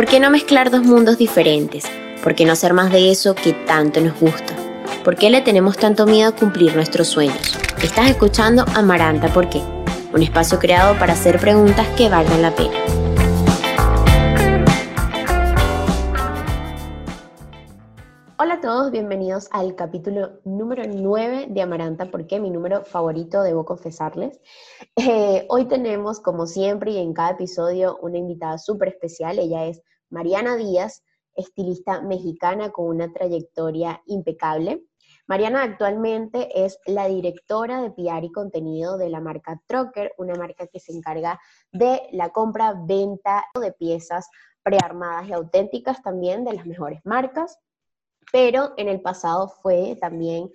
¿Por 0.00 0.08
qué 0.08 0.18
no 0.18 0.30
mezclar 0.30 0.70
dos 0.70 0.82
mundos 0.82 1.18
diferentes? 1.18 1.84
¿Por 2.22 2.34
qué 2.34 2.46
no 2.46 2.52
hacer 2.52 2.72
más 2.72 2.90
de 2.90 3.10
eso 3.10 3.34
que 3.34 3.52
tanto 3.52 4.00
nos 4.00 4.18
gusta? 4.18 4.56
¿Por 5.04 5.14
qué 5.14 5.28
le 5.28 5.42
tenemos 5.42 5.76
tanto 5.76 6.06
miedo 6.06 6.30
a 6.30 6.34
cumplir 6.34 6.74
nuestros 6.74 7.08
sueños? 7.08 7.58
Estás 7.82 8.08
escuchando 8.08 8.64
Amaranta 8.74 9.28
¿Por 9.28 9.50
qué? 9.50 9.60
Un 10.14 10.22
espacio 10.22 10.58
creado 10.58 10.98
para 10.98 11.12
hacer 11.12 11.38
preguntas 11.38 11.86
que 11.98 12.08
valgan 12.08 12.40
la 12.40 12.50
pena. 12.50 12.72
Hola 18.38 18.54
a 18.54 18.60
todos, 18.62 18.90
bienvenidos 18.90 19.48
al 19.52 19.74
capítulo 19.74 20.40
número 20.46 20.84
9 20.86 21.48
de 21.50 21.60
Amaranta, 21.60 22.10
porque 22.10 22.40
mi 22.40 22.48
número 22.48 22.86
favorito, 22.86 23.42
debo 23.42 23.66
confesarles. 23.66 24.40
Eh, 24.96 25.44
hoy 25.50 25.66
tenemos, 25.66 26.20
como 26.20 26.46
siempre 26.46 26.92
y 26.92 26.96
en 26.96 27.12
cada 27.12 27.32
episodio, 27.32 27.98
una 28.00 28.16
invitada 28.16 28.56
súper 28.56 28.88
especial. 28.88 29.38
Ella 29.38 29.66
es 29.66 29.82
Mariana 30.10 30.56
Díaz, 30.56 31.02
estilista 31.34 32.02
mexicana 32.02 32.70
con 32.70 32.86
una 32.86 33.12
trayectoria 33.12 34.02
impecable. 34.06 34.84
Mariana 35.26 35.62
actualmente 35.62 36.64
es 36.64 36.78
la 36.86 37.06
directora 37.06 37.80
de 37.80 37.90
PR 37.90 38.24
y 38.24 38.32
contenido 38.32 38.98
de 38.98 39.08
la 39.08 39.20
marca 39.20 39.60
Trocker, 39.66 40.12
una 40.18 40.34
marca 40.34 40.66
que 40.66 40.80
se 40.80 40.92
encarga 40.92 41.40
de 41.72 42.02
la 42.12 42.30
compra, 42.30 42.74
venta 42.76 43.44
de 43.60 43.72
piezas 43.72 44.28
prearmadas 44.62 45.28
y 45.28 45.32
auténticas 45.32 46.02
también 46.02 46.44
de 46.44 46.54
las 46.54 46.66
mejores 46.66 47.00
marcas 47.04 47.58
pero 48.32 48.74
en 48.76 48.88
el 48.88 49.00
pasado 49.00 49.48
fue 49.48 49.96
también 50.00 50.50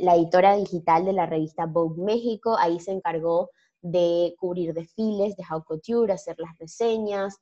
la 0.00 0.14
editora 0.14 0.56
digital 0.56 1.04
de 1.04 1.12
la 1.12 1.26
revista 1.26 1.66
Vogue 1.66 2.02
México, 2.02 2.56
ahí 2.58 2.80
se 2.80 2.92
encargó 2.92 3.50
de 3.80 4.34
cubrir 4.38 4.74
desfiles 4.74 5.36
de 5.36 5.44
haute 5.48 5.66
couture, 5.66 6.12
hacer 6.12 6.36
las 6.38 6.56
reseñas, 6.58 7.38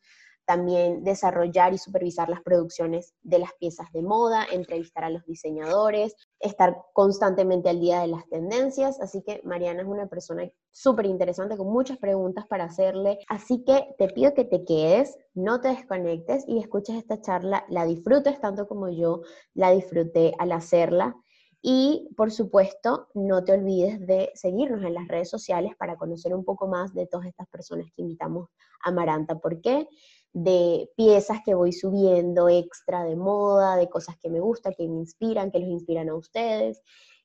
también 0.47 1.03
desarrollar 1.05 1.75
y 1.75 1.79
supervisar 1.79 2.29
las 2.29 2.41
producciones 2.41 3.15
de 3.23 3.41
las 3.41 3.53
piezas 3.55 3.93
de 3.93 4.03
moda, 4.03 4.47
entrevistar 4.51 5.05
a 5.05 5.11
los 5.11 5.27
diseñadores, 5.27 6.15
estar 6.39 6.77
constantemente 6.93 7.69
al 7.69 7.81
día 7.81 8.01
de 8.01 8.07
las 8.07 8.29
tendencias. 8.29 9.01
Así 9.01 9.23
que 9.23 9.41
Mariana 9.45 9.83
es 9.83 9.89
una 9.89 10.07
persona 10.07 10.49
súper 10.71 11.07
interesante 11.07 11.57
con 11.57 11.67
muchas 11.69 11.99
preguntas 11.99 12.47
para 12.47 12.65
hacerle. 12.65 13.19
Así 13.29 13.65
que 13.65 13.95
te 13.99 14.09
pido 14.09 14.35
que 14.35 14.45
te 14.45 14.65
quedes, 14.65 15.19
no 15.35 15.61
te 15.61 15.69
desconectes 15.69 16.45
y 16.47 16.61
escuches 16.61 16.97
esta 16.97 17.21
charla, 17.21 17.65
la 17.69 17.85
disfrutes 17.85 18.41
tanto 18.41 18.69
como 18.69 18.89
yo 18.89 19.23
la 19.55 19.73
disfruté 19.73 20.33
al 20.39 20.53
hacerla. 20.53 21.17
Y 21.69 22.09
por 22.17 22.31
supuesto, 22.31 23.09
no 23.15 23.43
te 23.43 23.53
olvides 23.53 23.99
de 24.07 24.31
seguirnos 24.35 24.85
en 24.85 24.95
las 24.95 25.09
redes 25.09 25.29
sociales 25.29 25.73
para 25.77 25.97
conocer 25.97 26.33
un 26.33 26.45
poco 26.45 26.69
más 26.69 26.95
de 26.95 27.09
todas 27.09 27.27
estas 27.27 27.49
personas 27.49 27.89
que 27.93 28.03
invitamos 28.03 28.51
a 28.85 28.93
Maranta. 28.93 29.41
¿Por 29.41 29.61
qué? 29.61 29.89
De 30.37 30.91
piezas 30.97 31.39
que 31.47 31.55
voy 31.55 31.73
subiendo 31.73 32.51
extra 32.51 33.05
de 33.05 33.17
moda, 33.17 33.75
de 33.77 33.89
cosas 33.89 34.19
que 34.19 34.29
me 34.29 34.39
gustan, 34.39 34.75
que 34.77 34.87
me 34.87 34.99
inspiran, 34.99 35.51
que 35.51 35.61
los 35.61 35.71
inspiran 35.71 36.11
a 36.11 36.15
ustedes. 36.15 36.83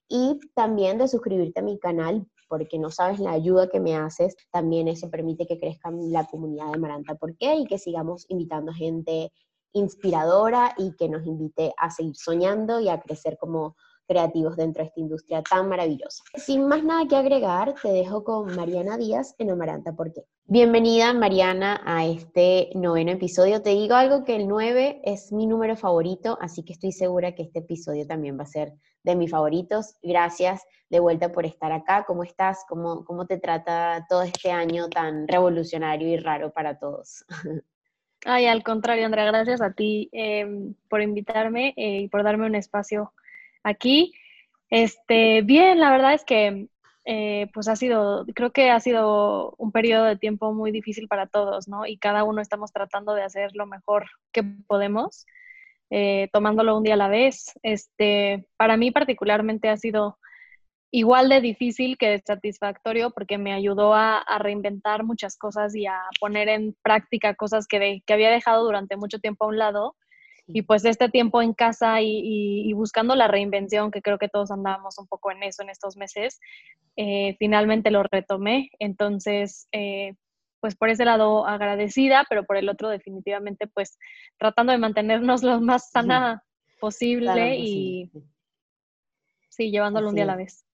Y 0.08 0.40
también 0.56 0.98
de 0.98 1.09
suscribirte 1.09 1.59
a 1.59 1.64
mi 1.64 1.78
canal, 1.78 2.26
porque 2.48 2.80
no 2.80 2.89
sabes 2.89 3.20
la 3.20 3.34
ayuda 3.34 3.67
que 3.67 3.82
me 3.82 3.98
haces. 3.98 4.38
También 4.50 4.88
eso 4.88 5.09
permite 5.09 5.45
que 5.45 5.59
crezca 5.59 5.92
la 5.92 6.26
comunidad 6.26 6.72
de 6.72 6.80
Maranta 6.80 7.16
¿Por 7.16 7.36
qué? 7.36 7.56
Y 7.56 7.66
que 7.66 7.78
sigamos 7.78 8.26
invitando 8.30 8.72
gente 8.72 9.34
inspiradora 9.73 10.73
y 10.78 10.95
que 10.95 11.09
nos 11.09 11.28
invite 11.28 11.73
a 11.78 11.92
seguir 11.92 12.16
soñando 12.16 12.80
y 12.80 12.88
a 12.88 13.02
crecer 13.02 13.38
como 13.38 13.76
creativos 14.12 14.58
dentro 14.58 14.84
de 14.84 14.90
esta 14.90 15.00
industria 15.00 15.42
tan 15.42 15.70
maravillosa. 15.70 16.22
Sin 16.36 16.67
más 16.67 16.84
nada 16.84 17.08
que 17.08 17.16
agregar, 17.16 17.76
te 17.81 17.94
dejo 17.94 18.26
con 18.26 18.54
Mariana 18.58 18.98
Díaz 18.98 19.36
en 19.38 19.52
Amaranta 19.52 19.94
¿Por 19.94 20.12
qué? 20.12 20.26
Bienvenida 20.44 21.14
Mariana 21.14 21.81
a 21.86 22.06
este 22.06 22.72
noveno 22.76 23.12
episodio. 23.12 23.62
Te 23.62 23.70
digo 23.70 23.95
algo 23.95 24.26
que 24.26 24.36
el 24.36 24.50
9 24.50 25.00
es 25.06 25.32
mi 25.32 25.48
número 25.48 25.78
favorito, 25.78 26.38
así 26.42 26.66
que 26.66 26.73
estoy 26.73 26.92
segura 26.92 27.36
que 27.36 27.44
este 27.44 27.60
episodio 27.60 28.05
también 28.05 28.38
va 28.38 28.44
a 28.44 28.48
ser 28.48 28.73
de 29.04 29.16
mis 29.16 29.32
favoritos. 29.32 29.95
Gracias 30.04 30.61
de 30.89 30.99
vuelta 30.99 31.32
por 31.32 31.45
estar 31.45 31.72
acá. 31.72 32.04
¿Cómo 32.05 32.23
estás? 32.23 32.66
¿Cómo, 32.67 33.05
cómo 33.05 33.28
te 33.28 33.38
trata 33.38 34.05
todo 34.10 34.23
este 34.23 34.52
año 34.52 34.89
tan 34.89 35.26
revolucionario 35.26 36.10
y 36.10 36.17
raro 36.17 36.52
para 36.52 36.78
todos? 36.78 37.23
Ay, 38.26 38.45
al 38.45 38.61
contrario, 38.61 39.05
Andrea, 39.05 39.26
gracias 39.26 39.61
a 39.61 39.72
ti 39.72 40.10
em, 40.11 40.76
por 40.89 41.02
invitarme 41.02 41.73
eh, 41.78 42.02
y 42.02 42.08
por 42.10 42.23
darme 42.23 42.45
un 42.45 42.55
espacio 42.55 43.14
aquí. 43.64 44.14
Este, 44.70 45.42
bien, 45.42 45.80
la 45.80 45.92
verdad 45.92 46.14
es 46.14 46.23
que 46.23 46.67
eh, 47.05 47.48
pues 47.54 47.67
ha 47.67 47.76
sido, 47.76 48.26
creo 48.36 48.52
que 48.52 48.70
ha 48.70 48.80
sido 48.80 49.55
un 49.58 49.72
periodo 49.72 50.05
de 50.05 50.17
tiempo 50.17 50.54
muy 50.54 50.72
difícil 50.72 51.08
para 51.08 51.27
todos, 51.27 51.67
¿no? 51.67 51.86
Y 51.86 51.98
cada 51.98 52.23
uno 52.23 52.42
estamos 52.42 52.72
tratando 52.72 53.14
de 53.16 53.23
hacer 53.23 53.52
lo 53.55 53.66
mejor 53.66 54.05
que 54.32 54.44
podemos, 54.44 55.26
eh, 55.89 56.30
tomándolo 56.32 56.77
un 56.77 56.83
día 56.83 56.94
a 56.94 56.98
la 56.98 57.08
vez. 57.08 57.54
Este, 57.64 58.48
para 58.58 58.77
mí 58.77 58.92
particularmente 58.92 59.70
ha 59.70 59.78
sido 59.78 60.17
igual 60.92 61.30
de 61.30 61.42
difícil 61.42 61.98
que 61.98 62.20
satisfactorio 62.26 63.11
porque 63.11 63.38
me 63.38 63.54
ayudó 63.54 63.93
a, 63.95 64.23
reinventar 64.39 65.04
muchas 65.04 65.38
cosas 65.38 65.76
y 65.76 65.88
a 65.88 65.99
poner 66.20 66.49
en 66.49 66.76
práctica 66.83 67.33
cosas 67.36 67.67
que, 67.67 68.02
que 68.05 68.14
había 68.14 68.30
dejado 68.30 68.64
durante 68.66 68.98
mucho 68.98 69.20
tiempo 69.20 69.45
a 69.45 69.48
un 69.48 69.58
lado 69.58 69.95
y 70.48 70.64
pues 70.64 70.86
este 70.86 71.10
tiempo 71.10 71.42
en 71.42 71.54
casa 71.54 72.02
y, 72.02 72.72
buscando 72.74 73.16
la 73.16 73.28
reinvención, 73.28 73.92
que 73.92 74.02
creo 74.02 74.18
que 74.18 74.30
todos 74.30 74.52
andábamos 74.52 74.98
un 74.98 75.08
poco 75.08 75.32
en 75.32 75.44
eso 75.44 75.62
en 75.64 75.70
estos 75.70 75.98
meses, 75.98 76.40
eh, 76.96 77.36
finalmente 77.40 77.92
lo 77.92 78.04
retomé. 78.04 78.70
Entonces, 78.80 79.68
eh, 79.72 80.16
pues 80.60 80.76
por 80.76 80.90
ese 80.90 81.06
lado 81.06 81.46
agradecida, 81.48 82.26
pero 82.30 82.46
por 82.46 82.58
el 82.58 82.70
otro 82.70 82.90
definitivamente 82.90 83.68
pues 83.68 83.98
tratando 84.38 84.72
de 84.72 84.78
mantenernos 84.78 85.44
lo 85.44 85.60
más 85.60 85.90
sana 85.90 86.44
posible 86.80 87.58
y 87.58 88.12
sí, 89.50 89.72
llevándolo 89.72 90.10
un 90.10 90.16
día 90.16 90.23
a 90.23 90.28
la 90.28 90.36
vez. 90.36 90.66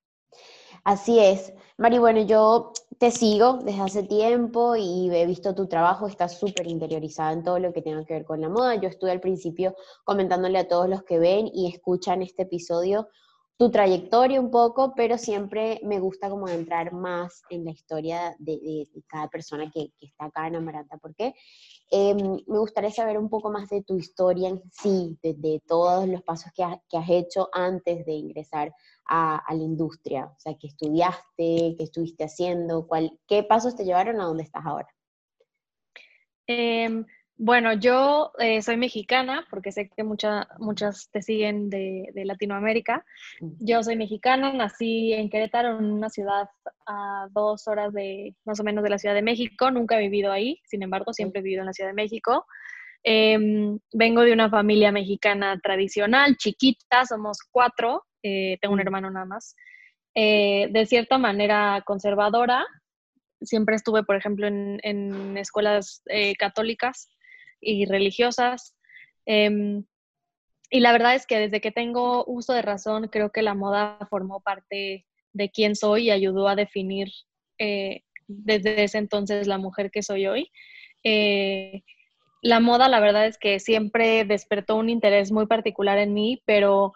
Así 0.88 1.20
es. 1.20 1.52
Mari, 1.78 1.98
bueno, 1.98 2.22
yo 2.22 2.72
te 2.98 3.12
sigo 3.12 3.58
desde 3.58 3.82
hace 3.82 4.04
tiempo 4.04 4.78
y 4.78 5.14
he 5.14 5.26
visto 5.26 5.54
tu 5.54 5.68
trabajo, 5.68 6.08
estás 6.08 6.40
súper 6.40 6.66
interiorizada 6.66 7.34
en 7.34 7.44
todo 7.44 7.60
lo 7.60 7.74
que 7.74 7.82
tenga 7.82 8.06
que 8.06 8.14
ver 8.14 8.24
con 8.24 8.40
la 8.40 8.48
moda. 8.48 8.76
Yo 8.76 8.88
estuve 8.88 9.12
al 9.12 9.20
principio 9.20 9.76
comentándole 10.06 10.58
a 10.60 10.68
todos 10.70 10.88
los 10.88 11.04
que 11.04 11.20
ven 11.20 11.52
y 11.54 11.68
escuchan 11.68 12.22
este 12.22 12.44
episodio 12.44 13.10
tu 13.58 13.72
trayectoria 13.72 14.40
un 14.40 14.52
poco, 14.52 14.94
pero 14.96 15.18
siempre 15.18 15.82
me 15.84 16.00
gusta 16.00 16.30
como 16.30 16.48
entrar 16.48 16.94
más 16.94 17.42
en 17.50 17.66
la 17.66 17.72
historia 17.72 18.36
de, 18.38 18.88
cada 19.08 19.28
persona 19.30 19.70
que, 19.72 19.92
está 20.00 20.26
acá 20.26 20.48
en 20.48 20.58
Amaranta. 20.58 20.98
¿Por 20.98 21.16
qué? 21.16 21.34
Em, 21.90 22.18
me 22.48 22.60
gustaría 22.60 22.92
saber 22.92 23.18
un 23.18 23.30
poco 23.30 23.50
más 23.50 23.70
de 23.70 23.82
tu 23.82 23.98
historia 23.98 24.50
en 24.50 24.62
sí, 24.72 25.18
de, 25.24 25.62
todos 25.66 26.08
los 26.08 26.22
pasos 26.22 26.52
que, 26.54 26.64
has 26.64 27.10
hecho 27.10 27.50
antes 27.54 28.06
de 28.06 28.12
ingresar 28.12 28.74
a, 29.06 29.42
la 29.50 29.64
industria? 29.64 30.26
O 30.26 30.40
sea, 30.40 30.58
¿qué 30.60 30.68
estudiaste? 30.68 31.76
¿Qué 31.78 31.84
estuviste 31.84 32.26
haciendo? 32.26 32.86
¿Cuál, 32.88 33.18
¿Qué 33.26 33.44
pasos 33.44 33.76
te 33.76 33.86
llevaron 33.86 34.20
a 34.20 34.26
donde 34.26 34.44
estás 34.44 34.66
ahora? 34.66 34.88
Em, 36.46 37.06
bueno, 37.40 37.74
yo 37.74 38.32
eh, 38.40 38.64
soy 38.64 38.78
mexicana, 38.78 39.46
porque 39.52 39.72
sé 39.72 39.92
que 39.96 40.04
muchas 40.04 40.48
muchas 40.58 41.10
te 41.12 41.22
siguen 41.22 41.70
de, 41.70 42.12
Latinoamérica. 42.26 43.06
Yo 43.60 43.84
soy 43.84 43.96
mexicana, 43.96 44.52
nací 44.54 45.14
en 45.14 45.30
Querétaro, 45.30 45.78
en 45.78 45.86
una 45.86 46.10
ciudad 46.10 46.50
a 46.88 47.28
dos 47.30 47.68
horas 47.68 47.94
de 47.94 48.36
más 48.44 48.60
o 48.60 48.64
menos 48.64 48.84
de 48.84 48.90
la 48.90 48.98
Ciudad 48.98 49.14
de 49.14 49.22
México. 49.22 49.70
Nunca 49.70 49.98
he 49.98 50.02
vivido 50.02 50.32
ahí, 50.32 50.60
sin 50.66 50.82
embargo, 50.82 51.14
siempre 51.14 51.40
he 51.40 51.44
vivido 51.44 51.62
en 51.62 51.68
la 51.68 51.74
Ciudad 51.74 51.92
de 51.92 51.94
México. 51.94 52.48
Em, 53.04 53.78
vengo 53.94 54.22
de 54.22 54.34
una 54.34 54.50
familia 54.50 54.92
mexicana 54.92 55.60
tradicional, 55.62 56.38
chiquita, 56.38 57.06
somos 57.06 57.38
cuatro, 57.52 58.04
eh, 58.24 58.58
tengo 58.62 58.74
un 58.74 58.82
hermano 58.82 59.12
nada 59.12 59.28
más, 59.28 59.56
eh, 60.16 60.70
de 60.72 60.86
cierta 60.88 61.20
manera 61.20 61.84
conservadora. 61.86 62.66
Siempre 63.42 63.76
estuve, 63.76 64.04
por 64.04 64.16
ejemplo, 64.16 64.48
en, 64.48 65.38
escuelas 65.38 66.02
católicas 66.40 67.08
y 67.62 67.86
religiosas. 67.86 68.76
Em, 69.26 69.86
y 70.70 70.80
la 70.82 70.92
verdad 70.92 71.16
es 71.16 71.26
que 71.26 71.40
desde 71.40 71.62
que 71.62 71.72
tengo 71.72 72.26
uso 72.26 72.54
de 72.54 72.62
razón, 72.62 73.08
creo 73.10 73.32
que 73.32 73.42
la 73.42 73.54
moda 73.54 73.98
formó 74.10 74.42
parte 74.42 75.06
de 75.34 75.50
quién 75.50 75.76
soy 75.76 76.06
y 76.06 76.12
ayudó 76.12 76.48
a 76.48 76.56
definir 76.56 77.10
desde 78.28 78.84
ese 78.84 78.98
entonces 78.98 79.48
la 79.48 79.58
mujer 79.58 79.92
que 79.92 80.04
soy 80.04 80.28
hoy. 80.28 80.52
la 82.42 82.60
moda, 82.60 82.88
la 82.88 83.00
verdad 83.00 83.26
es 83.28 83.38
que 83.38 83.60
siempre 83.60 84.26
despertó 84.26 84.76
un 84.76 84.90
interés 84.90 85.32
muy 85.32 85.48
particular 85.48 85.98
en 85.98 86.14
mí, 86.14 86.42
pero 86.46 86.94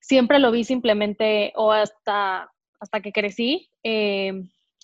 siempre 0.00 0.38
lo 0.38 0.52
vi 0.52 0.64
simplemente, 0.64 1.52
o 1.56 1.72
hasta, 1.72 2.50
hasta 2.78 3.00
que 3.00 3.12
crecí, 3.12 3.68
eh, 3.82 4.32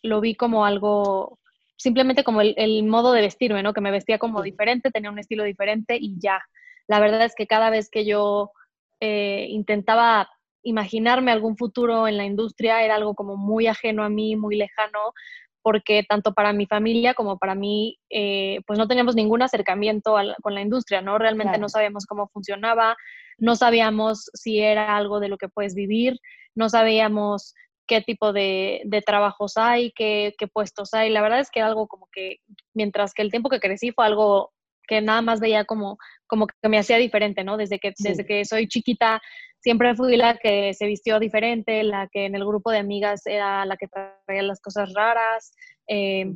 lo 0.03 0.21
vi 0.21 0.35
como 0.35 0.67
algo, 0.67 1.39
simplemente 1.83 2.23
como 2.23 2.41
el, 2.41 2.85
modo 2.85 3.13
de 3.13 3.23
vestirme, 3.23 3.63
¿no? 3.63 3.73
Que 3.73 3.81
me 3.81 3.91
vestía 3.91 4.19
como 4.19 4.41
diferente, 4.41 4.93
tenía 4.93 5.11
un 5.11 5.19
estilo 5.19 5.43
diferente 5.43 5.99
y 6.01 6.17
ya. 6.21 6.41
La 6.87 7.01
verdad 7.01 7.25
es 7.25 7.35
que 7.35 7.49
cada 7.49 7.71
vez 7.71 7.91
que 7.91 8.05
yo 8.05 8.53
eh, 9.01 9.47
intentaba 9.51 10.31
imaginarme 10.63 11.33
algún 11.33 11.57
futuro 11.57 12.07
en 12.07 12.17
la 12.17 12.25
industria 12.25 12.85
era 12.85 12.95
algo 12.95 13.15
como 13.15 13.37
muy 13.37 13.67
ajeno 13.67 14.05
a 14.05 14.09
mí, 14.09 14.37
muy 14.37 14.57
lejano, 14.57 15.13
porque 15.61 16.05
tanto 16.09 16.35
para 16.35 16.53
mi 16.53 16.67
familia 16.67 17.15
como 17.15 17.37
para 17.37 17.57
mí, 17.57 17.99
eh, 18.11 18.61
pues 18.65 18.79
no 18.79 18.87
teníamos 18.87 19.17
ningún 19.17 19.43
acercamiento 19.43 20.15
con 20.41 20.55
la 20.55 20.61
industria, 20.61 21.03
¿no? 21.03 21.19
Realmente 21.19 21.59
no 21.59 21.69
sabíamos 21.69 22.07
cómo 22.07 22.29
funcionaba, 22.29 22.97
no 23.39 23.57
sabíamos 23.57 24.31
si 24.35 24.61
era 24.61 24.97
algo 24.97 25.19
de 25.19 25.29
lo 25.29 25.37
que 25.37 25.49
puedes 25.49 25.75
vivir, 25.75 26.21
no 26.55 26.69
sabíamos 26.69 27.55
qué 27.93 28.01
tipo 28.01 28.33
de, 28.33 29.03
trabajos 29.05 29.57
hay, 29.57 29.93
qué, 29.93 30.35
puestos 30.53 30.95
hay. 30.95 31.11
La 31.11 31.21
verdad 31.21 31.41
es 31.41 31.51
que 31.51 31.61
algo 31.61 31.87
como 31.87 32.09
que, 32.11 32.39
mientras 32.75 33.13
que 33.13 33.23
el 33.23 33.31
tiempo 33.31 33.51
que 33.51 33.61
crecí 33.61 33.93
fue 33.93 34.07
algo 34.07 34.51
que 34.89 35.03
nada 35.03 35.21
más 35.21 35.41
veía 35.41 35.65
como, 35.65 35.99
como 36.27 36.47
que 36.47 36.69
me 36.69 36.79
hacía 36.79 36.97
diferente, 36.97 37.45
¿no? 37.45 37.57
Desde 37.57 37.79
que, 37.79 37.93
desde 37.99 38.25
que 38.25 38.45
soy 38.45 38.67
chiquita 38.67 39.21
siempre 39.61 39.95
fui 39.95 40.17
la 40.17 40.39
que 40.39 40.73
se 40.75 40.87
vistió 40.87 41.21
diferente, 41.21 41.83
la 41.83 42.09
que 42.11 42.25
en 42.25 42.35
el 42.35 42.45
grupo 42.47 42.71
de 42.71 42.79
amigas 42.79 43.27
era 43.27 43.65
la 43.67 43.77
que 43.77 43.89
traía 43.89 44.43
las 44.43 44.61
cosas 44.61 44.93
raras. 44.95 45.53
Eh, 45.87 46.35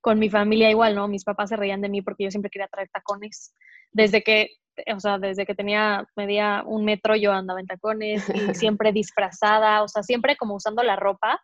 con 0.00 0.20
mi 0.20 0.30
familia 0.30 0.70
igual, 0.70 0.94
¿no? 0.94 1.08
Mis 1.08 1.24
papás 1.24 1.48
se 1.48 1.56
reían 1.56 1.80
de 1.80 1.88
mí 1.88 2.02
porque 2.02 2.22
yo 2.24 2.30
siempre 2.30 2.50
quería 2.50 2.68
traer 2.68 2.88
tacones. 2.88 3.52
Desde 3.90 4.22
que, 4.22 4.50
o 4.94 5.00
sea, 5.00 5.18
desde 5.18 5.46
que 5.46 5.54
tenía, 5.54 6.06
medía 6.16 6.62
un 6.66 6.84
metro 6.84 7.16
yo 7.16 7.32
andaba 7.32 7.60
en 7.60 7.66
tacones 7.66 8.28
y 8.28 8.38
siempre 8.54 8.92
disfrazada, 8.92 9.82
o 9.82 9.88
sea, 9.88 10.02
siempre 10.02 10.36
como 10.36 10.54
usando 10.54 10.82
la 10.82 10.96
ropa 10.96 11.40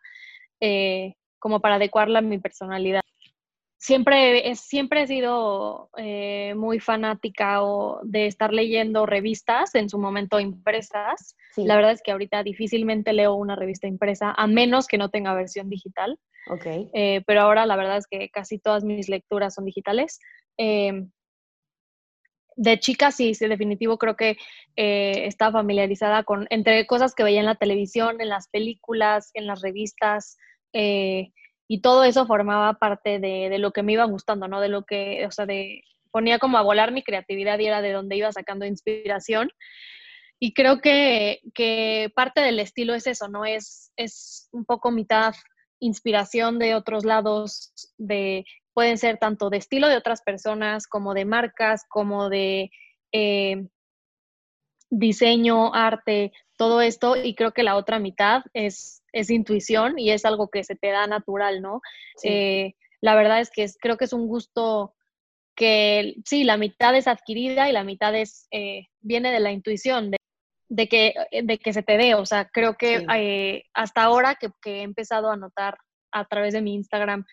eh, 0.59 1.15
como 1.39 1.59
para 1.59 1.75
adecuarla 1.75 2.19
a 2.19 2.21
mi 2.21 2.39
personalidad 2.39 3.01
siempre, 3.85 4.55
siempre 4.55 5.03
he 5.03 5.07
sido 5.07 5.89
eh, 5.97 6.53
muy 6.55 6.79
fanática 6.79 7.63
o 7.63 7.99
de 8.03 8.25
estar 8.25 8.51
leyendo 8.51 9.05
revistas, 9.05 9.75
en 9.75 9.89
su 9.89 9.99
momento 9.99 10.39
impresas. 10.39 11.35
La 11.55 11.75
verdad 11.75 11.91
es 11.91 12.01
que 12.01 12.11
ahorita 12.11 12.41
difícilmente 12.41 13.13
leo 13.13 13.35
una 13.35 13.55
revista 13.55 13.87
impresa, 13.87 14.33
a 14.35 14.47
menos 14.47 14.87
que 14.87 14.97
no 14.97 15.09
tenga 15.09 15.35
versión 15.35 15.69
digital. 15.69 16.17
Okay. 16.47 16.89
Eh, 16.93 17.21
pero 17.27 17.41
ahora 17.41 17.65
la 17.65 17.75
verdad 17.75 17.97
es 17.97 18.07
que 18.07 18.29
casi 18.29 18.57
todas 18.57 18.83
mis 18.83 19.07
lecturas 19.07 19.53
son 19.53 19.65
digitales. 19.65 20.19
Eh, 20.57 21.05
de 22.55 22.79
chica 22.79 23.11
sí, 23.11 23.33
sí, 23.33 23.47
definitivo 23.47 23.97
creo 23.97 24.15
que 24.15 24.37
estaba 24.75 25.59
familiarizada 25.59 26.23
con, 26.23 26.47
entre 26.49 26.85
cosas 26.87 27.13
que 27.13 27.23
veía 27.23 27.39
en 27.39 27.45
la 27.45 27.55
televisión, 27.55 28.21
en 28.21 28.29
las 28.29 28.47
películas, 28.47 29.31
en 29.33 29.47
las 29.47 29.61
revistas, 29.61 30.37
y 31.67 31.81
todo 31.81 32.03
eso 32.03 32.27
formaba 32.27 32.73
parte 32.73 33.19
de, 33.19 33.57
lo 33.59 33.71
que 33.71 33.83
me 33.83 33.93
iba 33.93 34.05
gustando, 34.05 34.47
¿no? 34.47 34.61
De 34.61 34.69
lo 34.69 34.83
que, 34.83 35.25
o 35.25 35.31
sea, 35.31 35.45
de, 35.45 35.83
ponía 36.11 36.37
como 36.39 36.57
a 36.57 36.61
volar 36.61 36.91
mi 36.91 37.03
creatividad 37.03 37.57
y 37.59 37.65
era 37.65 37.81
de 37.81 37.91
donde 37.91 38.17
iba 38.17 38.31
sacando 38.31 38.65
inspiración. 38.65 39.49
Y 40.39 40.53
creo 40.53 40.81
que, 40.81 41.39
que 41.53 42.11
parte 42.15 42.41
del 42.41 42.59
estilo 42.59 42.93
es 42.93 43.07
eso, 43.07 43.29
¿no? 43.29 43.45
Es, 43.45 43.91
es 43.95 44.49
un 44.51 44.65
poco 44.65 44.91
mitad 44.91 45.33
inspiración 45.79 46.59
de 46.59 46.75
otros 46.75 47.03
lados, 47.03 47.73
de, 47.97 48.45
pueden 48.75 48.99
ser 48.99 49.17
tanto 49.17 49.49
de 49.49 49.57
estilo 49.57 49.87
de 49.87 49.97
otras 49.97 50.21
personas, 50.21 50.85
como 50.85 51.15
de 51.15 51.25
marcas, 51.25 51.83
como 51.89 52.29
de 52.29 52.69
eh, 53.11 53.67
diseño, 54.91 55.73
arte, 55.73 56.31
todo 56.57 56.81
esto. 56.81 57.15
Y 57.15 57.33
creo 57.33 57.53
que 57.53 57.63
la 57.63 57.75
otra 57.75 57.97
mitad 57.97 58.43
es 58.53 59.01
es 59.15 59.29
intuición 59.29 59.97
y 59.97 60.11
es 60.11 60.25
algo 60.25 60.49
que 60.49 60.63
se 60.63 60.75
te 60.75 60.89
da 60.89 61.07
natural, 61.07 61.61
¿no? 61.61 61.81
Eh, 62.23 62.73
la 62.99 63.15
verdad 63.15 63.39
es 63.39 63.49
que 63.49 63.65
creo 63.79 63.95
que 63.97 64.05
es 64.05 64.13
un 64.13 64.27
gusto 64.27 64.93
que 65.55 66.15
sí, 66.25 66.43
la 66.43 66.57
mitad 66.57 66.93
es 66.95 67.07
adquirida 67.07 67.69
y 67.69 67.71
la 67.71 67.85
mitad 67.85 68.13
es, 68.13 68.45
eh, 68.51 68.87
viene 68.99 69.31
de 69.31 69.39
la 69.39 69.53
intuición, 69.53 70.11
de, 70.67 70.87
que, 70.89 71.13
de 71.31 71.57
que 71.59 71.71
se 71.71 71.81
te 71.81 71.95
dé. 71.95 72.13
O 72.13 72.25
sea, 72.25 72.49
creo 72.49 72.75
que 72.75 73.05
eh, 73.15 73.63
hasta 73.73 74.03
ahora 74.03 74.35
que, 74.35 74.49
he 74.65 74.81
empezado 74.81 75.31
a 75.31 75.37
notar 75.37 75.77
a 76.11 76.25
través 76.25 76.53
de 76.53 76.61
mi 76.61 76.75
Instagram, 76.75 77.23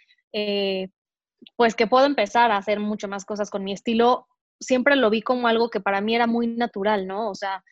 pues 1.56 1.75
que 1.75 1.87
puedo 1.87 2.06
empezar 2.06 2.50
a 2.50 2.56
hacer 2.56 2.81
mucho 2.81 3.09
más 3.09 3.25
cosas 3.25 3.50
con 3.50 3.65
mi 3.65 3.73
estilo, 3.73 4.27
siempre 4.61 4.97
lo 4.97 5.11
vi 5.11 5.23
como 5.23 5.49
algo 5.49 5.71
que 5.71 5.81
para 5.81 6.00
mí 6.00 6.15
era 6.15 6.27
muy 6.27 6.47
natural, 6.47 7.06
¿no? 7.06 7.31
O 7.31 7.35
sea, 7.35 7.62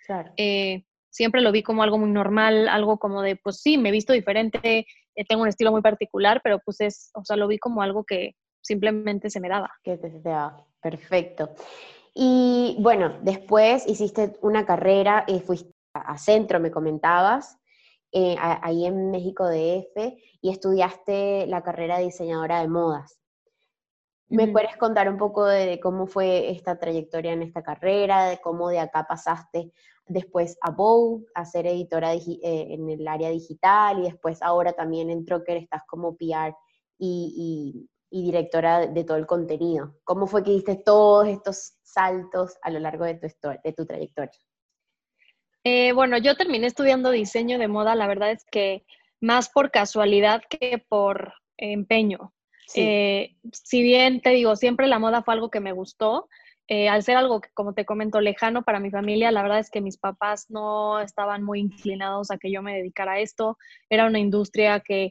siempre 1.10 1.40
lo 1.40 1.52
vi 1.52 1.62
como 1.62 1.82
algo 1.82 1.98
muy 1.98 2.10
normal, 2.10 2.68
algo 2.68 2.98
como 2.98 3.22
de, 3.22 3.36
pues 3.36 3.60
sí, 3.60 3.76
me 3.76 3.90
he 3.90 3.92
visto 3.92 4.12
diferente, 4.12 4.86
eh, 5.14 5.24
tengo 5.28 5.42
un 5.42 5.48
estilo 5.48 5.72
muy 5.72 5.82
particular, 5.82 6.40
pero 6.42 6.60
pues 6.64 6.80
es, 6.80 7.10
o 7.14 7.24
sea, 7.24 7.36
lo 7.36 7.48
vi 7.48 7.58
como 7.58 7.82
algo 7.82 8.04
que 8.04 8.36
simplemente 8.62 9.30
se 9.30 9.40
me 9.40 9.48
daba. 9.48 9.70
Que 9.82 9.98
te, 9.98 10.10
daba, 10.20 10.64
perfecto. 10.80 11.50
Y 12.14 12.76
bueno, 12.80 13.18
después 13.22 13.86
hiciste 13.86 14.36
una 14.42 14.64
carrera 14.64 15.24
y 15.26 15.40
fuiste 15.40 15.72
a 15.94 16.16
centro, 16.18 16.60
me 16.60 16.70
comentabas, 16.70 17.58
eh, 18.12 18.36
ahí 18.38 18.86
en 18.86 19.10
México 19.10 19.46
DF, 19.48 20.16
y 20.40 20.50
estudiaste 20.50 21.46
la 21.46 21.62
carrera 21.62 21.98
de 21.98 22.04
diseñadora 22.04 22.60
de 22.60 22.68
modas. 22.68 23.19
¿Me 24.30 24.46
puedes 24.46 24.76
contar 24.76 25.08
un 25.08 25.16
poco 25.16 25.44
de, 25.44 25.80
cómo 25.80 26.06
fue 26.06 26.50
esta 26.50 26.78
trayectoria 26.78 27.32
en 27.32 27.42
esta 27.42 27.64
carrera, 27.64 28.26
de 28.26 28.38
cómo 28.40 28.68
de 28.68 28.78
acá 28.78 29.04
pasaste 29.08 29.72
después 30.06 30.56
a 30.60 30.70
Bow, 30.70 31.26
a 31.34 31.44
ser 31.44 31.66
editora 31.66 32.14
eh, 32.14 32.38
en 32.42 32.88
el 32.88 33.06
área 33.08 33.28
digital 33.30 33.98
y 33.98 34.02
después 34.02 34.40
ahora 34.40 34.72
también 34.72 35.10
en 35.10 35.24
Trocker 35.24 35.56
estás 35.56 35.82
como 35.86 36.16
PR 36.16 36.54
y, 36.98 37.88
directora 38.08 38.86
de 38.86 39.04
todo 39.04 39.16
el 39.16 39.26
contenido? 39.26 39.96
¿Cómo 40.04 40.28
fue 40.28 40.44
que 40.44 40.52
diste 40.52 40.76
todos 40.76 41.26
estos 41.26 41.74
saltos 41.82 42.56
a 42.62 42.70
lo 42.70 42.78
largo 42.78 43.04
de 43.04 43.14
tu, 43.14 43.28
de 43.64 43.72
tu 43.72 43.84
trayectoria? 43.84 44.38
Eh, 45.64 45.92
bueno, 45.92 46.18
yo 46.18 46.36
terminé 46.36 46.68
estudiando 46.68 47.10
diseño 47.10 47.58
de 47.58 47.68
moda, 47.68 47.96
la 47.96 48.06
verdad 48.06 48.30
es 48.30 48.44
que 48.50 48.84
más 49.20 49.48
por 49.48 49.72
casualidad 49.72 50.42
que 50.48 50.84
por 50.88 51.34
empeño. 51.56 52.32
Eh, 52.74 53.36
si 53.52 53.82
bien 53.82 54.20
te 54.20 54.30
digo, 54.30 54.56
siempre 54.56 54.86
la 54.86 54.98
moda 54.98 55.22
fue 55.22 55.34
algo 55.34 55.50
que 55.50 55.60
me 55.60 55.72
gustó, 55.72 56.28
eh, 56.72 56.88
al 56.88 57.02
ser 57.02 57.16
algo 57.16 57.40
que, 57.40 57.48
como 57.52 57.74
te 57.74 57.84
comento, 57.84 58.20
lejano 58.20 58.62
para 58.62 58.78
mi 58.78 58.90
familia, 58.92 59.32
la 59.32 59.42
verdad 59.42 59.58
es 59.58 59.70
que 59.70 59.80
mis 59.80 59.98
papás 59.98 60.46
no 60.50 61.00
estaban 61.00 61.42
muy 61.42 61.58
inclinados 61.58 62.30
a 62.30 62.38
que 62.38 62.52
yo 62.52 62.62
me 62.62 62.76
dedicara 62.76 63.14
a 63.14 63.18
esto. 63.18 63.58
Era 63.88 64.06
una 64.06 64.20
industria 64.20 64.78
que, 64.78 65.10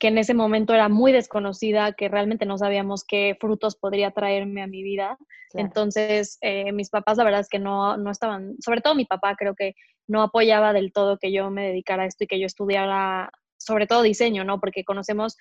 que 0.00 0.08
en 0.08 0.18
ese 0.18 0.34
momento 0.34 0.74
era 0.74 0.88
muy 0.88 1.12
desconocida, 1.12 1.92
que 1.92 2.08
realmente 2.08 2.46
no 2.46 2.58
sabíamos 2.58 3.04
qué 3.04 3.36
frutos 3.40 3.76
podría 3.76 4.10
traerme 4.10 4.60
a 4.60 4.66
mi 4.66 4.82
vida. 4.82 5.18
Entonces, 5.54 6.36
eh, 6.40 6.72
mis 6.72 6.90
papás, 6.90 7.16
la 7.16 7.24
verdad 7.24 7.42
es 7.42 7.48
que 7.48 7.60
no, 7.60 7.96
no 7.96 8.10
estaban, 8.10 8.56
sobre 8.58 8.80
todo 8.80 8.96
mi 8.96 9.04
papá, 9.04 9.36
creo 9.36 9.54
que 9.54 9.74
no 10.08 10.22
apoyaba 10.22 10.72
del 10.72 10.92
todo 10.92 11.16
que 11.16 11.30
yo 11.30 11.48
me 11.48 11.68
dedicara 11.68 12.02
a 12.02 12.06
esto 12.06 12.24
y 12.24 12.26
que 12.26 12.40
yo 12.40 12.46
estudiara, 12.46 13.30
sobre 13.56 13.86
todo 13.86 14.02
diseño, 14.02 14.42
¿no? 14.42 14.58
Porque 14.58 14.82
conocemos 14.82 15.36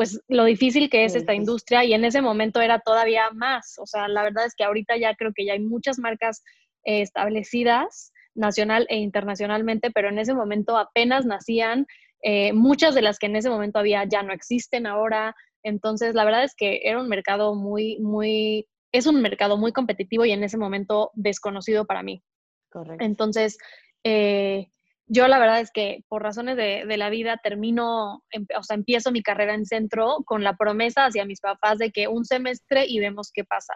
pues 0.00 0.18
lo 0.28 0.46
difícil 0.46 0.88
que 0.88 1.04
es 1.04 1.14
esta 1.14 1.34
industria 1.34 1.84
y 1.84 1.92
en 1.92 2.06
ese 2.06 2.22
momento 2.22 2.62
era 2.62 2.78
todavía 2.78 3.28
más. 3.34 3.78
O 3.78 3.84
sea, 3.84 4.08
la 4.08 4.22
verdad 4.22 4.46
es 4.46 4.54
que 4.54 4.64
ahorita 4.64 4.96
ya 4.96 5.14
creo 5.14 5.32
que 5.34 5.44
ya 5.44 5.52
hay 5.52 5.60
muchas 5.60 5.98
marcas 5.98 6.42
eh, 6.84 7.02
establecidas 7.02 8.10
nacional 8.34 8.86
e 8.88 8.96
internacionalmente, 8.96 9.90
pero 9.90 10.08
en 10.08 10.18
ese 10.18 10.32
momento 10.32 10.78
apenas 10.78 11.26
nacían. 11.26 11.86
Eh, 12.22 12.54
muchas 12.54 12.94
de 12.94 13.02
las 13.02 13.18
que 13.18 13.26
en 13.26 13.36
ese 13.36 13.50
momento 13.50 13.78
había 13.78 14.04
ya 14.04 14.22
no 14.22 14.32
existen 14.32 14.86
ahora. 14.86 15.34
Entonces, 15.62 16.14
la 16.14 16.24
verdad 16.24 16.44
es 16.44 16.54
que 16.54 16.80
era 16.82 16.98
un 16.98 17.10
mercado 17.10 17.54
muy, 17.54 17.98
muy, 17.98 18.66
es 18.92 19.06
un 19.06 19.20
mercado 19.20 19.58
muy 19.58 19.72
competitivo 19.72 20.24
y 20.24 20.30
en 20.30 20.44
ese 20.44 20.56
momento 20.56 21.10
desconocido 21.12 21.84
para 21.84 22.02
mí. 22.02 22.22
Correcto. 22.70 23.04
Entonces, 23.04 23.58
eh, 24.02 24.70
yo 25.12 25.26
la 25.26 25.40
verdad 25.40 25.58
es 25.58 25.72
que 25.72 26.04
por 26.08 26.22
razones 26.22 26.56
de, 26.56 26.84
la 26.96 27.10
vida 27.10 27.40
termino, 27.42 28.22
em, 28.30 28.46
o 28.56 28.62
sea, 28.62 28.76
empiezo 28.76 29.10
mi 29.10 29.22
carrera 29.22 29.54
en 29.54 29.66
centro 29.66 30.18
con 30.24 30.44
la 30.44 30.56
promesa 30.56 31.06
hacia 31.06 31.24
mis 31.24 31.40
papás 31.40 31.78
de 31.78 31.90
que 31.90 32.06
un 32.06 32.24
semestre 32.24 32.86
y 32.86 33.00
vemos 33.00 33.32
qué 33.34 33.44
pasa. 33.44 33.74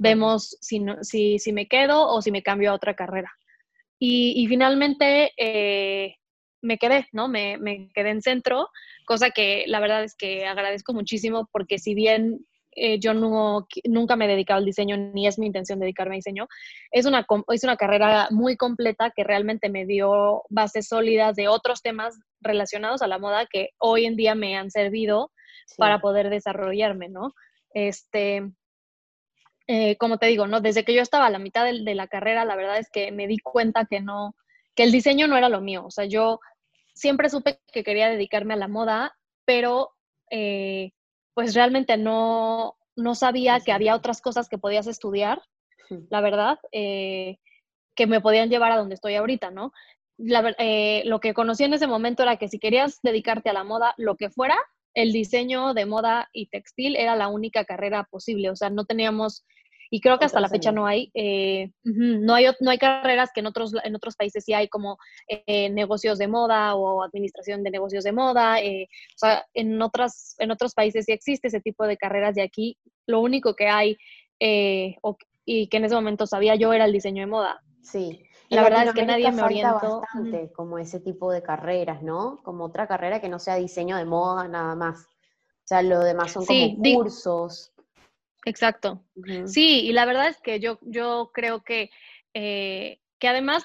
Vemos 0.00 0.56
si, 0.60 0.84
si, 1.02 1.38
si 1.38 1.52
me 1.52 1.68
quedo 1.68 2.08
o 2.08 2.20
si 2.20 2.32
me 2.32 2.42
cambio 2.42 2.72
a 2.72 2.74
otra 2.74 2.94
carrera. 2.94 3.30
Y, 4.00 4.44
finalmente 4.48 5.32
eh, 5.36 6.16
me 6.60 6.76
quedé, 6.78 7.06
¿no? 7.12 7.28
Me, 7.28 7.56
me, 7.58 7.88
quedé 7.94 8.10
en 8.10 8.20
centro, 8.20 8.68
cosa 9.06 9.30
que 9.30 9.62
la 9.68 9.78
verdad 9.78 10.02
es 10.02 10.16
que 10.16 10.46
agradezco 10.46 10.92
muchísimo 10.92 11.48
porque 11.52 11.78
si 11.78 11.94
bien 11.94 12.44
eh, 12.74 12.98
yo 12.98 13.14
no, 13.14 13.66
nunca 13.84 14.16
me 14.16 14.24
he 14.24 14.28
dedicado 14.28 14.58
al 14.58 14.64
diseño, 14.64 14.96
ni 14.96 15.26
es 15.26 15.38
mi 15.38 15.46
intención 15.46 15.78
dedicarme 15.78 16.14
a 16.14 16.16
diseño. 16.16 16.48
Es 16.90 17.06
una, 17.06 17.26
es 17.48 17.64
una 17.64 17.76
carrera 17.76 18.28
muy 18.30 18.56
completa 18.56 19.10
que 19.14 19.24
realmente 19.24 19.68
me 19.68 19.86
dio 19.86 20.42
bases 20.48 20.88
sólidas 20.88 21.36
de 21.36 21.48
otros 21.48 21.82
temas 21.82 22.18
relacionados 22.40 23.02
a 23.02 23.06
la 23.06 23.18
moda 23.18 23.46
que 23.46 23.70
hoy 23.78 24.06
en 24.06 24.16
día 24.16 24.34
me 24.34 24.56
han 24.56 24.70
servido 24.70 25.30
para 25.76 26.00
poder 26.00 26.30
desarrollarme, 26.30 27.08
¿no? 27.08 27.34
Este, 27.74 28.42
eh, 29.66 29.96
como 29.96 30.18
te 30.18 30.26
digo, 30.26 30.46
¿no? 30.46 30.60
Desde 30.60 30.84
que 30.84 30.94
yo 30.94 31.02
estaba 31.02 31.26
a 31.26 31.30
la 31.30 31.38
mitad 31.38 31.64
de, 31.64 31.94
la 31.94 32.06
carrera, 32.06 32.44
la 32.44 32.56
verdad 32.56 32.78
es 32.78 32.90
que 32.90 33.12
me 33.12 33.26
di 33.26 33.38
cuenta 33.38 33.86
que 33.86 34.00
no, 34.00 34.34
que 34.74 34.82
el 34.82 34.92
diseño 34.92 35.28
no 35.28 35.36
era 35.36 35.48
lo 35.48 35.60
mío. 35.60 35.84
O 35.86 35.90
sea, 35.90 36.04
yo 36.04 36.40
siempre 36.94 37.30
supe 37.30 37.60
que 37.72 37.84
quería 37.84 38.08
dedicarme 38.08 38.54
a 38.54 38.58
la 38.58 38.68
moda, 38.68 39.16
pero 39.44 39.90
eh, 40.30 40.92
pues 41.34 41.54
realmente 41.54 41.96
no, 41.96 42.76
no 42.96 43.14
sabía 43.14 43.60
que 43.60 43.72
había 43.72 43.94
otras 43.94 44.20
cosas 44.20 44.48
que 44.48 44.58
podías 44.58 44.86
estudiar, 44.86 45.42
la 46.10 46.20
verdad, 46.20 46.58
eh, 46.72 47.38
que 47.94 48.06
me 48.06 48.20
podían 48.20 48.48
llevar 48.48 48.72
a 48.72 48.76
donde 48.76 48.94
estoy 48.94 49.14
ahorita, 49.14 49.50
¿no? 49.50 49.72
Eh, 50.58 51.02
lo 51.04 51.20
que 51.20 51.34
conocí 51.34 51.64
en 51.64 51.74
ese 51.74 51.86
momento 51.86 52.22
era 52.22 52.36
que 52.36 52.48
si 52.48 52.58
querías 52.58 53.00
dedicarte 53.02 53.50
a 53.50 53.54
la 53.54 53.64
moda, 53.64 53.94
lo 53.96 54.16
que 54.16 54.30
fuera, 54.30 54.56
el 54.94 55.12
diseño 55.12 55.74
de 55.74 55.86
moda 55.86 56.28
y 56.32 56.46
textil 56.46 56.96
era 56.96 57.16
la 57.16 57.28
única 57.28 57.64
carrera 57.64 58.04
posible, 58.10 58.50
o 58.50 58.56
sea, 58.56 58.70
no 58.70 58.84
teníamos 58.84 59.44
y 59.94 60.00
creo 60.00 60.18
que 60.18 60.24
hasta 60.24 60.40
la 60.40 60.48
fecha 60.48 60.72
no 60.72 60.86
hay, 60.86 61.10
eh, 61.12 61.70
no 61.84 62.32
hay, 62.32 62.46
no 62.60 62.70
hay 62.70 62.78
carreras 62.78 63.28
que 63.34 63.40
en 63.40 63.46
otros, 63.46 63.74
en 63.84 63.94
otros 63.94 64.16
países 64.16 64.42
sí 64.42 64.54
hay 64.54 64.66
como 64.68 64.96
eh, 65.28 65.68
negocios 65.68 66.16
de 66.16 66.28
moda 66.28 66.74
o 66.76 67.02
administración 67.02 67.62
de 67.62 67.70
negocios 67.70 68.02
de 68.02 68.12
moda. 68.12 68.58
Eh, 68.62 68.88
o 68.90 69.18
sea, 69.18 69.44
en, 69.52 69.82
otras, 69.82 70.34
en 70.38 70.50
otros 70.50 70.72
países 70.72 71.04
sí 71.04 71.12
existe 71.12 71.48
ese 71.48 71.60
tipo 71.60 71.86
de 71.86 71.98
carreras 71.98 72.34
de 72.34 72.40
aquí 72.40 72.78
lo 73.06 73.20
único 73.20 73.54
que 73.54 73.68
hay 73.68 73.98
y 74.38 75.68
que 75.68 75.76
en 75.76 75.84
ese 75.84 75.94
momento 75.94 76.26
sabía 76.26 76.54
yo 76.54 76.72
era 76.72 76.86
el 76.86 76.92
diseño 76.92 77.20
de 77.20 77.26
moda. 77.26 77.60
Sí. 77.82 78.24
La 78.48 78.62
verdad 78.62 78.86
es 78.86 78.94
que 78.94 79.04
nadie 79.04 79.30
me 79.30 79.42
orientó. 79.42 80.00
bastante 80.00 80.50
como 80.52 80.78
ese 80.78 81.00
tipo 81.00 81.30
de 81.30 81.42
carreras, 81.42 82.02
¿no? 82.02 82.40
Como 82.42 82.64
otra 82.64 82.86
carrera 82.86 83.20
que 83.20 83.28
no 83.28 83.38
sea 83.38 83.56
diseño 83.56 83.98
de 83.98 84.06
moda 84.06 84.48
nada 84.48 84.74
más. 84.74 85.02
O 85.02 85.66
sea, 85.66 85.82
lo 85.82 86.00
demás 86.00 86.32
son 86.32 86.46
como 86.46 86.76
cursos. 86.78 87.71
Exacto. 88.44 89.04
Sí, 89.46 89.80
y 89.80 89.92
la 89.92 90.04
verdad 90.04 90.28
es 90.28 90.38
que 90.40 90.60
yo, 90.60 90.78
yo 90.82 91.30
creo 91.32 91.62
que, 91.62 91.90
eh, 92.34 93.00
que 93.18 93.28
además, 93.28 93.64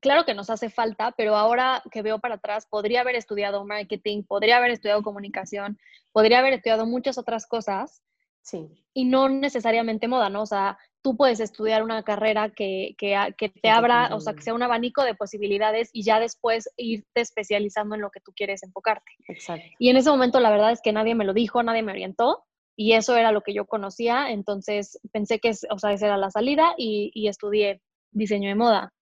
claro 0.00 0.24
que 0.24 0.34
nos 0.34 0.50
hace 0.50 0.68
falta, 0.68 1.12
pero 1.16 1.36
ahora 1.36 1.82
que 1.90 2.02
veo 2.02 2.18
para 2.18 2.34
atrás, 2.34 2.66
podría 2.68 3.00
haber 3.00 3.16
estudiado 3.16 3.64
marketing, 3.64 4.24
podría 4.24 4.58
haber 4.58 4.72
estudiado 4.72 5.02
comunicación, 5.02 5.78
podría 6.12 6.40
haber 6.40 6.54
estudiado 6.54 6.86
muchas 6.86 7.16
otras 7.16 7.46
cosas. 7.46 8.02
Sí. 8.42 8.68
Y 8.94 9.04
no 9.04 9.28
necesariamente 9.28 10.08
moda, 10.08 10.28
¿no? 10.28 10.42
O 10.42 10.46
sea, 10.46 10.78
tú 11.02 11.16
puedes 11.16 11.40
estudiar 11.40 11.82
una 11.82 12.02
carrera 12.02 12.50
que, 12.50 12.94
que, 12.98 13.16
que 13.38 13.48
te 13.48 13.70
abra, 13.70 14.14
o 14.14 14.20
sea, 14.20 14.34
que 14.34 14.42
sea 14.42 14.54
un 14.54 14.62
abanico 14.62 15.04
de 15.04 15.14
posibilidades 15.14 15.90
y 15.92 16.02
ya 16.02 16.20
después 16.20 16.68
irte 16.76 17.20
especializando 17.20 17.94
en 17.94 18.00
lo 18.02 18.10
que 18.10 18.20
tú 18.20 18.32
quieres 18.34 18.62
enfocarte. 18.62 19.12
Exacto. 19.28 19.66
Y 19.78 19.90
en 19.90 19.96
ese 19.96 20.10
momento 20.10 20.40
la 20.40 20.50
verdad 20.50 20.72
es 20.72 20.80
que 20.82 20.92
nadie 20.92 21.14
me 21.14 21.24
lo 21.24 21.32
dijo, 21.32 21.62
nadie 21.62 21.82
me 21.82 21.92
orientó 21.92 22.44
y 22.80 22.94
eso 22.94 23.14
era 23.14 23.30
lo 23.30 23.42
que 23.42 23.52
yo 23.52 23.66
conocía, 23.66 24.30
entonces 24.30 24.98
pensé 25.12 25.38
que, 25.38 25.50
o 25.68 25.78
sea, 25.78 25.92
esa 25.92 26.06
era 26.06 26.16
la 26.16 26.30
salida 26.30 26.72
y, 26.78 27.28
estudié 27.28 27.82
diseño 28.10 28.48
de 28.48 28.54
moda. 28.54 28.94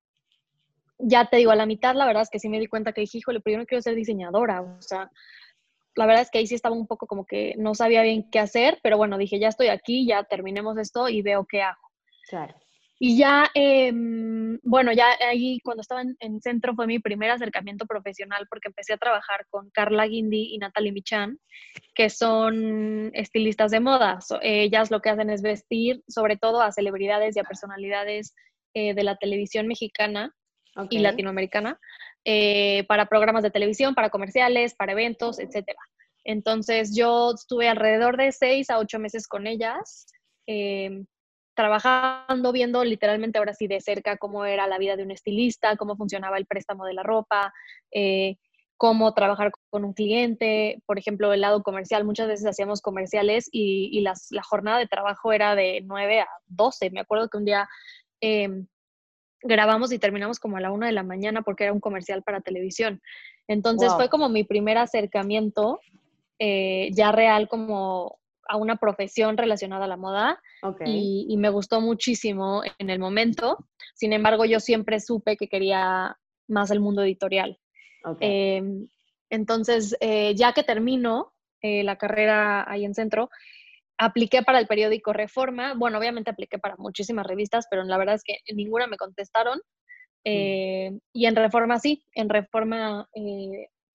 Ya 0.99 1.26
te 1.26 1.37
digo, 1.37 1.52
a 1.52 1.54
la 1.54 1.64
mitad 1.64 1.94
la 1.94 2.04
verdad 2.04 2.25
es 2.25 2.28
que 2.28 2.40
sí 2.40 2.49
me 2.49 2.58
di 2.58 2.66
cuenta 2.66 2.92
que 2.92 3.02
dije, 3.02 3.18
híjole, 3.18 3.38
pero 3.38 3.54
yo 3.54 3.58
no 3.61 3.66
quiero 3.66 3.80
ser 3.80 3.94
diseñadora, 3.94 4.62
o 4.62 4.82
sea, 4.82 5.12
la 5.94 6.06
verdad 6.06 6.23
es 6.23 6.30
que 6.32 6.38
ahí 6.38 6.49
sí 6.49 6.56
estaba 6.56 6.75
un 6.75 6.88
poco 6.88 7.06
como 7.06 7.25
que 7.25 7.54
no 7.56 7.76
sabía 7.76 8.02
bien 8.02 8.28
qué 8.32 8.40
hacer, 8.40 8.80
pero 8.82 8.97
bueno, 8.97 9.16
dije, 9.16 9.38
ya 9.38 9.47
estoy 9.47 9.68
aquí, 9.68 10.08
ya 10.08 10.25
terminemos 10.25 10.76
esto 10.76 11.08
y 11.08 11.23
veo 11.23 11.47
qué 11.49 11.62
hago. 11.62 11.92
Claro. 12.28 12.56
Y 13.00 13.17
ya, 13.17 13.49
em, 13.55 14.59
bueno, 14.62 14.93
ya 14.93 15.07
ahí 15.28 15.61
cuando 15.61 15.83
estaba 15.83 16.02
en, 16.02 16.40
centro 16.40 16.75
fue 16.75 16.87
mi 16.87 16.99
primer 16.99 17.31
acercamiento 17.31 17.87
profesional 17.87 18.47
porque 18.50 18.69
empecé 18.69 18.95
a 18.95 18.99
trabajar 18.99 19.47
con 19.50 19.71
Carla 19.71 20.07
Guindy 20.07 20.55
y 20.55 20.59
Natalie 20.59 20.93
Michan, 20.93 21.38
que 21.95 22.11
son 22.11 23.11
estilistas 23.14 23.71
de 23.71 23.81
moda. 23.81 24.19
ellas 24.43 24.90
lo 24.90 25.00
que 25.00 25.11
hacen 25.11 25.31
es 25.31 25.43
vestir 25.43 26.02
sobre 26.09 26.37
todo 26.37 26.61
a 26.61 26.73
celebridades 26.73 27.37
y 27.37 27.40
a 27.40 27.45
personalidades 27.45 28.35
eh, 28.75 28.95
de 28.95 29.02
la 29.05 29.17
televisión 29.17 29.67
mexicana 29.67 30.35
y 30.90 30.99
latinoamericana 30.99 31.81
eh, 32.25 32.85
para 32.87 33.07
programas 33.07 33.43
de 33.43 33.50
televisión, 33.50 33.95
para 33.95 34.11
comerciales, 34.11 34.75
para 34.75 34.93
eventos, 34.93 35.38
etc. 35.38 35.67
Entonces 36.25 36.95
yo 36.95 37.33
estuve 37.35 37.69
alrededor 37.69 38.17
de 38.17 38.33
seis 38.33 38.71
a 38.71 38.78
ocho 38.78 38.99
meses 38.99 39.26
con 39.26 39.47
ellas. 39.47 40.07
Em, 40.47 41.07
trabajando, 41.59 42.53
viendo 42.53 42.85
literalmente 42.85 43.37
ahora 43.37 43.53
sí 43.53 43.67
de 43.67 43.81
cerca 43.81 44.17
cómo 44.17 44.45
era 44.45 44.69
la 44.69 44.79
vida 44.79 44.95
de 44.95 45.03
un 45.03 45.11
estilista, 45.11 45.77
cómo 45.77 45.97
funcionaba 45.97 46.38
el 46.38 46.47
préstamo 46.47 46.85
de 46.85 46.95
la 46.95 47.03
ropa, 47.03 47.53
eh, 47.91 48.37
cómo 48.77 49.12
trabajar 49.12 49.50
con 49.69 49.85
un 49.85 49.93
cliente, 49.93 50.81
por 50.87 51.00
ejemplo, 51.00 51.33
el 51.33 51.41
lado 51.41 51.65
comercial. 51.65 52.05
Muchas 52.05 52.29
veces 52.29 52.47
hacíamos 52.47 52.81
comerciales 52.81 53.49
y, 53.50 54.00
la 54.03 54.43
jornada 54.45 54.79
de 54.79 54.87
trabajo 54.87 55.33
era 55.33 55.57
de 55.57 55.81
9 55.85 56.21
a 56.21 56.29
12. 56.47 56.91
Me 56.91 57.00
acuerdo 57.00 57.29
que 57.29 57.38
un 57.38 57.45
día 57.45 57.69
em, 58.21 58.69
grabamos 59.43 59.91
y 59.91 59.99
terminamos 59.99 60.38
como 60.38 60.59
a 60.59 60.61
la 60.61 60.71
1 60.71 60.87
de 60.87 60.93
la 60.93 61.03
mañana 61.03 61.43
porque 61.43 61.65
era 61.65 61.73
un 61.73 61.81
comercial 61.81 62.23
para 62.23 62.41
televisión. 62.41 63.03
Entonces 63.49 63.93
fue 63.95 64.09
como 64.09 64.29
mi 64.29 64.45
primer 64.45 64.79
acercamiento 64.79 65.81
eh, 66.38 66.91
ya 66.93 67.11
real 67.11 67.49
como 67.49 68.21
a 68.49 68.57
una 68.57 68.76
profesión 68.76 69.37
relacionada 69.37 69.85
a 69.85 69.88
la 69.88 69.97
moda 69.97 70.40
y, 70.85 71.37
me 71.37 71.50
gustó 71.50 71.81
muchísimo 71.81 72.62
en 72.78 72.90
el 72.90 72.99
momento. 72.99 73.59
Sin 73.95 74.12
embargo, 74.12 74.45
yo 74.47 74.59
siempre 74.59 75.00
supe 75.00 75.37
que 75.37 75.49
quería 75.49 76.17
más 76.49 76.71
el 76.71 76.81
mundo 76.81 77.02
editorial. 77.02 77.59
Em, 78.21 78.88
entonces, 79.28 79.97
eh, 80.00 80.35
ya 80.35 80.55
que 80.55 80.62
termino 80.62 81.35
eh, 81.61 81.85
la 81.85 81.97
carrera 81.97 82.64
ahí 82.71 82.85
en 82.87 82.95
centro, 82.95 83.28
apliqué 83.99 84.43
para 84.43 84.59
el 84.59 84.67
periódico 84.67 85.12
Reforma. 85.12 85.75
Bueno, 85.75 85.99
obviamente 85.99 86.31
apliqué 86.31 86.59
para 86.59 86.76
muchísimas 86.78 87.26
revistas, 87.26 87.67
pero 87.71 87.85
la 87.85 87.99
verdad 87.99 88.14
es 88.14 88.25
que 88.25 88.38
ninguna 88.55 88.87
me 88.87 88.97
contestaron. 88.97 89.59
Mm. 89.59 89.61
Eh, 90.25 90.99
y 91.12 91.26
en 91.26 91.37
Reforma 91.37 91.78
sí, 91.78 92.02
en 92.14 92.31
Reforma 92.31 93.09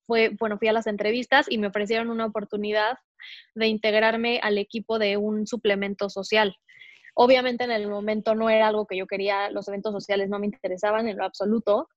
fue, 0.05 0.29
bueno, 0.39 0.57
fui 0.57 0.67
a 0.67 0.73
las 0.73 0.87
entrevistas 0.87 1.45
y 1.49 1.57
me 1.57 1.67
ofrecieron 1.67 2.09
una 2.09 2.25
oportunidad 2.25 2.97
de 3.55 3.67
integrarme 3.67 4.39
al 4.41 4.57
equipo 4.57 4.99
de 4.99 5.17
un 5.17 5.47
suplemento 5.47 6.09
social. 6.09 6.55
Obviamente 7.15 7.63
en 7.63 7.71
el 7.71 7.87
momento 7.87 8.35
no 8.35 8.49
era 8.49 8.67
algo 8.67 8.87
que 8.87 8.97
yo 8.97 9.07
quería, 9.07 9.51
los 9.51 9.67
eventos 9.67 9.93
sociales 9.93 10.29
no 10.29 10.39
me 10.39 10.47
interesaban 10.47 11.07
en 11.07 11.17
lo 11.17 11.25
absoluto, 11.25 11.87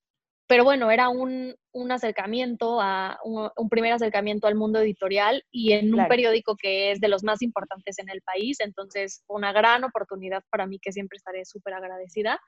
pero 0.49 0.63
bueno, 0.63 0.91
era 0.91 1.09
un, 1.09 1.57
acercamiento, 1.91 2.81
a 2.81 3.19
un, 3.25 3.69
primer 3.69 3.93
acercamiento 3.93 4.47
al 4.47 4.55
mundo 4.55 4.79
editorial 4.79 5.43
y 5.51 5.73
en 5.73 5.93
un 5.93 6.07
periódico 6.07 6.55
que 6.57 6.93
es 6.93 7.01
de 7.01 7.09
los 7.09 7.25
más 7.25 7.43
importantes 7.43 7.99
en 7.99 8.09
el 8.11 8.23
país, 8.23 8.61
entonces 8.61 9.25
fue 9.27 9.37
una 9.37 9.53
gran 9.53 9.83
oportunidad 9.83 10.45
para 10.51 10.67
mí 10.67 10.79
que 10.79 10.93
siempre 10.93 11.17
estaré 11.17 11.45
súper 11.45 11.75
agradecida. 11.75 12.41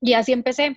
Y 0.00 0.12
así 0.14 0.32
empecé. 0.32 0.76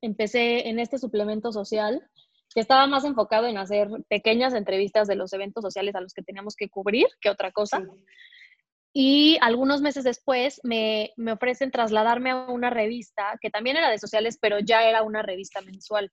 Empecé 0.00 0.68
en 0.68 0.78
este 0.78 0.98
suplemento 0.98 1.50
social 1.50 2.06
que 2.54 2.60
estaba 2.60 2.86
más 2.86 3.04
enfocado 3.04 3.46
en 3.46 3.58
hacer 3.58 3.88
pequeñas 4.08 4.54
entrevistas 4.54 5.08
de 5.08 5.16
los 5.16 5.32
eventos 5.32 5.62
sociales 5.62 5.94
a 5.96 6.00
los 6.00 6.14
que 6.14 6.22
teníamos 6.22 6.54
que 6.54 6.68
cubrir 6.68 7.06
que 7.20 7.28
otra 7.28 7.50
cosa. 7.50 7.82
Y 8.92 9.38
algunos 9.40 9.80
meses 9.80 10.04
después 10.04 10.60
me, 10.62 11.10
me, 11.16 11.32
ofrecen 11.32 11.72
trasladarme 11.72 12.30
a 12.30 12.36
una 12.46 12.70
revista 12.70 13.36
que 13.40 13.50
también 13.50 13.76
era 13.76 13.90
de 13.90 13.98
sociales, 13.98 14.38
pero 14.40 14.60
ya 14.60 14.88
era 14.88 15.02
una 15.02 15.20
revista 15.22 15.60
mensual. 15.62 16.12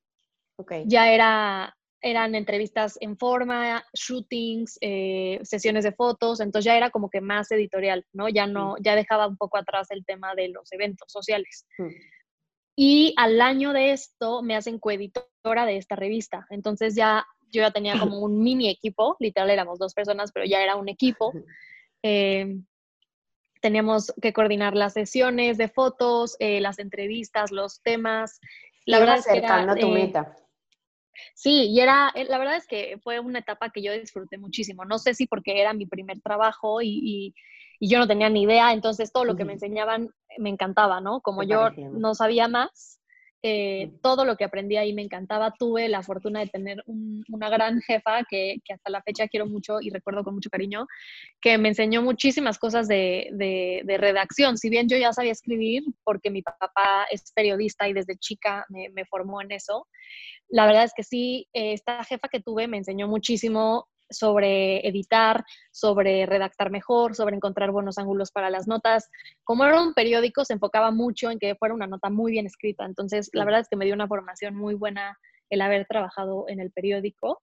Okay. 0.58 0.84
Ya 0.88 1.12
era, 1.12 1.78
eran 2.02 2.34
entrevistas 2.34 2.98
en 3.00 3.18
forma, 3.18 3.84
shootings, 3.94 4.80
eh, 4.82 5.40
sesiones 5.44 5.84
de 5.84 5.92
fotos, 5.92 6.40
entonces 6.40 6.66
ya 6.66 6.76
era 6.76 6.90
como 6.90 7.12
que 7.12 7.22
más 7.22 7.52
editorial, 7.52 8.04
¿no? 8.14 8.30
Ya 8.30 8.48
no, 8.48 8.76
ya 8.82 8.96
dejaba 8.96 9.28
un 9.28 9.38
poco 9.38 9.60
atrás 9.60 9.92
el 9.92 10.04
tema 10.04 10.34
de 10.34 10.50
los 10.50 10.72
eventos 10.72 11.12
sociales. 11.12 11.68
Y 12.76 13.14
al 13.18 13.40
año 13.42 13.74
de 13.74 13.92
esto 13.92 14.42
me 14.42 14.56
hacen 14.56 14.80
coeditora 14.80 15.28
de 15.44 15.78
esta 15.78 15.96
revista. 15.96 16.46
Entonces 16.50 16.96
ya 16.96 17.26
yo 17.52 17.62
ya 17.62 17.72
tenía 17.72 18.00
como 18.00 18.20
un 18.20 18.40
mini 18.44 18.70
equipo, 18.70 19.18
literal 19.20 19.50
éramos 19.50 19.80
dos 19.80 19.94
personas, 19.94 20.32
pero 20.32 20.46
ya 20.46 20.62
era 20.62 20.76
un 20.76 20.88
equipo. 20.88 21.34
Eh, 22.04 22.58
teníamos 23.62 24.14
que 24.22 24.34
coordinar 24.34 24.76
las 24.76 24.94
sesiones 24.94 25.58
de 25.58 25.68
fotos, 25.68 26.36
eh, 26.40 26.62
las 26.62 26.80
entrevistas, 26.80 27.52
los 27.52 27.82
temas. 27.82 28.40
La 28.86 29.00
verdad 29.00 29.18
es 29.18 29.28
que 29.28 29.38
era, 29.38 29.76
tu 29.76 29.88
eh, 29.88 29.92
meta. 29.92 30.36
Sí, 31.36 31.70
y 31.70 31.80
era, 31.80 32.12
la 32.16 32.38
verdad 32.38 32.56
es 32.56 32.66
que 32.66 32.98
fue 33.04 33.20
una 33.20 33.40
etapa 33.40 33.70
que 33.70 33.84
yo 33.84 33.92
disfruté 33.94 34.38
muchísimo. 34.38 34.86
No 34.86 34.98
sé 34.98 35.14
si 35.14 35.28
porque 35.28 35.60
era 35.62 35.74
mi 35.74 35.86
primer 35.86 36.22
trabajo 36.22 36.82
y, 36.82 37.34
y 37.80 37.90
yo 37.90 38.00
no 38.00 38.08
tenía 38.08 38.30
ni 38.30 38.44
idea, 38.44 38.74
entonces 38.74 39.12
todo 39.12 39.26
lo 39.26 39.36
que 39.36 39.44
me 39.44 39.54
enseñaban 39.54 40.10
me 40.38 40.50
encantaba, 40.50 41.02
¿no? 41.02 41.20
Como 41.22 41.44
yo 41.44 41.72
no 41.72 42.14
sabía 42.14 42.48
más, 42.48 43.01
eh, 43.44 43.92
todo 44.04 44.24
lo 44.24 44.38
que 44.38 44.44
aprendí 44.44 44.78
ahí 44.78 44.94
me 44.94 45.02
encantaba. 45.02 45.54
Tuve 45.58 45.90
la 45.90 46.04
fortuna 46.04 46.42
de 46.42 46.48
tener 46.48 46.84
una 46.86 47.50
gran 47.50 47.82
jefa 47.82 48.24
que, 48.30 48.58
que, 48.64 48.74
hasta 48.74 48.92
la 48.92 49.02
fecha 49.02 49.28
quiero 49.28 49.48
mucho 49.48 49.78
y 49.82 49.90
recuerdo 49.90 50.24
con 50.24 50.36
mucho 50.36 50.50
cariño, 50.50 50.86
que 51.42 51.58
me 51.58 51.70
enseñó 51.70 52.02
muchísimas 52.02 52.60
cosas 52.60 52.88
de, 52.88 53.30
de, 53.34 53.98
redacción. 53.98 54.58
Si 54.58 54.70
bien 54.70 54.88
yo 54.88 54.98
ya 54.98 55.12
sabía 55.14 55.32
escribir, 55.32 55.84
porque 56.04 56.30
mi 56.30 56.42
papá 56.42 57.06
es 57.10 57.32
periodista 57.34 57.88
y 57.88 57.94
desde 57.94 58.18
chica 58.18 58.66
me, 58.70 58.90
me 58.90 59.06
formó 59.06 59.42
en 59.42 59.52
eso, 59.52 59.88
la 60.50 60.66
verdad 60.66 60.84
es 60.84 60.94
que 60.96 61.04
sí, 61.04 61.48
esta 61.54 62.04
jefa 62.04 62.28
que 62.28 62.42
tuve 62.42 62.68
me 62.68 62.78
enseñó 62.78 63.08
muchísimo 63.08 63.88
sobre 64.12 64.88
editar, 64.88 65.44
sobre 65.72 66.26
redactar 66.26 66.72
mejor, 66.72 67.16
sobre 67.16 67.36
encontrar 67.36 67.72
buenos 67.72 67.98
ángulos 67.98 68.32
para 68.32 68.50
las 68.50 68.68
notas. 68.68 69.10
Como 69.44 69.66
era 69.66 69.82
un 69.82 69.94
periódico, 69.94 70.46
se 70.46 70.54
enfocaba 70.54 70.92
mucho 70.92 71.32
en 71.32 71.40
que 71.40 71.56
fuera 71.56 71.74
una 71.74 71.88
nota 71.88 72.10
muy 72.10 72.32
bien 72.32 72.46
escrita. 72.46 72.86
Entonces, 72.86 73.30
la 73.34 73.46
verdad 73.46 73.62
es 73.62 73.70
que 73.70 73.78
me 73.78 73.86
dio 73.86 73.94
una 73.94 74.08
formación 74.08 74.56
muy 74.56 74.76
buena 74.76 75.18
el 75.50 75.62
haber 75.62 75.86
trabajado 75.86 76.46
en 76.48 76.60
el 76.60 76.72
periódico. 76.72 77.42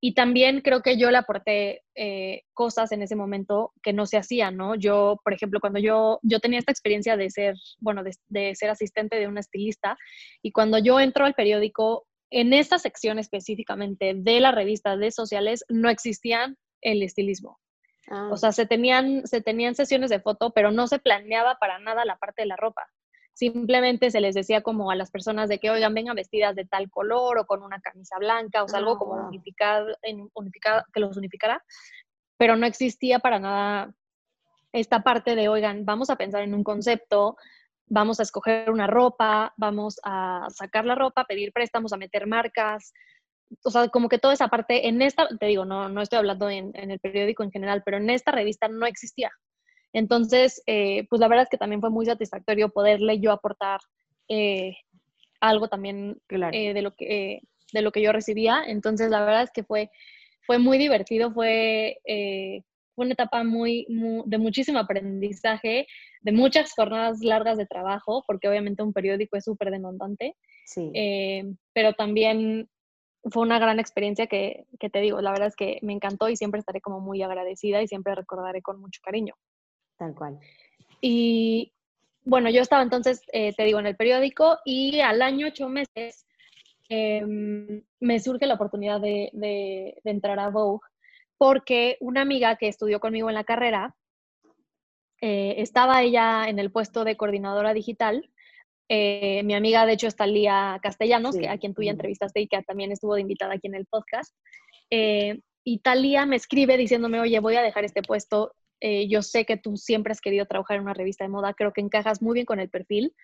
Y 0.00 0.14
también 0.14 0.60
creo 0.60 0.82
que 0.82 0.98
yo 0.98 1.10
le 1.10 1.18
aporté 1.18 1.82
eh, 1.94 2.42
cosas 2.52 2.92
en 2.92 3.02
ese 3.02 3.16
momento 3.16 3.72
que 3.82 3.92
no 3.92 4.06
se 4.06 4.18
hacían, 4.18 4.56
¿no? 4.56 4.74
Yo, 4.74 5.20
por 5.24 5.32
ejemplo, 5.32 5.60
cuando 5.60 5.78
yo, 5.78 6.18
yo 6.22 6.40
tenía 6.40 6.58
esta 6.58 6.72
experiencia 6.72 7.16
de 7.16 7.30
ser, 7.30 7.54
bueno, 7.80 8.02
de, 8.02 8.14
de 8.28 8.54
ser 8.54 8.70
asistente 8.70 9.16
de 9.16 9.26
una 9.26 9.40
estilista, 9.40 9.96
y 10.42 10.52
cuando 10.52 10.78
yo 10.78 11.00
entro 11.00 11.24
al 11.24 11.34
periódico, 11.34 12.06
en 12.30 12.52
esta 12.52 12.78
sección 12.78 13.18
específicamente 13.18 14.14
de 14.14 14.40
la 14.40 14.52
revista 14.52 14.96
de 14.96 15.10
sociales 15.10 15.64
no 15.68 15.88
existían 15.88 16.56
el 16.80 17.02
estilismo. 17.02 17.58
O 18.10 18.34
ah. 18.34 18.36
sea, 18.36 18.52
se 18.52 18.66
tenían, 18.66 19.26
se 19.26 19.40
tenían 19.40 19.74
sesiones 19.74 20.10
de 20.10 20.20
foto, 20.20 20.50
pero 20.50 20.70
no 20.70 20.86
se 20.86 20.98
planeaba 20.98 21.56
para 21.56 21.78
nada 21.78 22.04
la 22.04 22.16
parte 22.16 22.42
de 22.42 22.46
la 22.46 22.56
ropa. 22.56 22.86
Simplemente 23.34 24.10
se 24.10 24.20
les 24.20 24.34
decía 24.34 24.62
como 24.62 24.90
a 24.90 24.96
las 24.96 25.10
personas 25.10 25.48
de 25.48 25.58
que, 25.58 25.70
oigan, 25.70 25.94
vengan 25.94 26.16
vestidas 26.16 26.56
de 26.56 26.64
tal 26.64 26.90
color 26.90 27.38
o 27.38 27.46
con 27.46 27.62
una 27.62 27.80
camisa 27.80 28.18
blanca, 28.18 28.64
o 28.64 28.68
sea, 28.68 28.78
algo 28.80 28.92
ah, 28.92 28.98
como 28.98 29.28
unificado, 29.28 30.84
que 30.92 31.00
los 31.00 31.16
unificara, 31.16 31.62
pero 32.36 32.56
no 32.56 32.66
existía 32.66 33.20
para 33.20 33.38
nada 33.38 33.92
esta 34.72 35.02
parte 35.02 35.34
de, 35.34 35.48
oigan, 35.48 35.84
vamos 35.84 36.10
a 36.10 36.16
pensar 36.16 36.42
en 36.42 36.54
un 36.54 36.64
concepto, 36.64 37.36
vamos 37.88 38.20
a 38.20 38.22
escoger 38.22 38.70
una 38.70 38.86
ropa, 38.86 39.52
vamos 39.56 40.00
a 40.04 40.46
sacar 40.50 40.84
la 40.84 40.94
ropa, 40.94 41.24
pedir 41.24 41.52
préstamos, 41.52 41.92
a 41.92 41.96
meter 41.96 42.26
marcas, 42.26 42.92
o 43.64 43.70
sea, 43.70 43.88
como 43.88 44.08
que 44.08 44.18
toda 44.18 44.34
esa 44.34 44.48
parte, 44.48 44.88
en 44.88 45.00
esta, 45.02 45.28
te 45.28 45.46
digo, 45.46 45.64
no, 45.64 45.88
no 45.88 46.02
estoy 46.02 46.18
hablando 46.18 46.50
en, 46.50 46.72
el 46.74 46.98
periódico 46.98 47.42
en 47.42 47.50
general, 47.50 47.82
pero 47.84 47.96
en 47.96 48.10
esta 48.10 48.30
revista 48.30 48.68
no 48.68 48.86
existía. 48.86 49.30
Entonces, 49.92 50.62
eh, 50.66 51.06
pues 51.08 51.20
la 51.20 51.28
verdad 51.28 51.44
es 51.44 51.48
que 51.48 51.56
también 51.56 51.80
fue 51.80 51.90
muy 51.90 52.04
satisfactorio 52.04 52.68
poderle 52.68 53.20
yo 53.20 53.32
aportar 53.32 53.80
eh, 54.28 54.76
algo 55.40 55.68
también 55.68 56.20
eh, 56.28 56.74
de, 56.74 56.82
lo 56.82 56.94
que, 56.94 57.40
de 57.72 57.82
lo 57.82 57.90
que 57.90 58.02
yo 58.02 58.12
recibía. 58.12 58.62
Entonces, 58.66 59.10
la 59.10 59.24
verdad 59.24 59.44
es 59.44 59.50
que 59.50 59.64
fue, 59.64 59.90
fue 60.46 60.58
muy 60.58 60.76
divertido, 60.76 61.32
fue, 61.32 61.98
fue 62.98 63.04
una 63.04 63.14
etapa 63.14 63.44
muy, 63.44 63.86
de 64.26 64.38
muchísimo 64.38 64.80
aprendizaje, 64.80 65.86
de 66.20 66.32
muchas 66.32 66.72
jornadas 66.74 67.20
largas 67.20 67.56
de 67.56 67.64
trabajo, 67.64 68.24
porque 68.26 68.48
obviamente 68.48 68.82
un 68.82 68.92
periódico 68.92 69.36
es 69.36 69.44
súper 69.44 69.70
demandante. 69.70 70.34
Sí. 70.66 70.90
pero 71.72 71.94
también 71.94 72.68
fue 73.30 73.42
una 73.42 73.60
gran 73.60 73.78
experiencia 73.78 74.26
que, 74.26 74.66
que, 74.80 74.90
te 74.90 75.00
digo, 75.00 75.20
la 75.20 75.30
verdad 75.30 75.46
es 75.46 75.54
que 75.54 75.78
me 75.82 75.92
encantó 75.92 76.28
y 76.28 76.36
siempre 76.36 76.58
estaré 76.58 76.80
como 76.80 76.98
muy 76.98 77.22
agradecida 77.22 77.80
y 77.80 77.86
siempre 77.86 78.16
recordaré 78.16 78.62
con 78.62 78.80
mucho 78.80 79.00
cariño. 79.02 79.34
Tal 79.96 80.16
cual. 80.16 80.40
Y 81.00 81.72
bueno, 82.24 82.50
yo 82.50 82.62
estaba 82.62 82.82
entonces, 82.82 83.22
eh, 83.32 83.52
te 83.54 83.62
digo, 83.62 83.78
en 83.78 83.86
el 83.86 83.96
periódico 83.96 84.58
y 84.64 84.98
al 85.00 85.22
año, 85.22 85.46
ocho 85.46 85.68
meses, 85.68 86.26
em, 86.88 87.80
me 88.00 88.18
surge 88.18 88.46
la 88.46 88.54
oportunidad 88.54 89.00
de, 89.00 89.30
de, 89.32 90.00
entrar 90.04 90.40
a 90.40 90.50
Vogue 90.50 90.84
porque 91.38 91.96
una 92.00 92.20
amiga 92.20 92.56
que 92.56 92.68
estudió 92.68 93.00
conmigo 93.00 93.28
en 93.28 93.34
la 93.34 93.44
carrera, 93.44 93.94
eh, 95.20 95.56
estaba 95.58 96.02
ella 96.02 96.48
en 96.48 96.58
el 96.58 96.70
puesto 96.70 97.04
de 97.04 97.16
coordinadora 97.16 97.72
digital 97.72 98.30
eh, 98.88 99.42
mi 99.44 99.54
amiga, 99.54 99.84
de 99.84 99.92
hecho, 99.92 100.06
está 100.06 100.26
Lía 100.26 100.78
Castellanos, 100.82 101.36
que, 101.36 101.48
a 101.48 101.58
quien 101.58 101.74
tú 101.74 101.82
ya 101.82 101.90
entrevistaste 101.90 102.40
y 102.40 102.48
que 102.48 102.62
también 102.62 102.90
estuvo 102.90 103.14
de 103.14 103.20
invitada 103.20 103.54
aquí 103.54 103.66
en 103.66 103.74
el 103.74 103.86
podcast. 103.86 104.34
Eh, 104.90 105.40
y 105.62 105.80
Talía 105.80 106.24
me 106.24 106.36
escribe 106.36 106.76
diciéndome, 106.76 107.20
oye, 107.20 107.38
voy 107.40 107.56
a 107.56 107.62
dejar 107.62 107.84
este 107.84 108.02
puesto. 108.02 108.54
Eh, 108.80 109.08
yo 109.08 109.22
sé 109.22 109.44
que 109.44 109.58
tú 109.58 109.76
siempre 109.76 110.12
has 110.12 110.20
querido 110.20 110.46
trabajar 110.46 110.76
en 110.76 110.84
una 110.84 110.94
revista 110.94 111.24
de 111.24 111.30
moda, 111.30 111.52
creo 111.52 111.72
que 111.72 111.80
encajas 111.80 112.22
muy 112.22 112.34
bien 112.34 112.46
con 112.46 112.60
el 112.60 112.70
perfil. 112.70 113.14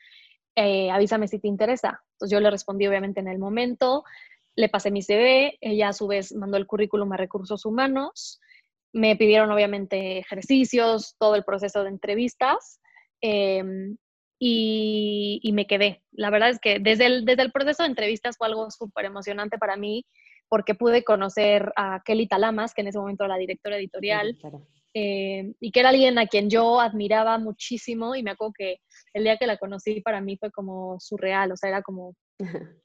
avísame 0.57 1.29
si 1.29 1.39
te 1.39 1.49
interesa. 1.49 2.03
Entonces 2.13 2.33
yo 2.33 2.41
le 2.41 2.51
respondí 2.51 2.87
obviamente 2.87 3.21
en 3.21 3.29
el 3.29 3.39
momento, 3.39 4.05
le 4.57 4.69
pasé 4.69 4.91
mi 4.91 5.03
CV, 5.03 5.59
ella 5.61 5.89
a 5.89 5.93
su 5.93 6.07
vez 6.07 6.33
mandó 6.35 6.57
el 6.57 6.67
currículum 6.67 7.13
a 7.13 7.17
recursos 7.17 7.65
humanos, 7.65 8.41
me 8.93 9.17
pidieron 9.17 9.51
obviamente 9.51 10.19
ejercicios, 10.19 11.17
todo 11.19 11.35
el 11.35 11.45
proceso 11.45 11.83
de 11.83 11.91
entrevistas. 11.91 12.81
Em, 13.21 13.97
y, 14.39 15.51
me 15.53 15.67
quedé. 15.67 16.03
La 16.13 16.31
verdad 16.31 16.51
es 16.51 16.59
que 16.61 16.79
desde 16.79 17.07
el, 17.07 17.25
desde 17.25 17.43
el 17.43 17.53
proceso 17.53 17.83
de 17.83 17.89
entrevistas 17.89 18.37
fue 18.37 18.47
algo 18.47 18.71
súper 18.71 19.07
emocionante 19.07 19.59
para 19.59 19.77
mí 19.77 20.05
porque 20.49 20.75
pude 20.75 21.03
conocer 21.03 21.73
a 21.77 22.03
Kelly 22.05 22.29
Talamas, 22.29 22.75
que 22.75 22.83
en 22.83 22.89
ese 22.89 22.99
momento 22.99 23.25
era 23.25 23.35
la 23.35 23.41
directora 23.41 23.77
editorial, 23.77 24.37
eh, 24.93 25.53
y 25.59 25.73
que 25.73 25.81
era 25.81 25.89
alguien 25.89 26.19
a 26.19 26.27
quien 26.27 26.51
yo 26.51 26.81
admiraba 26.81 27.39
muchísimo 27.39 28.15
y 28.15 28.23
me 28.23 28.33
acuerdo 28.33 28.53
que 28.57 28.77
el 29.15 29.25
día 29.25 29.39
que 29.39 29.47
la 29.47 29.57
conocí 29.57 30.01
para 30.01 30.21
mí 30.21 30.37
fue 30.37 30.53
como 30.53 31.01
surreal, 31.01 31.51
o 31.51 31.57
sea, 31.57 31.71
era 31.71 31.83
como 31.83 32.15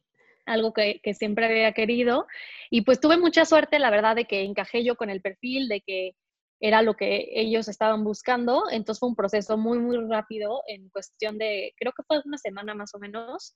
algo 0.50 0.74
que, 0.74 1.00
que 1.02 1.14
siempre 1.14 1.46
había 1.46 1.72
querido. 1.74 2.28
Y 2.70 2.82
pues 2.82 3.00
tuve 3.00 3.18
mucha 3.18 3.46
suerte, 3.46 3.80
la 3.80 3.90
verdad, 3.90 4.16
de 4.16 4.26
que 4.26 4.44
encajé 4.44 4.84
yo 4.84 4.96
con 4.96 5.10
el 5.10 5.22
perfil, 5.22 5.68
de 5.68 5.82
que 5.82 6.16
era 6.60 6.82
lo 6.82 6.96
que 6.96 7.30
ellos 7.34 7.68
estaban 7.68 8.04
buscando. 8.04 8.64
Entonces 8.72 9.00
fue 9.00 9.10
un 9.10 9.16
proceso 9.16 9.58
muy, 9.58 9.80
muy 9.80 9.98
rápido 10.08 10.62
en 10.68 10.90
cuestión 10.90 11.38
de, 11.38 11.74
creo 11.78 11.94
que 11.94 12.04
fue 12.04 12.22
una 12.26 12.38
semana 12.38 12.76
más 12.76 12.94
o 12.94 13.00
menos, 13.00 13.56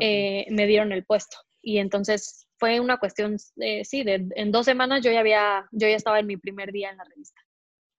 eh, 0.00 0.46
me 0.50 0.66
dieron 0.66 0.92
el 0.92 1.04
puesto. 1.04 1.36
Y 1.60 1.78
entonces 1.78 2.48
fue 2.58 2.80
una 2.80 2.98
cuestión, 2.98 3.36
eh, 3.56 3.84
sí, 3.84 4.04
de, 4.04 4.26
en 4.36 4.52
dos 4.52 4.64
semanas 4.64 5.02
yo 5.02 5.10
ya, 5.10 5.20
había, 5.20 5.68
yo 5.72 5.88
ya 5.88 5.96
estaba 5.96 6.20
en 6.20 6.26
mi 6.26 6.36
primer 6.36 6.72
día 6.72 6.90
en 6.90 6.96
la 6.96 7.04
revista. 7.04 7.40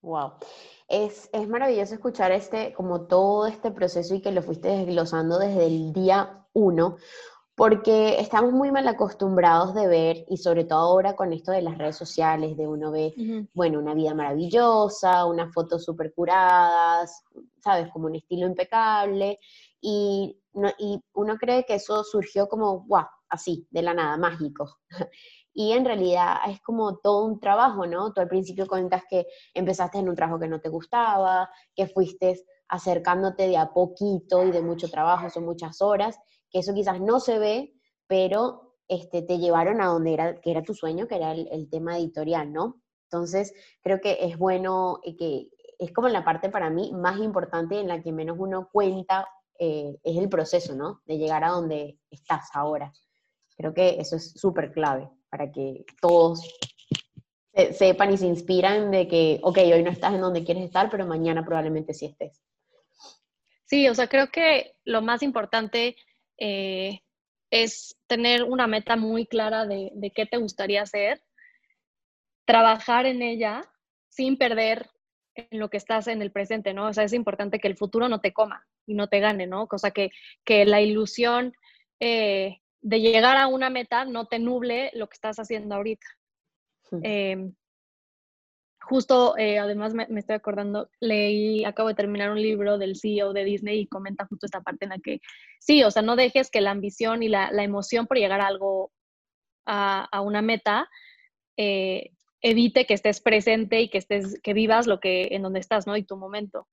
Wow. 0.02 0.34
Es, 0.88 1.30
es 1.34 1.48
maravilloso 1.48 1.94
escuchar 1.94 2.32
este, 2.32 2.74
como 2.74 3.06
todo 3.06 3.48
este 3.48 3.72
proceso 3.72 4.16
y 4.16 4.22
que 4.22 4.32
lo 4.32 4.42
fuiste 4.42 4.70
desglosando 4.70 5.38
desde 5.38 5.68
el 5.68 5.94
día 5.94 6.48
uno, 6.54 6.98
porque 7.60 8.22
estamos 8.22 8.54
muy 8.54 8.72
mal 8.72 8.88
acostumbrados 8.88 9.74
de 9.74 9.86
ver, 9.86 10.26
y 10.30 10.38
sobre 10.38 10.64
todo 10.64 10.80
ahora 10.80 11.18
con 11.18 11.34
esto 11.34 11.52
de 11.52 11.62
las 11.62 11.78
redes 11.78 11.98
sociales, 11.98 12.56
de 12.56 12.66
uno 12.66 12.90
ve, 12.90 13.14
bueno, 13.54 13.80
una 13.80 13.94
vida 13.94 14.14
maravillosa, 14.14 15.26
unas 15.26 15.54
fotos 15.54 15.84
súper 15.84 16.14
curadas, 16.14 17.22
¿sabes? 17.62 17.92
Como 17.92 18.06
un 18.06 18.16
estilo 18.16 18.48
impecable, 18.48 19.40
y, 19.82 20.40
y 20.78 21.04
uno 21.16 21.38
cree 21.38 21.66
que 21.66 21.76
eso 21.76 22.06
surgió 22.06 22.48
como, 22.48 22.86
guau, 22.86 23.06
así, 23.28 23.68
de 23.72 23.82
la 23.82 23.94
nada, 23.94 24.16
mágico. 24.16 24.78
y 25.54 25.74
en 25.74 25.84
realidad 25.84 26.38
es 26.48 26.62
como 26.62 27.00
todo 27.00 27.26
un 27.26 27.42
trabajo, 27.42 27.86
¿no? 27.86 28.14
Tú 28.14 28.22
al 28.22 28.30
principio 28.30 28.68
cuentas 28.68 29.04
que 29.10 29.28
empezaste 29.54 29.98
en 29.98 30.08
un 30.08 30.16
trabajo 30.16 30.40
que 30.40 30.48
no 30.48 30.62
te 30.62 30.70
gustaba, 30.70 31.50
que 31.76 31.88
fuiste 31.88 32.42
acercándote 32.70 33.50
de 33.50 33.58
a 33.58 33.74
poquito 33.74 34.46
y 34.46 34.52
de 34.52 34.62
mucho 34.62 34.90
trabajo, 34.90 35.30
son 35.30 35.44
muchas 35.44 35.82
horas, 35.82 36.18
que 36.50 36.60
eso 36.60 36.74
quizás 36.74 37.00
no 37.00 37.20
se 37.20 37.40
ve, 37.40 37.74
pero 38.08 38.76
este, 38.88 39.22
te 39.22 39.38
llevaron 39.38 39.82
a 39.82 39.88
donde 39.88 40.14
era, 40.14 40.42
que 40.42 40.52
era 40.52 40.64
tu 40.64 40.74
sueño, 40.74 41.08
que 41.08 41.16
era 41.16 41.32
el, 41.32 41.70
tema 41.70 41.98
editorial, 41.98 42.52
¿no? 42.52 42.82
Entonces, 43.06 43.54
creo 43.82 44.00
que 44.02 44.18
es 44.22 44.38
bueno 44.38 45.00
y 45.04 45.16
que 45.16 45.50
es 45.78 45.92
como 45.94 46.10
la 46.10 46.26
parte 46.26 46.50
para 46.50 46.70
mí 46.70 46.92
más 46.94 47.20
importante 47.20 47.80
en 47.80 47.88
la 47.88 48.02
que 48.02 48.12
menos 48.12 48.38
uno 48.40 48.70
cuenta, 48.72 49.28
eh, 49.58 49.98
es 50.04 50.18
el 50.18 50.30
proceso, 50.30 50.76
¿no? 50.76 51.02
De 51.06 51.18
llegar 51.18 51.44
a 51.44 51.50
donde 51.50 52.00
estás 52.10 52.50
ahora. 52.54 52.92
Creo 53.56 53.74
que 53.74 54.00
eso 54.00 54.16
es 54.16 54.32
súper 54.34 54.72
clave 54.72 55.10
para 55.30 55.52
que 55.52 55.86
todos 56.02 56.42
sepan 57.74 58.14
y 58.14 58.18
se 58.18 58.26
inspiran 58.26 58.92
de 58.92 59.08
que, 59.08 59.40
ok, 59.44 59.58
hoy 59.58 59.84
no 59.84 59.92
estás 59.92 60.14
en 60.14 60.22
donde 60.22 60.44
quieres 60.44 60.64
estar, 60.64 60.90
pero 60.90 61.06
mañana 61.06 61.44
probablemente 61.44 61.94
sí 61.94 62.06
estés. 62.06 62.42
Sí, 63.66 63.88
o 63.88 63.94
sea, 63.94 64.08
creo 64.08 64.30
que 64.32 64.76
lo 64.84 65.02
más 65.02 65.22
importante 65.22 65.96
eh, 66.40 67.02
es 67.52 67.98
tener 68.08 68.44
una 68.44 68.68
meta 68.68 68.96
muy 68.96 69.26
clara 69.26 69.66
de, 69.66 70.12
qué 70.16 70.26
te 70.26 70.38
gustaría 70.38 70.82
hacer, 70.82 71.22
trabajar 72.46 73.06
en 73.06 73.22
ella 73.22 73.64
sin 74.10 74.38
perder 74.38 74.90
en 75.36 75.60
lo 75.60 75.70
que 75.70 75.78
estás 75.78 76.08
en 76.08 76.22
el 76.22 76.32
presente, 76.32 76.74
¿no? 76.74 76.88
O 76.88 76.94
sea, 76.94 77.04
es 77.04 77.14
importante 77.14 77.60
que 77.60 77.68
el 77.68 77.78
futuro 77.78 78.10
no 78.10 78.22
te 78.22 78.34
coma 78.34 78.68
y 78.86 78.94
no 78.94 79.08
te 79.08 79.20
gane, 79.20 79.48
¿no? 79.48 79.68
Cosa 79.68 79.92
que, 79.92 80.12
que 80.44 80.66
la 80.66 80.82
ilusión 80.82 81.54
eh, 82.00 82.60
de 82.82 83.02
llegar 83.02 83.38
a 83.38 83.48
una 83.48 83.70
meta 83.70 84.06
no 84.06 84.28
te 84.28 84.40
nuble 84.40 84.92
lo 84.94 85.08
que 85.08 85.16
estás 85.16 85.38
haciendo 85.38 85.76
ahorita. 85.76 86.06
Em, 87.04 87.54
justo, 88.82 89.38
eh, 89.38 89.60
además 89.60 89.94
me, 89.94 90.08
estoy 90.18 90.36
acordando, 90.36 90.90
leí, 91.00 91.64
acabo 91.66 91.90
de 91.90 91.96
terminar 91.96 92.32
un 92.32 92.42
libro 92.42 92.78
del 92.78 92.96
CEO 92.96 93.34
de 93.34 93.44
Disney 93.44 93.82
y 93.82 93.88
comenta 93.88 94.26
justo 94.26 94.46
esta 94.46 94.62
parte 94.62 94.86
en 94.86 94.90
la 94.90 95.00
que, 95.00 95.20
sí, 95.60 95.84
o 95.84 95.92
sea, 95.92 96.02
no 96.02 96.16
dejes 96.16 96.50
que 96.50 96.62
la 96.62 96.72
ambición 96.72 97.24
y 97.24 97.30
la, 97.30 97.50
emoción 97.64 98.08
por 98.08 98.18
llegar 98.18 98.42
a 98.42 98.48
algo, 98.48 98.92
a, 99.66 100.22
una 100.22 100.42
meta, 100.42 100.90
eh, 101.58 102.12
evite 102.42 102.86
que 102.86 102.94
estés 102.94 103.22
presente 103.22 103.82
y 103.82 103.90
que 103.90 103.98
estés, 104.00 104.40
que 104.42 104.54
vivas 104.54 104.88
lo 104.88 105.00
que, 105.00 105.30
en 105.32 105.42
donde 105.44 105.60
estás, 105.60 105.86
¿no? 105.86 105.98
Y 105.98 106.04
tu 106.04 106.18
momento. 106.18 106.68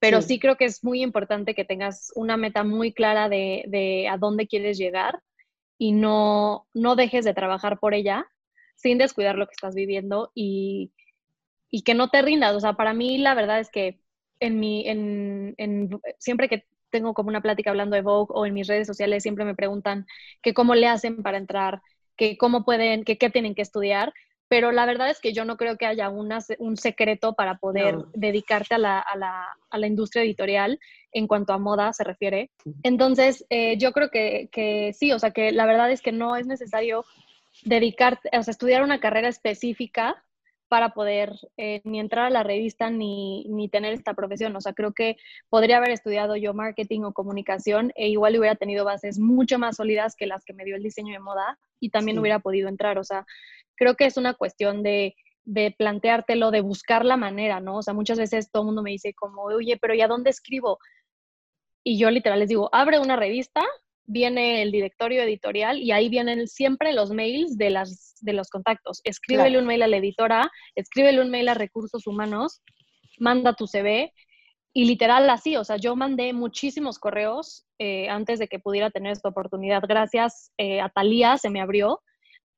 Pero 0.00 0.20
sí, 0.20 0.40
creo 0.40 0.56
que 0.56 0.64
es 0.64 0.82
muy 0.82 1.00
importante 1.00 1.54
que 1.54 1.64
tengas 1.64 2.10
una 2.16 2.36
meta 2.36 2.64
muy 2.64 2.92
clara 2.92 3.28
de, 3.28 3.64
de 3.68 4.08
a 4.08 4.16
dónde 4.16 4.48
quieres 4.48 4.76
llegar 4.76 5.22
y 5.78 5.92
no, 5.92 6.66
no 6.74 6.96
dejes 6.96 7.24
de 7.24 7.34
trabajar 7.34 7.78
por 7.78 7.94
ella 7.94 8.26
sin 8.74 8.98
descuidar 8.98 9.36
lo 9.36 9.46
que 9.46 9.52
estás 9.52 9.76
viviendo 9.76 10.32
y, 10.34 10.90
y 11.72 11.82
que 11.82 11.94
no 11.94 12.08
te 12.08 12.22
rindas. 12.22 12.54
O 12.54 12.60
sea, 12.60 12.74
para 12.74 12.94
mí 12.94 13.18
la 13.18 13.34
verdad 13.34 13.58
es 13.58 13.70
que 13.70 13.98
en 14.38 14.60
mi, 14.60 14.86
en, 14.86 15.54
en, 15.56 16.00
siempre 16.18 16.48
que 16.48 16.66
tengo 16.90 17.14
como 17.14 17.30
una 17.30 17.40
plática 17.40 17.70
hablando 17.70 17.96
de 17.96 18.02
Vogue 18.02 18.32
o 18.34 18.46
en 18.46 18.54
mis 18.54 18.68
redes 18.68 18.86
sociales 18.86 19.22
siempre 19.24 19.44
me 19.44 19.56
preguntan 19.56 20.06
que 20.42 20.52
cómo 20.52 20.74
le 20.74 20.86
hacen 20.86 21.22
para 21.22 21.38
entrar, 21.38 21.80
que 22.16 22.36
cómo 22.36 22.64
pueden, 22.64 23.04
que 23.04 23.16
qué 23.16 23.30
tienen 23.30 23.54
que 23.54 23.62
estudiar, 23.62 24.12
pero 24.48 24.70
la 24.70 24.84
verdad 24.84 25.08
es 25.08 25.18
que 25.18 25.32
yo 25.32 25.46
no 25.46 25.56
creo 25.56 25.78
que 25.78 25.86
haya 25.86 26.10
un 26.10 26.76
secreto 26.76 27.32
para 27.32 27.56
poder 27.56 27.96
dedicarte 28.12 28.74
a 28.74 28.78
la, 28.78 28.98
a, 28.98 29.16
la, 29.16 29.46
a 29.70 29.78
la, 29.78 29.86
industria 29.86 30.24
editorial 30.24 30.78
en 31.10 31.26
cuanto 31.26 31.54
a 31.54 31.58
moda 31.58 31.94
se 31.94 32.04
refiere. 32.04 32.50
Entonces, 32.82 33.46
eh, 33.48 33.78
yo 33.78 33.92
creo 33.92 34.10
que, 34.10 34.50
que, 34.52 34.92
sí, 34.92 35.10
o 35.10 35.18
sea, 35.18 35.30
que 35.30 35.52
la 35.52 35.64
verdad 35.64 35.90
es 35.90 36.02
que 36.02 36.12
no 36.12 36.36
es 36.36 36.46
necesario 36.46 37.06
dedicarte, 37.64 38.28
o 38.36 38.42
sea, 38.42 38.52
estudiar 38.52 38.82
una 38.82 39.00
carrera 39.00 39.28
específica 39.28 40.22
para 40.72 40.94
poder 40.94 41.38
eh, 41.58 41.82
ni 41.84 42.00
entrar 42.00 42.24
a 42.24 42.30
la 42.30 42.42
revista 42.42 42.88
ni, 42.88 43.44
ni, 43.50 43.68
tener 43.68 43.92
esta 43.92 44.14
profesión. 44.14 44.56
O 44.56 44.60
sea, 44.62 44.72
creo 44.72 44.94
que 44.94 45.18
podría 45.50 45.76
haber 45.76 45.90
estudiado 45.90 46.34
yo 46.34 46.54
marketing 46.54 47.02
o 47.02 47.12
comunicación 47.12 47.92
e 47.94 48.08
igual 48.08 48.38
hubiera 48.38 48.54
tenido 48.54 48.86
bases 48.86 49.18
mucho 49.18 49.58
más 49.58 49.76
sólidas 49.76 50.16
que 50.16 50.26
las 50.26 50.46
que 50.46 50.54
me 50.54 50.64
dio 50.64 50.74
el 50.74 50.82
diseño 50.82 51.12
de 51.12 51.18
moda 51.18 51.58
y 51.78 51.90
también 51.90 52.18
hubiera 52.18 52.38
podido 52.38 52.70
entrar. 52.70 52.96
O 52.96 53.04
sea, 53.04 53.26
creo 53.76 53.96
que 53.96 54.06
es 54.06 54.16
una 54.16 54.32
cuestión 54.32 54.82
de, 54.82 55.14
de 55.44 55.74
planteártelo, 55.76 56.50
de 56.50 56.62
buscar 56.62 57.04
la 57.04 57.18
manera, 57.18 57.60
¿no? 57.60 57.76
O 57.76 57.82
sea, 57.82 57.92
muchas 57.92 58.16
veces 58.16 58.50
todo 58.50 58.62
el 58.62 58.68
mundo 58.68 58.82
me 58.82 58.92
dice 58.92 59.12
como, 59.12 59.42
oye, 59.42 59.76
pero 59.76 59.92
¿y 59.92 60.00
a 60.00 60.08
dónde 60.08 60.30
escribo? 60.30 60.78
Y 61.84 61.98
yo 61.98 62.10
literal 62.10 62.38
les 62.38 62.48
digo, 62.48 62.70
abre 62.72 62.98
una 62.98 63.16
revista, 63.16 63.60
viene 64.04 64.62
el 64.62 64.72
directorio 64.72 65.22
editorial 65.22 65.78
y 65.78 65.92
ahí 65.92 66.08
vienen 66.08 66.46
siempre 66.48 66.92
los 66.92 67.10
mails 67.10 67.56
de, 67.56 67.70
las, 67.70 68.16
de 68.20 68.32
los 68.32 68.48
contactos. 68.50 69.00
Escríbele 69.04 69.58
un 69.58 69.66
mail 69.66 69.82
a 69.82 69.88
la 69.88 69.96
editora, 69.96 70.50
escríbele 70.74 71.20
un 71.20 71.30
mail 71.30 71.48
a 71.48 71.54
recursos 71.54 72.06
humanos, 72.06 72.62
manda 73.18 73.54
tu 73.54 73.66
CV 73.66 74.12
y 74.74 74.86
literal 74.86 75.28
así, 75.28 75.56
o 75.56 75.64
sea, 75.64 75.76
yo 75.76 75.96
mandé 75.96 76.32
muchísimos 76.32 76.98
correos 76.98 77.66
eh, 77.78 78.08
antes 78.08 78.38
de 78.38 78.48
que 78.48 78.58
pudiera 78.58 78.90
tener 78.90 79.12
esta 79.12 79.28
oportunidad. 79.28 79.82
Gracias 79.86 80.50
eh, 80.56 80.80
a 80.80 80.88
Talía 80.88 81.36
se 81.36 81.50
me 81.50 81.60
abrió 81.60 82.00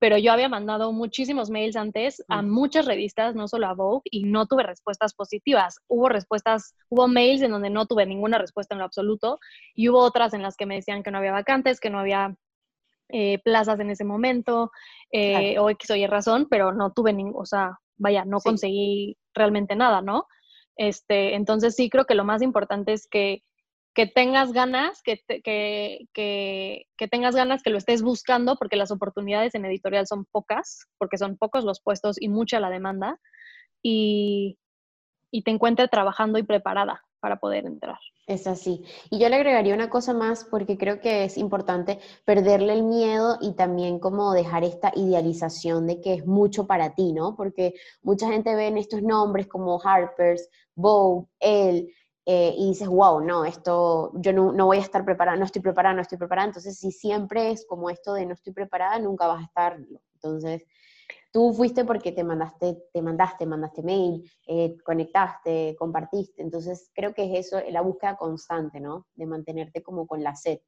pero 0.04 0.18
yo 0.18 0.32
había 0.32 0.50
mandado 0.50 0.92
muchísimos 0.92 1.48
mails 1.48 1.76
antes 1.76 2.22
a 2.28 2.42
mm. 2.42 2.50
muchas 2.50 2.84
revistas, 2.84 3.34
no 3.34 3.48
solo 3.48 3.68
a 3.68 3.72
Vogue, 3.72 4.02
y 4.10 4.24
no 4.24 4.44
tuve 4.44 4.62
respuestas 4.62 5.14
positivas. 5.14 5.80
Hubo 5.88 6.10
respuestas, 6.10 6.74
hubo 6.90 7.08
mails 7.08 7.40
en 7.40 7.52
donde 7.52 7.70
no 7.70 7.86
tuve 7.86 8.04
ninguna 8.04 8.36
respuesta 8.36 8.74
en 8.74 8.80
lo 8.80 8.84
absoluto, 8.84 9.38
y 9.74 9.88
hubo 9.88 10.00
otras 10.00 10.34
en 10.34 10.42
las 10.42 10.58
que 10.58 10.66
me 10.66 10.74
decían 10.74 11.02
que 11.02 11.10
no 11.10 11.16
había 11.16 11.32
vacantes, 11.32 11.80
que 11.80 11.88
no 11.88 12.00
había 12.00 12.36
eh, 13.08 13.38
plazas 13.38 13.80
en 13.80 13.88
ese 13.88 14.04
momento, 14.04 14.70
eh, 15.10 15.58
o 15.58 15.70
X 15.70 15.92
o 15.92 15.96
Y 15.96 16.06
razón, 16.06 16.48
pero 16.50 16.74
no 16.74 16.92
tuve 16.92 17.14
ningún, 17.14 17.40
o 17.40 17.46
sea, 17.46 17.78
vaya, 17.96 18.26
no 18.26 18.40
conseguí 18.40 19.16
realmente 19.32 19.74
nada, 19.74 20.02
¿no? 20.02 20.26
Este, 20.76 21.34
entonces 21.34 21.76
sí 21.76 21.88
creo 21.88 22.04
que 22.04 22.14
lo 22.14 22.24
más 22.24 22.42
importante 22.42 22.92
es 22.92 23.06
que 23.06 23.42
que 23.94 24.06
tengas 24.06 24.52
ganas, 24.52 25.02
que, 25.02 25.20
que, 25.26 26.08
que, 26.12 27.08
tengas 27.08 27.36
ganas, 27.36 27.62
que 27.62 27.70
lo 27.70 27.78
estés 27.78 28.02
buscando, 28.02 28.56
porque 28.56 28.76
las 28.76 28.90
oportunidades 28.90 29.54
en 29.54 29.64
editorial 29.64 30.06
son 30.06 30.24
pocas, 30.24 30.86
porque 30.98 31.16
son 31.16 31.36
pocos 31.36 31.64
los 31.64 31.80
puestos 31.80 32.20
y 32.20 32.28
mucha 32.28 32.58
la 32.58 32.70
demanda, 32.70 33.20
y, 33.82 34.58
y 35.30 35.42
te 35.42 35.52
encuentres 35.52 35.90
trabajando 35.90 36.38
y 36.38 36.42
preparada 36.42 37.04
para 37.20 37.36
poder 37.36 37.66
entrar. 37.66 37.98
Es 38.26 38.46
así. 38.46 38.82
Y 39.10 39.18
yo 39.18 39.28
le 39.28 39.36
agregaría 39.36 39.74
una 39.74 39.90
cosa 39.90 40.12
más 40.12 40.44
porque 40.44 40.76
creo 40.76 41.00
que 41.00 41.24
es 41.24 41.38
importante 41.38 41.98
perderle 42.24 42.72
el 42.72 42.82
miedo 42.82 43.38
y 43.40 43.52
también 43.52 43.98
como 43.98 44.32
dejar 44.32 44.64
esta 44.64 44.92
idealización 44.94 45.86
de 45.86 46.00
que 46.00 46.14
es 46.14 46.26
mucho 46.26 46.66
para 46.66 46.94
ti, 46.94 47.12
¿no? 47.12 47.36
Porque 47.36 47.74
mucha 48.02 48.28
gente 48.30 48.54
ve 48.54 48.66
en 48.66 48.78
estos 48.78 49.02
nombres 49.02 49.46
como 49.46 49.80
Harper's, 49.82 50.48
Vogue, 50.74 51.26
Elle, 51.38 51.94
eh, 52.26 52.54
y 52.56 52.68
dices, 52.68 52.88
wow, 52.88 53.20
no, 53.20 53.44
esto, 53.44 54.12
yo 54.14 54.32
no, 54.32 54.52
no, 54.52 54.66
voy 54.66 54.78
a 54.78 54.80
estar 54.80 55.04
preparada, 55.04 55.36
no 55.36 55.44
estoy 55.44 55.60
preparada, 55.60 55.94
no 55.94 56.02
estoy 56.02 56.16
preparada. 56.16 56.48
Entonces, 56.48 56.78
si 56.78 56.90
siempre 56.90 57.50
es 57.50 57.66
como 57.66 57.90
esto 57.90 58.14
de 58.14 58.24
no 58.24 58.32
estoy 58.32 58.52
preparada, 58.52 58.98
nunca 58.98 59.26
vas 59.26 59.42
a 59.42 59.44
estarlo. 59.44 60.00
Entonces, 60.14 60.64
tú 61.32 61.52
fuiste 61.52 61.84
porque 61.84 62.12
te 62.12 62.24
mandaste, 62.24 62.78
te 62.94 63.02
mandaste, 63.02 63.44
mandaste 63.44 63.82
mail, 63.82 64.30
eh, 64.46 64.74
conectaste, 64.84 65.76
compartiste. 65.78 66.40
Entonces, 66.40 66.90
creo 66.94 67.12
que 67.12 67.24
es 67.24 67.46
eso, 67.46 67.60
la 67.68 67.82
búsqueda 67.82 68.16
constante, 68.16 68.80
¿no? 68.80 69.06
De 69.14 69.26
mantenerte 69.26 69.82
como 69.82 70.06
con 70.06 70.22
la 70.22 70.34
sed. 70.34 70.60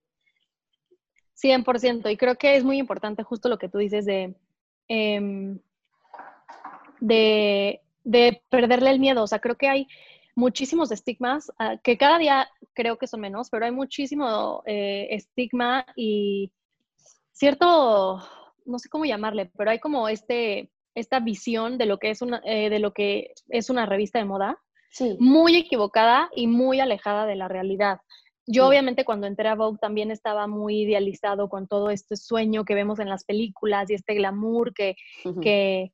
100%. 1.36 2.10
Y 2.10 2.16
creo 2.18 2.36
que 2.36 2.56
es 2.56 2.64
muy 2.64 2.78
importante 2.78 3.22
justo 3.22 3.48
lo 3.48 3.58
que 3.58 3.68
tú 3.68 3.78
dices 3.78 4.04
de, 4.04 4.36
em, 4.88 5.58
de, 7.00 7.80
de 8.04 8.42
perderle 8.50 8.90
el 8.90 9.00
miedo. 9.00 9.22
O 9.22 9.26
sea, 9.26 9.38
creo 9.38 9.56
que 9.56 9.68
hay 9.68 9.86
muchísimos 10.36 10.92
estigmas, 10.92 11.50
ah, 11.58 11.78
que 11.82 11.96
cada 11.96 12.18
día 12.18 12.48
creo 12.74 12.98
que 12.98 13.08
son 13.08 13.20
menos, 13.20 13.48
pero 13.50 13.64
hay 13.64 13.72
muchísimo 13.72 14.62
eh, 14.66 15.08
estigma 15.10 15.84
y 15.96 16.52
cierto, 17.32 18.22
no 18.64 18.78
sé 18.78 18.88
cómo 18.88 19.06
llamarle, 19.06 19.50
pero 19.56 19.70
hay 19.70 19.80
como 19.80 20.08
este, 20.08 20.70
esta 20.94 21.20
visión 21.20 21.78
de 21.78 21.86
lo 21.86 21.98
que 21.98 22.10
es 22.10 22.22
una, 22.22 22.42
eh, 22.44 22.70
de 22.70 22.78
lo 22.78 22.92
que 22.92 23.32
es 23.48 23.70
una 23.70 23.86
revista 23.86 24.18
de 24.18 24.26
moda, 24.26 24.58
muy 25.18 25.56
equivocada 25.56 26.30
y 26.34 26.46
muy 26.46 26.80
alejada 26.80 27.26
de 27.26 27.36
la 27.36 27.48
realidad. 27.48 28.00
Yo 28.46 28.66
obviamente 28.66 29.04
cuando 29.04 29.26
entré 29.26 29.48
a 29.48 29.56
Vogue 29.56 29.78
también 29.78 30.10
estaba 30.10 30.46
muy 30.46 30.82
idealizado 30.82 31.48
con 31.48 31.66
todo 31.66 31.90
este 31.90 32.16
sueño 32.16 32.64
que 32.64 32.74
vemos 32.74 32.98
en 33.00 33.08
las 33.08 33.24
películas 33.24 33.90
y 33.90 33.94
este 33.94 34.14
glamour 34.14 34.72
que, 34.72 34.96
que, 35.42 35.92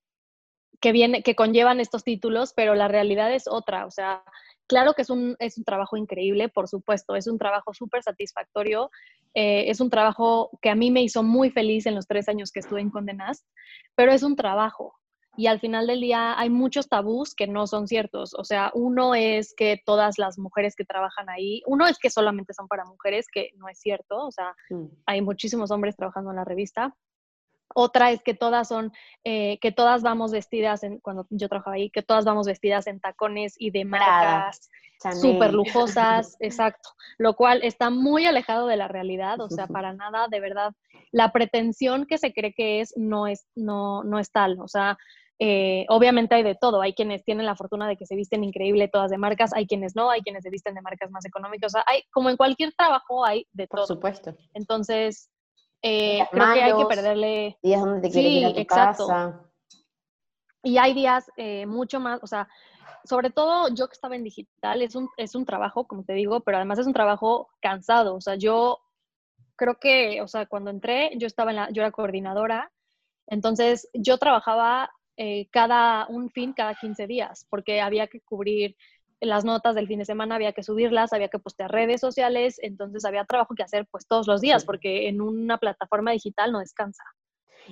que, 0.83 0.93
viene, 0.93 1.23
que 1.23 1.35
conllevan 1.35 1.81
estos 1.81 2.05
títulos, 2.05 2.53
pero 2.55 2.75
la 2.75 2.89
realidad 2.89 3.33
es 3.33 3.45
otra. 3.49 3.87
O 3.87 3.91
sea, 3.91 4.23
claro 4.67 4.93
que 4.93 5.03
es 5.03 5.11
un, 5.11 5.37
es 5.39 5.57
un 5.57 5.65
trabajo 5.65 5.97
increíble, 5.97 6.49
por 6.49 6.69
supuesto, 6.69 7.15
es 7.15 7.27
un 7.29 7.39
trabajo 7.39 7.73
súper 7.73 8.03
satisfactorio, 8.03 8.91
eh, 9.33 9.71
es 9.71 9.81
un 9.81 9.89
trabajo 9.89 10.51
que 10.61 10.69
a 10.69 10.75
mí 10.75 10.91
me 10.91 11.03
hizo 11.03 11.23
muy 11.23 11.51
feliz 11.51 11.87
en 11.87 11.95
los 11.95 12.07
tres 12.07 12.29
años 12.29 12.51
que 12.51 12.61
estuve 12.61 12.81
en 12.81 12.91
Condenas, 12.91 13.47
pero 13.95 14.13
es 14.13 14.25
un 14.25 14.37
trabajo. 14.37 14.95
Y 15.35 15.47
al 15.47 15.61
final 15.61 15.87
del 15.87 16.03
día 16.03 16.39
hay 16.39 16.51
muchos 16.51 16.89
tabús 16.89 17.35
que 17.35 17.47
no 17.47 17.67
son 17.67 17.89
ciertos. 17.89 18.35
O 18.35 18.45
sea, 18.45 18.71
uno 18.75 19.15
es 19.15 19.55
que 19.57 19.81
todas 19.87 20.19
las 20.19 20.39
mujeres 20.39 20.75
que 20.77 20.85
trabajan 20.85 21.31
ahí, 21.31 21.63
uno 21.67 21.87
es 21.87 21.99
que 21.99 22.11
solamente 22.11 22.53
son 22.53 22.69
para 22.69 22.85
mujeres, 22.85 23.29
que 23.33 23.51
no 23.57 23.67
es 23.69 23.79
cierto. 23.79 24.27
O 24.27 24.31
sea, 24.31 24.55
mm. 24.69 24.87
hay 25.07 25.23
muchísimos 25.23 25.71
hombres 25.71 25.97
trabajando 25.97 26.31
en 26.31 26.37
la 26.37 26.45
revista. 26.45 26.95
Otra 27.75 28.11
es 28.11 28.23
que 28.23 28.35
todas 28.35 28.69
son, 28.69 28.93
eh, 29.25 29.59
que 29.61 29.73
todas 29.73 30.03
vamos 30.03 30.33
vestidas, 30.33 30.83
en, 30.83 30.99
cuando 31.01 31.27
yo 31.31 31.49
trabajaba 31.49 31.77
ahí, 31.77 31.91
que 31.91 32.03
todas 32.03 32.25
vamos 32.25 32.47
vestidas 32.47 32.87
en 32.87 33.01
tacones 33.01 33.55
y 33.59 33.71
de 33.71 33.85
marcas 33.85 34.71
súper 35.11 35.53
lujosas, 35.53 36.37
exacto, 36.41 36.91
lo 37.19 37.35
cual 37.35 37.61
está 37.63 37.91
muy 37.91 38.27
alejado 38.27 38.67
de 38.67 38.77
la 38.77 38.89
realidad, 38.89 39.41
o 39.41 39.49
sea, 39.49 39.67
para 39.67 39.93
nada, 39.93 40.29
de 40.29 40.41
verdad, 40.41 40.73
la 41.11 41.33
pretensión 41.33 42.07
que 42.07 42.19
se 42.19 42.33
cree 42.33 42.55
que 42.55 42.81
es 42.81 42.95
no 42.97 43.27
es, 43.27 43.47
no, 43.57 44.05
no 44.05 44.19
es 44.19 44.31
tal, 44.31 44.61
o 44.61 44.69
sea, 44.69 44.97
eh, 45.45 45.87
obviamente 45.89 46.37
hay 46.37 46.45
de 46.45 46.55
todo, 46.55 46.81
hay 46.83 46.95
quienes 46.95 47.25
tienen 47.25 47.47
la 47.47 47.57
fortuna 47.57 47.89
de 47.89 47.97
que 47.97 48.07
se 48.07 48.15
visten 48.15 48.45
increíble 48.45 48.87
todas 48.87 49.11
de 49.11 49.19
marcas, 49.19 49.53
hay 49.53 49.67
quienes 49.67 49.97
no, 49.97 50.09
hay 50.09 50.23
quienes 50.23 50.45
se 50.45 50.51
visten 50.51 50.75
de 50.75 50.83
marcas 50.83 51.11
más 51.11 51.25
económicas, 51.25 51.73
o 51.73 51.77
sea, 51.79 51.85
hay, 51.89 52.05
como 52.13 52.31
en 52.31 52.37
cualquier 52.37 52.73
trabajo 52.75 53.25
hay 53.25 53.49
de 53.53 53.67
todo. 53.67 53.81
Por 53.81 53.89
supuesto. 53.89 54.37
Entonces, 54.55 55.32
eh, 55.83 56.27
creo 56.31 56.55
que 56.55 56.63
hay 56.63 56.77
que 56.77 56.87
perderle... 56.87 57.59
Días 57.63 57.81
donde 57.81 58.01
te 58.01 58.11
quieres 58.11 58.33
ir 58.33 58.47
a 58.47 58.53
tu 58.53 58.61
exacto. 58.61 59.07
casa. 59.07 59.41
Y 60.63 60.79
hay 60.79 60.95
días 60.95 61.31
eh, 61.37 61.67
mucho 61.67 61.99
más, 61.99 62.21
o 62.23 62.27
sea, 62.27 62.49
sobre 63.05 63.31
todo 63.31 63.69
yo 63.75 63.89
que 63.89 63.95
estaba 63.95 64.15
en 64.15 64.23
digital, 64.23 64.81
es 64.81 64.95
un, 64.95 65.09
es 65.17 65.35
un 65.35 65.45
trabajo, 65.45 65.87
como 65.89 66.05
te 66.05 66.13
digo, 66.13 66.41
pero 66.41 66.57
además 66.59 66.79
es 66.79 66.87
un 66.87 66.93
trabajo 66.93 67.49
cansado. 67.61 68.15
O 68.15 68.21
sea, 68.21 68.37
yo 68.37 68.79
creo 69.57 69.79
que, 69.81 70.23
o 70.23 70.29
sea, 70.29 70.47
cuando 70.47 70.71
entré, 70.71 71.11
yo 71.19 71.27
estaba 71.27 71.51
en 71.51 71.57
la, 71.57 71.71
yo 71.71 71.83
era 71.83 71.91
coordinadora, 71.91 72.71
entonces 73.27 73.89
yo 73.93 74.19
trabajaba 74.19 74.91
eh, 75.17 75.49
cada, 75.51 76.07
un 76.09 76.31
fin 76.31 76.53
cada 76.53 76.75
15 76.75 77.07
días, 77.07 77.47
porque 77.51 77.81
había 77.81 78.07
que 78.07 78.21
cubrir 78.21 78.77
las 79.23 79.45
notas 79.45 79.75
del 79.75 79.87
fin 79.87 79.99
de 79.99 80.05
semana 80.05 80.35
había 80.35 80.53
que 80.53 80.63
subirlas, 80.63 81.13
había 81.13 81.29
que 81.29 81.39
postear 81.39 81.71
redes 81.71 82.01
sociales, 82.01 82.59
entonces 82.63 83.05
había 83.05 83.25
trabajo 83.25 83.55
que 83.55 83.63
hacer 83.63 83.87
pues 83.91 84.07
todos 84.07 84.27
los 84.27 84.41
días, 84.41 84.65
porque 84.65 85.09
en 85.09 85.21
una 85.21 85.59
plataforma 85.59 86.11
digital 86.11 86.53
no 86.53 86.59
descansa. 86.59 87.05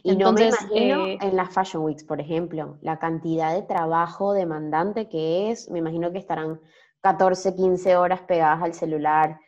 Y 0.03 0.17
no 0.17 0.33
me 0.33 0.49
imagino 0.49 1.07
eh, 1.07 1.19
en 1.21 1.37
las 1.37 1.53
Fashion 1.53 1.83
Weeks, 1.83 2.05
por 2.05 2.21
ejemplo, 2.21 2.79
la 2.81 2.99
cantidad 2.99 3.55
de 3.55 3.63
trabajo 3.63 4.33
demandante 4.33 5.09
que 5.09 5.51
es, 5.51 5.69
me 5.69 5.81
imagino 5.81 6.13
que 6.13 6.19
estarán 6.19 6.61
14, 7.01 7.57
15 7.57 7.97
horas 7.97 8.21
pegadas 8.23 8.63
al 8.63 8.75
celular, 8.75 9.41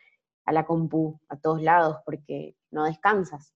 a 0.45 0.51
la 0.51 0.65
compu, 0.65 1.19
a 1.29 1.37
todos 1.37 1.61
lados, 1.61 1.97
porque 2.05 2.55
no 2.71 2.83
descansas. 2.83 3.53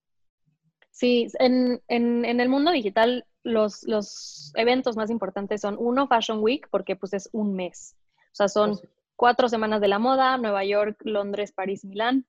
Sí, 0.91 1.27
en, 1.39 1.81
en, 1.89 2.23
en 2.23 2.39
el 2.39 2.47
mundo 2.47 2.71
digital 2.71 3.25
los, 3.43 3.83
los 3.83 4.51
eventos 4.55 4.95
más 4.95 5.09
importantes 5.09 5.61
son 5.61 5.75
uno, 5.79 6.07
Fashion 6.07 6.39
Week, 6.39 6.67
porque 6.71 6.95
pues 6.95 7.13
es 7.13 7.29
un 7.31 7.53
mes. 7.53 7.95
O 8.37 8.45
sea, 8.45 8.49
son 8.49 8.79
cuatro 9.15 9.49
semanas 9.49 9.81
de 9.81 9.87
la 9.87 9.97
moda, 9.97 10.37
Nueva 10.37 10.63
York, 10.63 11.01
Londres, 11.03 11.51
París, 11.51 11.83
Milán. 11.83 12.27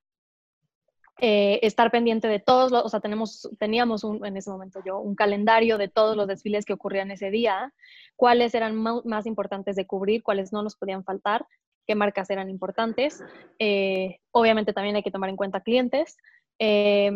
Eh, 1.20 1.58
estar 1.62 1.90
pendiente 1.90 2.28
de 2.28 2.38
todos 2.38 2.72
los, 2.72 2.82
o 2.82 2.88
sea, 2.88 3.00
tenemos, 3.00 3.50
teníamos 3.58 4.04
un, 4.04 4.24
en 4.24 4.38
ese 4.38 4.48
momento 4.50 4.80
yo 4.86 5.00
un 5.00 5.14
calendario 5.14 5.76
de 5.76 5.88
todos 5.88 6.16
los 6.16 6.26
desfiles 6.26 6.64
que 6.64 6.72
ocurrían 6.72 7.10
ese 7.10 7.30
día, 7.30 7.74
cuáles 8.16 8.54
eran 8.54 8.74
más 8.76 9.26
importantes 9.26 9.76
de 9.76 9.86
cubrir, 9.86 10.22
cuáles 10.22 10.50
no 10.50 10.62
nos 10.62 10.76
podían 10.76 11.04
faltar, 11.04 11.44
qué 11.86 11.94
marcas 11.94 12.30
eran 12.30 12.48
importantes. 12.48 13.22
Eh, 13.58 14.20
obviamente 14.30 14.72
también 14.72 14.96
hay 14.96 15.02
que 15.02 15.10
tomar 15.10 15.28
en 15.28 15.36
cuenta 15.36 15.60
clientes. 15.60 16.16
Eh, 16.58 17.10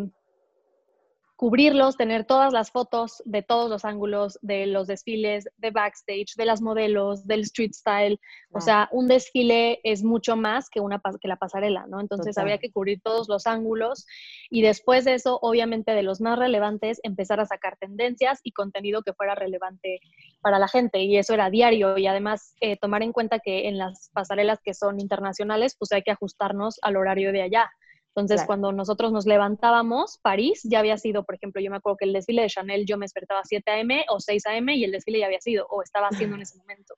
cubrirlos, 1.43 1.97
tener 1.97 2.25
todas 2.25 2.53
las 2.53 2.71
fotos 2.71 3.21
de 3.25 3.43
todos 3.43 3.69
los 3.69 3.85
ángulos 3.85 4.39
de 4.43 4.65
los 4.67 4.87
desfiles, 4.87 5.49
de 5.57 5.73
backstage, 5.73 6.37
de 6.37 6.45
las 6.45 6.63
modelos, 6.63 7.27
del 7.27 7.41
street 7.41 7.73
style. 7.73 8.21
O 8.53 8.61
sea, 8.61 8.89
un 8.93 9.09
desfile 9.09 9.81
es 9.83 10.05
mucho 10.05 10.37
más 10.37 10.71
que, 10.71 10.79
una, 10.79 11.03
que 11.21 11.27
la 11.27 11.35
pasarela, 11.35 11.85
¿no? 11.89 11.99
Entonces 12.01 12.39
había 12.39 12.59
que 12.59 12.71
cubrir 12.71 13.01
todos 13.03 13.29
los 13.29 13.49
ángulos 13.49 14.07
y 14.51 14.63
después 14.63 15.05
de 15.05 15.15
eso, 15.15 15.41
obviamente, 15.43 15.91
de 15.91 16.05
los 16.05 16.21
más 16.21 16.39
relevantes, 16.39 17.01
empezar 17.03 17.41
a 17.41 17.47
sacar 17.47 17.77
tendencias 17.77 18.39
y 18.45 18.53
contenido 18.53 19.03
que 19.03 19.13
fuera 19.13 19.35
relevante 19.35 19.99
para 20.43 20.61
la 20.61 20.69
gente. 20.69 21.01
Y 21.01 21.17
eso 21.17 21.35
era 21.35 21.51
diario 21.51 21.99
y 21.99 22.07
además 22.07 22.55
eh, 22.61 22.77
tomar 22.77 23.03
en 23.03 23.11
cuenta 23.11 23.41
que 23.41 23.67
en 23.67 23.79
las 23.79 24.11
pasarelas 24.13 24.61
que 24.63 24.75
son 24.75 25.01
internacionales, 25.01 25.75
pues 25.77 25.91
hay 25.91 26.03
que 26.03 26.13
ajustarnos 26.13 26.79
al 26.83 26.97
horario 26.97 27.33
de 27.33 27.43
allá. 27.43 27.69
Entonces, 28.15 28.45
cuando 28.47 28.73
nosotros 28.73 29.11
nos 29.11 29.25
levantábamos, 29.25 30.19
París 30.23 30.61
ya 30.65 30.81
había 30.81 30.99
sido, 30.99 31.25
por 31.25 31.35
ejemplo, 31.35 31.63
yo 31.63 31.71
me 31.71 31.79
acuerdo 31.79 31.97
que 31.97 32.05
el 32.05 32.13
desfile 32.13 32.43
de 32.43 32.49
Chanel 32.49 32.85
yo 32.85 32.99
me 32.99 33.05
despertaba 33.05 33.41
a 33.41 33.45
7 33.45 33.71
a.m. 33.71 34.05
o 34.11 34.21
6 34.21 34.47
a.m. 34.47 34.77
y 34.77 34.85
el 34.85 34.93
desfile 34.93 35.21
ya 35.21 35.27
había 35.27 35.41
sido 35.41 35.67
o 35.71 35.83
estaba 35.83 36.09
haciendo 36.09 36.37
en 36.37 36.43
ese 36.43 36.59
momento. 36.59 36.95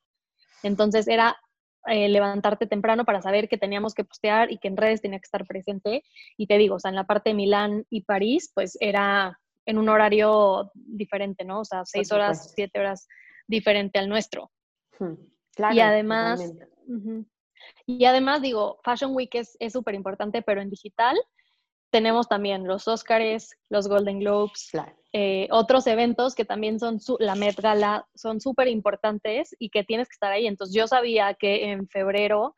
Entonces, 0.65 1.07
era 1.07 1.37
eh, 1.87 2.09
levantarte 2.09 2.67
temprano 2.67 3.05
para 3.05 3.23
saber 3.23 3.49
que 3.49 3.59
teníamos 3.59 3.95
que 3.95 4.05
postear 4.05 4.51
y 4.51 4.59
que 4.59 4.67
en 4.67 4.77
redes 4.77 5.03
tenía 5.03 5.21
que 5.21 5.27
estar 5.27 5.47
presente. 5.47 6.03
Y 6.37 6.49
te 6.49 6.59
digo, 6.59 6.77
o 6.77 6.81
sea, 6.81 6.89
en 6.89 6.97
la 6.97 7.05
parte 7.05 7.31
de 7.31 7.35
Milán 7.35 7.87
y 7.91 8.01
París, 8.03 8.51
pues 8.53 8.77
era 8.81 9.39
en 9.67 9.79
un 9.79 9.89
horario 9.89 10.73
diferente, 10.75 11.45
¿no? 11.45 11.61
O 11.61 11.65
sea, 11.65 11.85
6 11.85 12.11
horas, 12.11 12.53
7 12.57 12.81
horas 12.81 13.07
diferente 13.47 14.01
al 14.01 14.09
nuestro. 14.09 14.51
Claro, 15.55 15.75
y 15.75 15.81
además, 15.81 16.41
y 17.87 18.05
además, 18.05 18.43
digo, 18.43 18.81
Fashion 18.85 19.15
Week 19.15 19.35
es 19.35 19.73
súper 19.73 19.95
importante, 19.95 20.43
pero 20.43 20.61
en 20.61 20.71
digital 20.71 21.17
tenemos 21.95 22.27
también 22.27 22.67
los 22.67 22.89
Oscars, 22.89 23.57
los 23.69 23.87
Golden 23.87 24.19
Globes, 24.19 24.73
eh, 25.13 25.47
otros 25.53 25.87
eventos 25.87 26.35
que 26.35 26.45
también 26.45 26.81
son 26.81 26.99
la 27.21 27.37
Met 27.37 27.55
Gala, 27.61 28.05
son 28.17 28.41
súper 28.41 28.67
importantes 28.67 29.55
y 29.61 29.71
que 29.71 29.85
tienes 29.85 30.09
que 30.09 30.15
estar 30.15 30.33
ahí. 30.33 30.49
Entonces 30.49 30.75
yo 30.75 30.89
sabía 30.89 31.35
que 31.35 31.71
en 31.71 31.87
febrero 31.87 32.57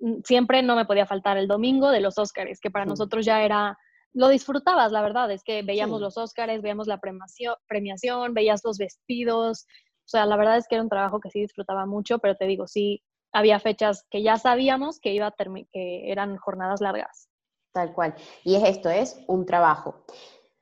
mm, 0.00 0.20
siempre 0.24 0.62
no 0.62 0.74
me 0.74 0.86
podía 0.86 1.04
faltar 1.04 1.36
el 1.36 1.48
domingo 1.48 1.90
de 1.90 2.00
los 2.00 2.16
Oscars, 2.16 2.58
que 2.58 2.70
para 2.70 2.86
nosotros 2.86 3.26
ya 3.26 3.42
era, 3.42 3.76
lo 4.14 4.28
disfrutabas, 4.28 4.90
la 4.90 5.02
verdad, 5.02 5.30
es 5.30 5.44
que 5.44 5.60
veíamos 5.60 6.00
los 6.00 6.16
Oscars, 6.16 6.62
veíamos 6.62 6.86
la 6.86 6.98
premiación, 6.98 8.32
veías 8.32 8.62
los 8.64 8.78
vestidos, 8.78 9.66
o 10.06 10.08
sea, 10.08 10.24
la 10.24 10.36
verdad 10.38 10.56
es 10.56 10.66
que 10.66 10.76
era 10.76 10.82
un 10.82 10.88
trabajo 10.88 11.20
que 11.20 11.28
sí 11.28 11.40
disfrutaba 11.40 11.84
mucho, 11.84 12.20
pero 12.20 12.36
te 12.36 12.46
digo, 12.46 12.66
sí, 12.66 13.02
había 13.36 13.60
fechas 13.60 14.06
que 14.10 14.22
ya 14.22 14.38
sabíamos 14.38 14.98
que, 14.98 15.12
iba 15.12 15.26
a 15.26 15.34
que 15.72 16.10
eran 16.10 16.38
jornadas 16.38 16.80
largas. 16.80 17.28
Tal 17.72 17.92
cual. 17.92 18.14
Y 18.44 18.56
es 18.56 18.64
esto, 18.64 18.88
es 18.88 19.22
un 19.26 19.44
trabajo. 19.44 20.06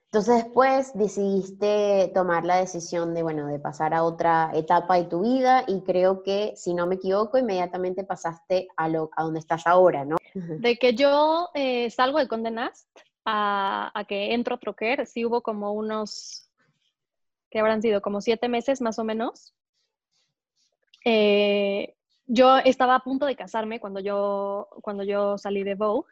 Entonces 0.06 0.44
después 0.44 0.92
decidiste 0.94 2.10
tomar 2.14 2.44
la 2.44 2.56
decisión 2.56 3.14
de, 3.14 3.22
bueno, 3.22 3.46
de 3.46 3.60
pasar 3.60 3.94
a 3.94 4.02
otra 4.02 4.50
etapa 4.54 4.96
de 4.96 5.04
tu 5.04 5.22
vida 5.22 5.64
y 5.68 5.82
creo 5.82 6.24
que, 6.24 6.52
si 6.56 6.74
no 6.74 6.86
me 6.86 6.96
equivoco, 6.96 7.38
inmediatamente 7.38 8.02
pasaste 8.02 8.66
a, 8.76 8.88
lo, 8.88 9.10
a 9.16 9.22
donde 9.22 9.40
estás 9.40 9.66
ahora, 9.66 10.04
¿no? 10.04 10.16
De 10.34 10.76
que 10.76 10.94
yo 10.94 11.50
eh, 11.54 11.90
salgo 11.90 12.18
de 12.18 12.26
Condenast 12.26 12.88
a, 13.24 13.92
a, 13.94 14.04
que 14.04 14.34
entro 14.34 14.56
a 14.56 14.58
Troquer, 14.58 15.06
sí 15.06 15.24
hubo 15.24 15.42
como 15.42 15.72
unos, 15.72 16.48
que 17.50 17.60
habrán 17.60 17.82
sido 17.82 18.02
como 18.02 18.20
siete 18.20 18.48
meses 18.48 18.80
más 18.80 18.98
o 18.98 19.04
menos. 19.04 19.54
Eh, 21.04 21.94
yo 22.26 22.58
estaba 22.58 22.96
a 22.96 23.00
punto 23.00 23.26
de 23.26 23.36
casarme 23.36 23.80
cuando 23.80 24.00
yo, 24.00 24.68
cuando 24.82 25.04
yo 25.04 25.38
salí 25.38 25.62
de 25.62 25.74
Vogue. 25.74 26.08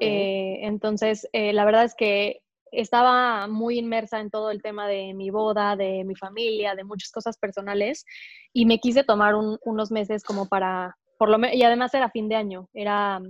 Eh, 0.00 0.58
entonces, 0.62 1.28
eh, 1.32 1.52
la 1.52 1.64
verdad 1.64 1.84
es 1.84 1.94
que 1.94 2.42
estaba 2.70 3.46
muy 3.48 3.78
inmersa 3.78 4.20
en 4.20 4.30
todo 4.30 4.50
el 4.50 4.62
tema 4.62 4.86
de 4.86 5.14
mi 5.14 5.30
boda, 5.30 5.76
de 5.76 6.04
mi 6.04 6.14
familia, 6.14 6.74
de 6.74 6.84
muchas 6.84 7.10
cosas 7.10 7.38
personales 7.38 8.04
y 8.52 8.66
me 8.66 8.78
quise 8.78 9.04
tomar 9.04 9.34
unos 9.34 9.90
meses 9.90 10.22
como 10.22 10.48
para, 10.48 10.96
por 11.18 11.30
lo 11.30 11.38
menos, 11.38 11.56
y 11.56 11.62
además 11.62 11.94
era 11.94 12.10
fin 12.10 12.28
de 12.28 12.36
año, 12.36 12.68
era, 12.74 13.20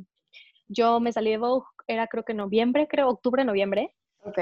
yo 0.69 1.01
me 1.01 1.13
salí 1.13 1.31
de 1.31 1.39
Vogue, 1.39 1.67
era 1.87 2.07
creo 2.07 2.25
que 2.25 2.35
noviembre, 2.35 2.87
creo, 2.89 3.09
octubre, 3.09 3.45
noviembre. 3.45 3.95
Ok. 4.25 4.39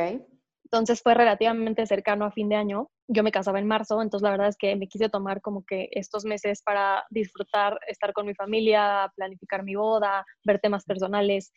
Entonces 0.70 1.02
fue 1.02 1.14
relativamente 1.14 1.87
cercano 1.87 2.26
a 2.26 2.31
fin 2.31 2.50
de 2.50 2.57
año. 2.57 2.90
Yo 3.07 3.22
me 3.22 3.33
casaba 3.33 3.59
en 3.59 3.66
marzo, 3.66 4.02
entonces 4.02 4.24
la 4.24 4.31
verdad 4.31 4.48
es 4.48 4.57
que 4.59 4.76
me 4.76 4.87
quise 4.87 5.09
tomar 5.09 5.40
como 5.40 5.64
que 5.64 5.88
estos 5.92 6.26
meses 6.26 6.62
para 6.62 7.07
disfrutar, 7.09 7.78
estar 7.87 8.12
con 8.12 8.26
mi 8.26 8.35
familia, 8.35 9.11
planificar 9.16 9.62
mi 9.64 9.76
boda, 9.76 10.26
ver 10.44 10.59
temas 10.61 10.85
personales, 10.85 11.54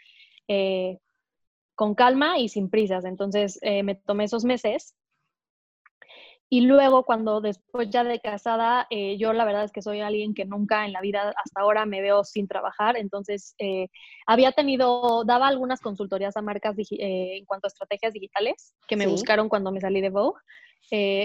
eh, 0.48 0.98
con 1.76 1.94
calma 1.94 2.40
y 2.40 2.48
sin 2.48 2.70
prisas. 2.70 3.04
Entonces 3.04 3.60
eh, 3.64 3.84
me 3.84 3.96
tomé 3.96 4.24
esos 4.24 4.46
meses 4.46 4.96
y 6.54 6.60
luego 6.60 7.06
cuando 7.06 7.40
después 7.40 7.90
ya 7.90 8.04
de 8.04 8.20
casada, 8.20 8.86
eh, 8.90 9.18
yo 9.18 9.32
la 9.32 9.46
verdad 9.46 9.64
es 9.64 9.72
que 9.72 9.82
soy 9.82 10.02
alguien 10.02 10.34
que 10.34 10.44
nunca 10.44 10.84
en 10.86 10.92
la 10.92 11.00
vida 11.00 11.34
hasta 11.42 11.62
ahora 11.62 11.86
me 11.86 12.02
veo 12.02 12.26
sin 12.26 12.46
trabajar, 12.46 12.98
entonces 12.98 13.56
eh, 13.58 13.88
había 14.28 14.52
tenido, 14.52 15.24
daba 15.24 15.48
algunas 15.48 15.80
consultorías 15.80 16.36
a 16.36 16.42
marcas 16.42 16.76
eh, 16.78 17.38
en 17.38 17.46
cuanto 17.46 17.68
a 17.68 17.70
estrategias 17.70 18.12
digitales 18.12 18.76
que 18.86 18.98
me 18.98 19.08
buscaron 19.08 19.48
cuando 19.48 19.72
me 19.72 19.80
salí 19.80 20.02
de 20.02 20.10
Vogue. 20.10 20.42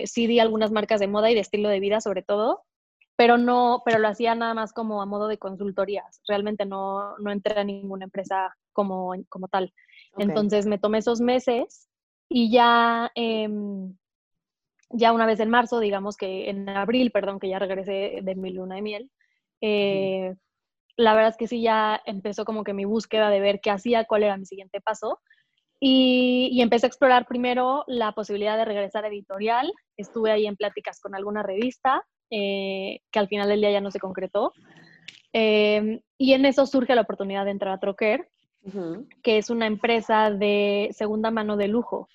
sí 0.06 0.28
di 0.28 0.38
algunas 0.38 0.70
marcas 0.70 1.00
de 1.00 1.08
moda 1.08 1.28
y 1.28 1.34
de 1.34 1.40
estilo 1.40 1.70
de 1.70 1.80
vida 1.80 2.00
sobre 2.00 2.22
todo, 2.22 2.62
pero 3.16 3.36
no, 3.36 3.82
pero 3.84 3.98
lo 3.98 4.06
hacía 4.06 4.36
nada 4.36 4.54
más 4.54 4.72
como 4.72 5.02
a 5.02 5.06
modo 5.06 5.26
de 5.26 5.38
consultorías. 5.38 6.20
Realmente 6.28 6.66
no, 6.66 7.18
no 7.18 7.32
entré 7.32 7.58
a 7.58 7.64
ninguna 7.64 8.04
empresa 8.04 8.54
como, 8.72 9.12
como 9.28 9.48
tal. 9.48 9.74
Entonces 10.18 10.66
me 10.66 10.78
tomé 10.78 10.98
esos 10.98 11.20
meses 11.20 11.88
y 12.28 12.52
ya 12.52 13.10
em, 13.16 13.96
ya 14.90 15.12
una 15.12 15.26
vez 15.26 15.40
en 15.40 15.50
marzo, 15.50 15.80
digamos 15.80 16.16
que 16.16 16.48
en 16.48 16.68
abril, 16.68 17.10
perdón, 17.10 17.38
que 17.38 17.48
ya 17.48 17.58
regresé 17.58 18.20
de 18.22 18.34
mi 18.34 18.52
luna 18.52 18.76
de 18.76 18.82
miel, 18.82 19.10
eh, 19.60 20.34
la 20.96 21.14
verdad 21.14 21.30
es 21.30 21.36
que 21.36 21.48
sí 21.48 21.60
ya 21.60 22.00
empezó 22.06 22.44
como 22.44 22.64
que 22.64 22.72
mi 22.72 22.84
búsqueda 22.84 23.30
de 23.30 23.40
ver 23.40 23.60
qué 23.60 23.70
hacía, 23.70 24.04
cuál 24.04 24.22
era 24.22 24.36
mi 24.36 24.46
siguiente 24.46 24.80
paso. 24.80 25.20
Y, 25.78 26.58
empecé 26.62 26.86
a 26.86 26.88
explorar 26.88 27.26
primero 27.26 27.84
la 27.86 28.12
posibilidad 28.12 28.56
de 28.56 28.64
regresar 28.64 29.04
a 29.04 29.08
editorial. 29.08 29.70
Estuve 29.98 30.30
ahí 30.30 30.46
en 30.46 30.56
pláticas 30.56 31.00
con 31.00 31.14
alguna 31.14 31.42
revista, 31.42 32.02
eh, 32.30 33.00
que 33.10 33.18
al 33.18 33.28
final 33.28 33.48
del 33.48 33.60
día 33.60 33.72
ya 33.72 33.82
no 33.82 33.90
se 33.90 34.00
concretó. 34.00 34.52
Eh, 35.34 36.00
y 36.16 36.32
en 36.32 36.46
eso 36.46 36.66
surge 36.66 36.94
la 36.94 37.02
oportunidad 37.02 37.44
de 37.44 37.50
entrar 37.50 37.74
a 37.74 37.78
Troquer, 37.78 38.26
que 39.22 39.38
es 39.38 39.50
una 39.50 39.66
empresa 39.66 40.30
de 40.30 40.88
segunda 40.92 41.30
mano 41.30 41.56
de 41.56 41.68
lujo. 41.68 42.08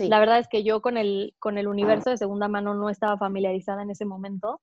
La 0.00 0.20
verdad 0.20 0.38
es 0.38 0.48
que 0.48 0.64
yo 0.64 0.80
con 0.80 0.96
el, 0.96 1.34
con 1.38 1.58
el 1.58 1.68
universo 1.68 2.10
de 2.10 2.16
segunda 2.16 2.48
mano 2.48 2.74
no 2.74 2.88
estaba 2.88 3.18
familiarizada 3.18 3.82
en 3.82 3.90
ese 3.90 4.04
momento. 4.04 4.60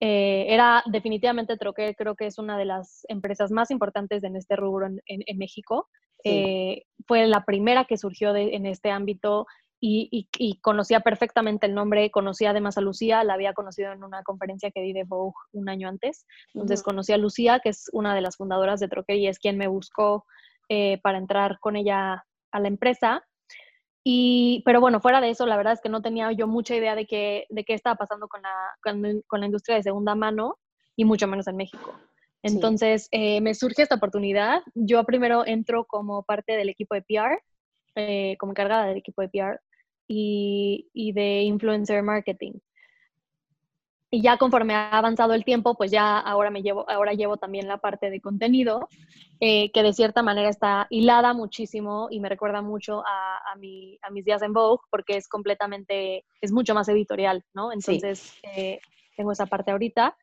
Eh, 0.00 0.46
era 0.52 0.82
definitivamente 0.86 1.56
Troquer, 1.56 1.94
creo 1.94 2.16
que 2.16 2.26
es 2.26 2.38
una 2.38 2.58
de 2.58 2.64
las 2.64 3.06
empresas 3.08 3.50
más 3.50 3.70
importantes 3.70 4.24
en 4.24 4.36
este 4.36 4.56
rubro 4.56 4.86
en, 4.86 5.38
México. 5.38 5.88
Eh, 6.24 6.84
fue 7.06 7.26
la 7.26 7.44
primera 7.44 7.84
que 7.84 7.96
surgió 7.96 8.34
en 8.34 8.66
este 8.66 8.90
ámbito 8.90 9.46
y, 9.84 10.58
conocía 10.62 11.00
perfectamente 11.00 11.66
el 11.66 11.74
nombre, 11.74 12.10
conocía 12.12 12.50
además 12.50 12.78
a 12.78 12.80
Lucía, 12.80 13.24
la 13.24 13.34
había 13.34 13.52
conocido 13.52 13.92
en 13.92 14.04
una 14.04 14.22
conferencia 14.22 14.70
que 14.70 14.80
di 14.80 14.92
de 14.92 15.02
Vogue 15.04 15.34
un 15.52 15.68
año 15.68 15.88
antes. 15.88 16.24
Entonces 16.54 16.84
conocí 16.84 17.12
a 17.12 17.18
Lucía, 17.18 17.58
que 17.58 17.70
es 17.70 17.90
una 17.92 18.14
de 18.14 18.20
las 18.20 18.36
fundadoras 18.36 18.78
de 18.78 18.88
Troquer 18.88 19.16
y 19.16 19.26
es 19.26 19.40
quien 19.40 19.58
me 19.58 19.66
buscó 19.66 20.24
eh, 20.68 21.00
para 21.02 21.18
entrar 21.18 21.58
con 21.58 21.74
ella 21.74 22.24
a 22.52 22.60
la 22.60 22.68
empresa. 22.68 23.24
Y, 24.04 24.62
pero 24.64 24.80
bueno, 24.80 25.00
fuera 25.00 25.20
de 25.20 25.30
eso, 25.30 25.46
la 25.46 25.56
verdad 25.56 25.74
es 25.74 25.80
que 25.80 25.88
no 25.88 26.02
tenía 26.02 26.32
yo 26.32 26.46
mucha 26.46 26.74
idea 26.74 26.94
de 26.94 27.06
qué, 27.06 27.46
de 27.50 27.64
qué 27.64 27.74
estaba 27.74 27.96
pasando 27.96 28.28
con 28.28 28.42
la, 28.42 29.22
con, 29.28 29.40
la 29.40 29.46
industria 29.46 29.76
de 29.76 29.82
segunda 29.84 30.14
mano 30.14 30.58
y 30.96 31.04
mucho 31.04 31.28
menos 31.28 31.46
en 31.46 31.56
México. 31.56 31.94
Entonces, 32.42 33.08
eh, 33.12 33.40
me 33.40 33.54
surge 33.54 33.82
esta 33.82 33.94
oportunidad. 33.94 34.62
Yo 34.74 35.04
primero 35.04 35.46
entro 35.46 35.84
como 35.84 36.24
parte 36.24 36.56
del 36.56 36.68
equipo 36.68 36.96
de 36.96 37.02
PR, 37.02 37.40
eh, 37.94 38.36
como 38.38 38.52
encargada 38.52 38.86
del 38.86 38.96
equipo 38.96 39.22
de 39.22 39.28
PR 39.28 39.60
y, 40.08 40.90
y 40.92 41.12
de 41.12 41.42
influencer 41.42 42.02
marketing 42.02 42.54
y 44.14 44.20
ya 44.20 44.36
conforme 44.36 44.74
ha 44.74 44.90
avanzado 44.90 45.32
el 45.32 45.42
tiempo, 45.42 45.74
pues 45.74 45.90
ya 45.90 46.18
ahora 46.18 46.50
me 46.50 46.60
llevo, 46.60 46.88
ahora 46.88 47.14
llevo 47.14 47.38
también 47.38 47.66
la 47.66 47.78
parte 47.78 48.10
de 48.10 48.20
contenido, 48.20 48.86
eh, 49.40 49.72
que 49.72 49.82
de 49.82 49.94
cierta 49.94 50.22
manera 50.22 50.50
está 50.50 50.86
hilada 50.90 51.32
muchísimo 51.32 52.08
y 52.10 52.20
me 52.20 52.28
recuerda 52.28 52.60
mucho 52.60 53.02
a, 53.06 53.38
a, 53.50 53.56
mi, 53.56 53.98
a, 54.02 54.10
mis 54.10 54.26
días 54.26 54.42
en 54.42 54.52
Vogue, 54.52 54.84
porque 54.90 55.16
es 55.16 55.28
completamente, 55.28 56.26
es 56.42 56.52
mucho 56.52 56.74
más 56.74 56.90
editorial, 56.90 57.42
¿no? 57.54 57.72
Entonces, 57.72 58.34
eh, 58.42 58.80
tengo 59.16 59.32
esa 59.32 59.46
parte 59.46 59.70
ahorita. 59.70 60.14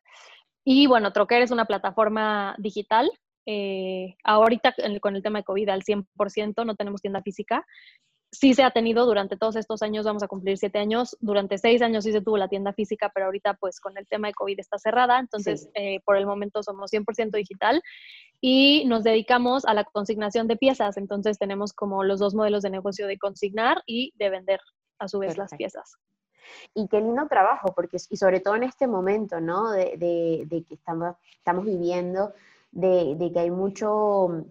Y 0.64 0.86
bueno, 0.86 1.12
Troquer 1.12 1.42
es 1.42 1.50
una 1.50 1.64
plataforma 1.64 2.54
digital. 2.58 3.10
Eh, 3.44 4.14
ahorita 4.22 4.72
con 5.00 5.16
el 5.16 5.22
tema 5.22 5.40
de 5.40 5.44
COVID 5.44 5.68
al 5.68 5.82
100% 5.82 6.64
no 6.64 6.76
tenemos 6.76 7.00
tienda 7.00 7.22
física, 7.22 7.66
sí 8.32 8.54
se 8.54 8.62
ha 8.62 8.70
tenido 8.70 9.06
durante 9.06 9.36
todos 9.36 9.56
estos 9.56 9.82
años, 9.82 10.04
vamos 10.04 10.22
a 10.22 10.28
cumplir 10.28 10.56
siete 10.56 10.78
años, 10.78 11.16
durante 11.20 11.58
seis 11.58 11.82
años 11.82 12.04
sí 12.04 12.12
se 12.12 12.20
tuvo 12.20 12.36
la 12.36 12.48
tienda 12.48 12.72
física, 12.72 13.10
pero 13.12 13.26
ahorita 13.26 13.54
pues 13.54 13.80
con 13.80 13.96
el 13.98 14.06
tema 14.06 14.28
de 14.28 14.34
COVID 14.34 14.58
está 14.58 14.78
cerrada, 14.78 15.18
entonces 15.18 15.68
eh, 15.74 16.00
por 16.04 16.16
el 16.16 16.26
momento 16.26 16.62
somos 16.62 16.92
100% 16.92 17.32
digital 17.32 17.82
y 18.40 18.84
nos 18.86 19.04
dedicamos 19.04 19.64
a 19.64 19.74
la 19.74 19.84
consignación 19.84 20.46
de 20.46 20.56
piezas, 20.56 20.96
entonces 20.96 21.38
tenemos 21.38 21.72
como 21.72 22.04
los 22.04 22.20
dos 22.20 22.34
modelos 22.34 22.62
de 22.62 22.70
negocio 22.70 23.06
de 23.06 23.18
consignar 23.18 23.82
y 23.86 24.12
de 24.16 24.30
vender. 24.30 24.60
a 24.98 25.08
su 25.08 25.18
vez 25.18 25.38
las 25.38 25.54
piezas. 25.54 25.96
Y 26.74 26.88
qué 26.88 27.00
lindo 27.00 27.26
trabajo, 27.28 27.72
porque, 27.74 27.96
y 28.08 28.16
sobre 28.16 28.40
todo 28.40 28.56
en 28.56 28.64
este 28.64 28.86
momento, 28.86 29.40
¿no? 29.40 29.70
De, 29.70 29.96
de, 30.48 30.64
que 30.64 30.74
estamos, 30.74 31.16
estamos 31.36 31.64
viviendo, 31.64 32.32
de, 32.70 33.14
de, 33.16 33.32
que 33.32 33.38
hay 33.40 33.50
mucho, 33.50 34.44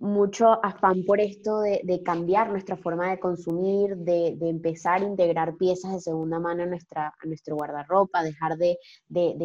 mucho 0.00 0.64
afán 0.64 1.04
por 1.04 1.20
esto 1.20 1.60
de, 1.60 2.02
cambiar 2.02 2.50
nuestra 2.50 2.76
forma 2.76 3.10
de 3.10 3.20
consumir, 3.20 3.96
de, 3.96 4.34
empezar 4.40 5.02
a 5.02 5.04
integrar 5.04 5.56
piezas 5.56 5.92
de 5.92 6.00
segunda 6.00 6.40
mano 6.40 6.62
a, 6.62 6.66
nuestra, 6.66 7.14
nuestro 7.24 7.56
guardarropa, 7.56 8.22
dejar 8.22 8.56
de, 8.56 8.78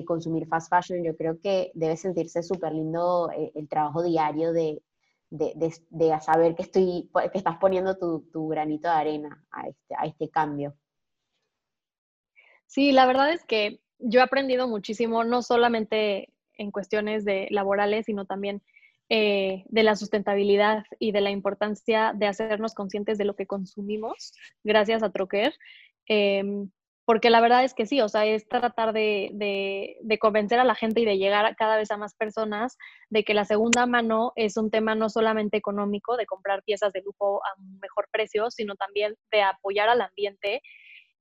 consumir 0.06 0.48
fast 0.48 0.70
fashion. 0.70 1.04
Yo 1.04 1.16
creo 1.18 1.40
que 1.42 1.72
debe 1.74 1.98
sentirse 1.98 2.42
súper 2.42 2.72
lindo 2.72 3.30
el, 3.36 3.44
eh, 3.44 3.52
el, 3.56 3.68
trabajo 3.68 4.02
diario 4.02 4.54
de, 4.54 4.82
saber 6.22 6.56
que, 6.56 6.64
estoy, 6.64 7.10
que 7.32 7.38
estás 7.38 7.58
poniendo 7.58 7.98
tu, 7.98 8.22
tu 8.32 8.48
granito 8.48 8.88
de 8.88 8.94
arena 8.96 9.46
a 9.52 9.68
este, 9.68 9.96
a 9.98 10.06
este 10.06 10.30
cambio. 10.30 10.74
Sí, 12.66 12.94
la 12.94 13.06
verdad 13.06 13.32
es 13.32 13.44
que 13.44 13.82
yo 14.00 14.22
he 14.22 14.24
aprendido 14.24 14.70
muchísimo, 14.70 15.26
no 15.26 15.42
solamente 15.42 16.34
en 16.58 16.72
cuestiones 16.72 17.26
de 17.26 17.48
laborales, 17.52 18.06
sino 18.06 18.26
también 18.26 18.62
eh, 19.10 19.64
de 19.68 19.84
la 19.84 19.96
sustentabilidad 19.96 20.84
y 21.00 21.12
de 21.12 21.22
la 21.22 21.32
importancia 21.32 22.14
de 22.16 22.28
hacernos 22.28 22.74
conscientes 22.74 23.18
de 23.18 23.26
lo 23.26 23.36
que 23.36 23.46
consumimos 23.46 24.34
gracias 24.64 25.04
a 25.04 25.12
Troquer. 25.12 25.54
Em, 26.08 26.70
porque 27.06 27.30
la 27.30 27.40
verdad 27.40 27.64
es 27.64 27.76
que 27.76 27.86
sí, 27.86 28.02
o 28.02 28.10
sea, 28.10 28.26
es 28.26 28.48
tratar 28.48 28.92
de, 28.92 29.30
de, 29.34 30.20
convencer 30.20 30.60
a 30.60 30.64
la 30.64 30.74
gente 30.74 31.02
y 31.02 31.06
de 31.06 31.20
llegar 31.20 31.56
cada 31.56 31.78
vez 31.78 31.92
a 31.92 31.98
más 31.98 32.16
personas 32.16 32.78
de 33.12 33.24
que 33.24 33.36
la 33.36 33.46
segunda 33.46 33.86
mano 33.86 34.34
es 34.36 34.58
un 34.58 34.72
tema 34.72 34.96
no 34.96 35.10
solamente 35.10 35.56
económico, 35.56 36.18
de 36.18 36.26
comprar 36.26 36.64
piezas 36.64 36.92
de 36.94 37.04
lujo 37.04 37.46
a 37.46 37.60
un 37.60 37.80
mejor 37.80 38.08
precio, 38.12 38.50
sino 38.50 38.76
también 38.76 39.16
de 39.32 39.44
apoyar 39.44 39.88
al 39.88 40.02
ambiente 40.02 40.64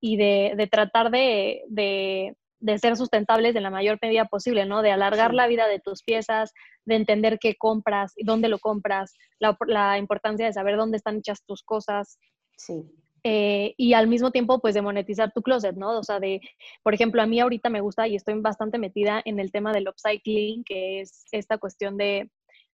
y 0.01 0.17
de, 0.17 0.69
tratar 0.71 1.11
de, 1.11 2.35
ser 2.79 2.97
sustentables 2.97 3.57
en 3.57 3.63
la 3.63 3.71
mayor 3.71 3.99
medida 4.01 4.25
posible, 4.27 4.67
¿no? 4.67 4.83
De 4.83 4.91
alargar 4.91 5.35
la 5.35 5.47
vida 5.47 5.69
de 5.69 5.81
tus 5.81 6.03
piezas, 6.03 6.53
de 6.85 6.97
entender 6.97 7.39
qué 7.39 7.55
compras 7.57 8.13
y 8.17 8.25
dónde 8.25 8.49
lo 8.49 8.59
compras, 8.59 9.15
la, 9.39 9.99
importancia 9.99 10.47
de 10.47 10.53
saber 10.53 10.77
dónde 10.77 10.97
están 10.97 11.19
hechas 11.19 11.45
tus 11.47 11.63
cosas. 11.63 12.19
Sí. 12.57 12.85
Eh, 13.23 13.75
y 13.79 13.95
al 13.95 14.07
mismo 14.07 14.31
tiempo, 14.31 14.61
pues 14.61 14.75
de 14.75 14.83
monetizar 14.83 15.33
tu 15.33 15.43
closet, 15.43 15.77
¿no? 15.77 15.99
O 15.99 16.03
sea, 16.03 16.21
de, 16.21 16.41
por 16.83 16.95
ejemplo, 16.95 17.23
a 17.23 17.27
mí 17.27 17.41
ahorita 17.41 17.71
me 17.71 17.81
gusta 17.81 18.07
y 18.07 18.17
estoy 18.17 18.39
bastante 18.41 18.79
metida 18.79 19.23
en 19.25 19.41
el 19.41 19.51
tema 19.51 19.73
del 19.73 19.89
upcycling, 19.89 20.65
que 20.65 21.01
es 21.01 21.25
esta 21.33 21.59
cuestión 21.59 21.97
de, 21.97 22.31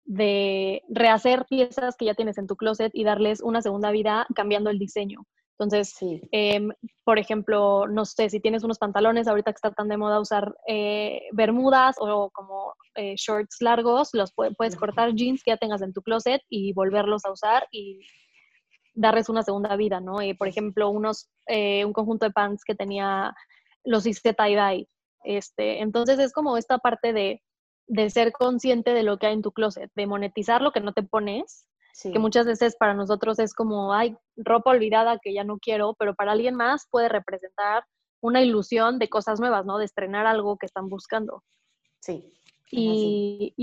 de 0.06 0.82
rehacer 0.88 1.46
piezas 1.50 1.96
que 1.98 2.06
ya 2.06 2.16
tienes 2.16 2.38
en 2.38 2.48
tu 2.48 2.56
closet 2.56 2.92
y 2.94 3.04
darles 3.04 3.42
una 3.42 3.62
segunda 3.62 3.92
vida 3.92 4.26
cambiando 4.36 4.70
el 4.70 4.80
diseño. 4.80 5.26
Entonces, 5.60 5.96
em, 6.32 6.70
por 7.04 7.18
ejemplo, 7.18 7.88
no 7.88 8.06
sé, 8.06 8.30
si 8.30 8.40
tienes 8.40 8.64
unos 8.64 8.78
pantalones, 8.78 9.28
ahorita 9.28 9.52
que 9.52 9.56
está 9.56 9.72
tan 9.72 9.88
de 9.88 9.98
moda 9.98 10.20
usar 10.20 10.56
eh, 10.68 11.22
bermudas 11.32 11.96
o 12.00 12.30
como 12.30 12.76
eh, 12.94 13.16
shorts 13.16 13.58
largos, 13.62 14.10
los 14.14 14.32
puedes 14.34 14.76
cortar 14.76 15.16
jeans 15.16 15.44
que 15.44 15.50
ya 15.52 15.58
tengas 15.58 15.82
en 15.82 15.94
tu 15.94 16.04
closet 16.04 16.44
y 16.48 16.74
volverlos 16.74 17.26
a 17.26 17.32
usar 17.32 17.68
y 17.72 18.02
darles 18.94 19.30
una 19.30 19.42
segunda 19.42 19.76
vida, 19.76 20.00
¿no? 20.00 20.22
Eh, 20.22 20.36
por 20.36 20.48
ejemplo, 20.48 20.90
unos, 20.90 21.28
un 21.48 21.94
conjunto 21.94 22.28
de 22.28 22.34
pants 22.34 22.64
que 22.64 22.76
tenía, 22.76 23.34
los 23.84 24.06
hice 24.06 24.36
tie-dye. 24.36 24.88
Este, 25.24 25.82
entonces 25.82 26.20
es 26.20 26.34
como 26.34 26.56
esta 26.58 26.78
parte 26.78 27.14
de, 27.14 27.42
de 27.88 28.10
ser 28.12 28.32
consciente 28.32 28.94
de 28.94 29.02
lo 29.02 29.18
que 29.18 29.26
hay 29.26 29.34
en 29.34 29.42
tu 29.42 29.52
closet, 29.52 29.92
de 29.96 30.06
monetizar 30.06 30.62
lo 30.62 30.72
que 30.72 30.82
no 30.82 30.94
te 30.94 31.02
pones 31.02 31.68
que 32.02 32.20
muchas 32.20 32.46
veces 32.46 32.76
para 32.76 32.94
nosotros 32.94 33.40
es 33.40 33.54
como, 33.54 33.94
ay, 33.94 34.16
ropa 34.36 34.72
olvidada 34.72 35.20
que 35.22 35.34
ya 35.34 35.44
no 35.44 35.58
quiero, 35.58 35.96
pero 35.98 36.14
para 36.16 36.34
alguien 36.34 36.56
más 36.56 36.88
puede 36.90 37.10
representar 37.10 37.84
una 38.22 38.42
ilusión 38.42 39.00
de 39.00 39.10
cosas 39.10 39.40
nuevas, 39.40 39.66
¿no? 39.66 39.78
De 39.78 39.86
estrenar 39.86 40.26
algo 40.26 40.58
que 40.58 40.66
están 40.66 40.90
buscando. 40.90 41.44
Sí. 42.00 42.34
Y, 42.70 43.54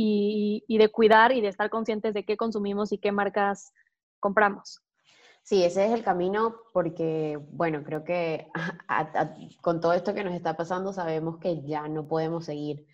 y, 0.66 0.78
de 0.78 0.88
cuidar 0.88 1.32
y 1.32 1.42
de 1.42 1.48
estar 1.48 1.68
conscientes 1.68 2.14
de 2.14 2.24
qué 2.24 2.38
consumimos 2.38 2.90
y 2.92 2.98
qué 2.98 3.12
marcas 3.12 3.72
compramos. 4.18 4.80
Sí, 5.42 5.62
ese 5.62 5.84
es 5.84 5.92
el 5.92 6.02
camino 6.02 6.56
porque, 6.72 7.38
bueno, 7.50 7.84
creo 7.84 8.02
que 8.02 8.48
con 9.60 9.80
todo 9.80 9.92
esto 9.92 10.14
que 10.14 10.24
nos 10.24 10.32
está 10.32 10.56
pasando 10.56 10.94
sabemos 10.94 11.36
que 11.36 11.62
ya 11.62 11.86
no 11.86 12.08
podemos 12.08 12.46
seguir 12.46 12.86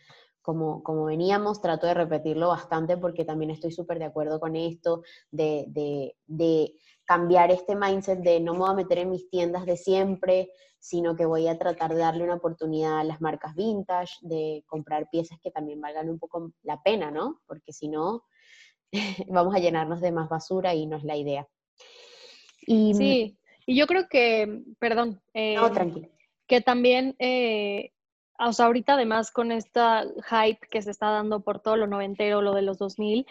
como, 0.51 0.83
como 0.83 1.05
veníamos, 1.05 1.61
trato 1.61 1.87
de 1.87 1.95
repetirlo 1.95 2.49
bastante 2.49 2.97
porque 2.97 3.25
también 3.25 3.53
estoy 3.53 3.71
súper 3.71 4.01
de 4.01 4.07
acuerdo 4.07 4.41
con 4.41 4.57
esto, 4.57 5.05
de, 5.31 5.67
de, 5.69 6.17
de, 6.27 6.75
cambiar 7.05 7.53
este 7.53 7.77
mindset 7.77 8.19
de 8.19 8.41
no 8.41 8.55
me 8.55 8.59
voy 8.61 8.71
a 8.71 8.75
meter 8.75 8.99
en 8.99 9.11
mis 9.11 9.31
tiendas 9.31 9.65
de 9.65 9.77
siempre, 9.77 10.51
sino 10.81 11.15
que 11.15 11.25
voy 11.25 11.47
a 11.47 11.57
tratar 11.57 11.93
de 11.95 12.01
darle 12.01 12.25
una 12.25 12.35
oportunidad 12.35 12.99
a 12.99 13.05
las 13.05 13.21
marcas 13.21 13.55
vintage, 13.55 14.15
de 14.23 14.65
comprar 14.67 15.09
piezas 15.09 15.39
que 15.41 15.53
también 15.53 15.81
valgan 15.81 16.09
un 16.09 16.19
poco 16.19 16.53
la 16.63 16.83
pena, 16.83 17.13
¿no? 17.13 17.41
Porque 17.47 17.73
si 17.73 17.87
no, 17.87 18.25
vamos 19.29 19.55
a 19.55 19.61
llenarnos 19.61 20.01
de 20.01 20.11
más 20.11 20.29
basura 20.29 20.75
y 20.75 20.87
no 20.87 20.97
es 20.97 21.05
la 21.05 21.17
idea. 21.17 21.47
Y, 22.63 22.95
sí, 22.95 23.39
y 23.67 23.77
yo 23.77 23.87
creo 23.87 24.09
que, 24.09 24.65
perdón, 24.81 25.23
eh, 25.33 25.55
no, 25.55 25.71
tranquilo. 25.71 26.09
que 26.49 26.61
también 26.61 27.15
eh, 27.21 27.93
o 28.40 28.53
sea, 28.53 28.66
ahorita 28.66 28.94
además 28.94 29.31
con 29.31 29.53
esta 29.53 30.05
hype 30.29 30.66
que 30.70 30.83
se 30.83 30.90
está 30.90 31.11
dando 31.11 31.40
por 31.40 31.61
todo 31.61 31.76
lo 31.76 31.87
noventero, 31.87 32.42
lo 32.42 32.55
de 32.55 32.62
los 32.62 32.79
2000, 32.79 33.26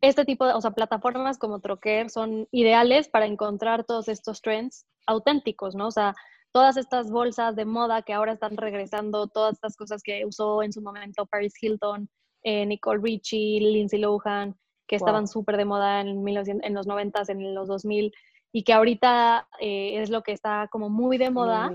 este 0.00 0.24
tipo 0.24 0.46
de, 0.46 0.52
o 0.52 0.60
sea, 0.60 0.70
plataformas 0.72 1.38
como 1.38 1.60
Troquer 1.60 2.10
son 2.10 2.46
ideales 2.50 3.08
para 3.08 3.26
encontrar 3.26 3.84
todos 3.84 4.08
estos 4.08 4.40
trends 4.42 4.86
auténticos, 5.06 5.74
¿no? 5.74 5.88
O 5.88 5.90
sea, 5.90 6.14
todas 6.52 6.76
estas 6.76 7.10
bolsas 7.10 7.56
de 7.56 7.64
moda 7.64 8.02
que 8.02 8.12
ahora 8.12 8.32
están 8.32 8.56
regresando, 8.56 9.26
todas 9.26 9.54
estas 9.54 9.76
cosas 9.76 10.02
que 10.02 10.24
usó 10.24 10.62
en 10.62 10.72
su 10.72 10.82
momento 10.82 11.26
Paris 11.26 11.54
Hilton, 11.60 12.08
eh, 12.42 12.66
Nicole 12.66 13.00
Richie, 13.02 13.60
Lindsay 13.60 13.98
Lohan, 13.98 14.56
que 14.86 14.96
estaban 14.96 15.26
súper 15.26 15.56
de 15.56 15.64
moda 15.64 16.00
en, 16.00 16.26
en 16.26 16.74
los 16.74 16.86
90 16.86 17.22
en 17.28 17.54
los 17.54 17.68
2000 17.68 18.12
y 18.52 18.64
que 18.64 18.72
ahorita 18.72 19.46
eh, 19.60 20.00
es 20.00 20.10
lo 20.10 20.22
que 20.22 20.32
está 20.32 20.68
como 20.70 20.88
muy 20.88 21.18
de 21.18 21.30
moda, 21.30 21.70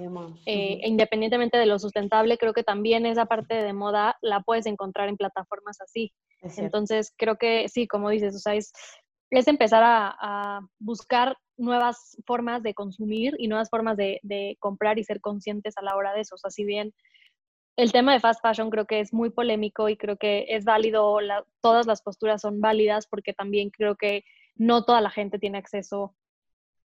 eh, 0.45 0.79
independientemente 0.83 1.57
de 1.57 1.67
lo 1.67 1.77
sustentable, 1.77 2.37
creo 2.37 2.53
que 2.53 2.63
también 2.63 3.05
esa 3.05 3.25
parte 3.25 3.53
de 3.53 3.73
moda 3.73 4.17
la 4.21 4.41
puedes 4.41 4.65
encontrar 4.65 5.07
en 5.07 5.17
plataformas 5.17 5.79
así. 5.81 6.11
Entonces, 6.57 7.13
creo 7.17 7.37
que 7.37 7.69
sí, 7.69 7.87
como 7.87 8.09
dices, 8.09 8.35
o 8.35 8.39
sea, 8.39 8.55
es, 8.55 8.73
es 9.29 9.47
empezar 9.47 9.81
a, 9.85 10.59
buscar 10.79 11.37
nuevas 11.55 12.17
formas 12.25 12.63
de 12.63 12.73
consumir 12.73 13.35
y 13.37 13.47
nuevas 13.47 13.69
formas 13.69 13.95
de, 13.95 14.19
de, 14.23 14.57
comprar 14.59 14.97
y 14.97 15.03
ser 15.03 15.21
conscientes 15.21 15.77
a 15.77 15.83
la 15.83 15.95
hora 15.95 16.13
de 16.13 16.21
eso. 16.21 16.35
O 16.35 16.37
sea, 16.39 16.49
si 16.49 16.65
bien 16.65 16.91
el 17.77 17.91
tema 17.91 18.13
de 18.13 18.19
fast 18.19 18.41
fashion 18.41 18.69
creo 18.69 18.85
que 18.85 18.99
es 18.99 19.13
muy 19.13 19.29
polémico 19.29 19.89
y 19.89 19.97
creo 19.97 20.17
que 20.17 20.45
es 20.49 20.65
válido, 20.65 21.17
todas 21.61 21.85
las 21.85 22.01
posturas 22.01 22.41
son 22.41 22.59
válidas 22.61 23.07
porque 23.07 23.33
también 23.33 23.69
creo 23.69 23.95
que 23.95 24.23
no 24.55 24.83
toda 24.83 25.01
la 25.01 25.09
gente 25.09 25.39
tiene 25.39 25.59
acceso 25.59 26.15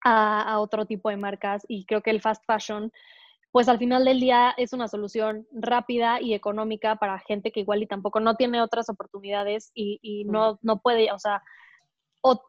a, 0.06 0.60
otro 0.60 0.86
tipo 0.86 1.10
de 1.10 1.18
marcas 1.18 1.66
y 1.68 1.86
creo 1.86 2.02
que 2.02 2.12
el 2.12 2.22
fast 2.22 2.44
fashion 2.46 2.94
pues 3.52 3.70
al 3.70 3.80
final 3.80 4.04
del 4.06 4.20
día 4.20 4.54
es 4.58 4.74
una 4.74 4.88
solución 4.88 5.48
rápida 5.54 6.22
y 6.22 6.34
económica 6.34 6.98
para 6.98 7.20
gente 7.20 7.52
que 7.52 7.62
igual 7.62 7.82
y 7.82 7.88
tampoco 7.88 8.20
no 8.20 8.36
tiene 8.36 8.62
otras 8.62 8.90
oportunidades 8.90 9.72
y, 9.74 10.26
no, 10.26 10.60
no 10.62 10.82
puede, 10.82 11.10
o 11.14 11.20
sea, 11.20 11.42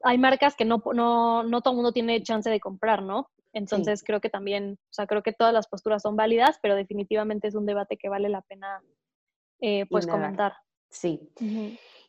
hay 0.03 0.19
marcas 0.19 0.57
que 0.57 0.64
no, 0.64 0.83
no, 0.95 1.45
no 1.45 1.61
todo 1.61 1.75
el 1.75 1.77
mundo 1.77 1.92
tiene 1.92 2.21
chance 2.25 2.51
de 2.51 2.59
comprar, 2.59 3.03
¿no? 3.03 3.31
Entonces 3.53 4.03
creo 4.05 4.21
que 4.21 4.31
también, 4.31 4.81
o 4.90 4.92
sea, 4.92 5.07
creo 5.07 5.23
que 5.23 5.33
todas 5.33 5.55
las 5.55 5.69
posturas 5.69 6.03
son 6.03 6.16
válidas, 6.16 6.59
pero 6.61 6.75
definitivamente 6.75 7.47
es 7.47 7.55
un 7.55 7.66
debate 7.66 7.97
que 7.97 8.09
vale 8.09 8.29
la 8.29 8.42
pena 8.42 8.83
eh, 9.61 9.87
pues 9.88 10.09
comentar. 10.09 10.55
Sí. 10.90 11.31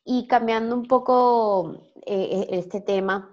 Y 0.03 0.27
cambiando 0.27 0.75
un 0.75 0.88
poco 0.88 1.75
eh, 2.05 2.47
e, 2.49 2.57
este 2.57 2.81
tema, 2.81 3.29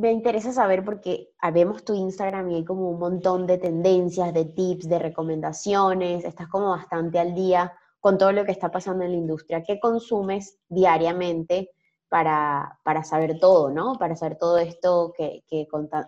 me 0.00 0.10
interesa 0.10 0.52
saber 0.52 0.84
porque 0.84 1.30
vemos 1.52 1.84
tu 1.84 1.94
Instagram 1.94 2.50
y 2.50 2.54
hay 2.56 2.64
como 2.64 2.90
un 2.90 2.98
montón 2.98 3.46
de 3.46 3.58
tendencias, 3.58 4.32
de 4.32 4.46
tips, 4.46 4.88
de 4.88 4.98
recomendaciones, 4.98 6.24
estás 6.24 6.48
como 6.48 6.70
bastante 6.70 7.18
al 7.18 7.34
día 7.34 7.72
con 8.00 8.16
todo 8.16 8.32
lo 8.32 8.44
que 8.44 8.52
está 8.52 8.70
pasando 8.70 9.04
en 9.04 9.12
la 9.12 9.18
industria. 9.18 9.62
¿Qué 9.62 9.78
consumes 9.78 10.58
diariamente 10.68 11.70
para, 12.08 12.78
saber 13.04 13.38
todo, 13.38 13.70
¿no? 13.70 13.96
Para 13.98 14.16
saber 14.16 14.38
todo 14.38 14.58
esto 14.58 15.12
que, 15.16 15.44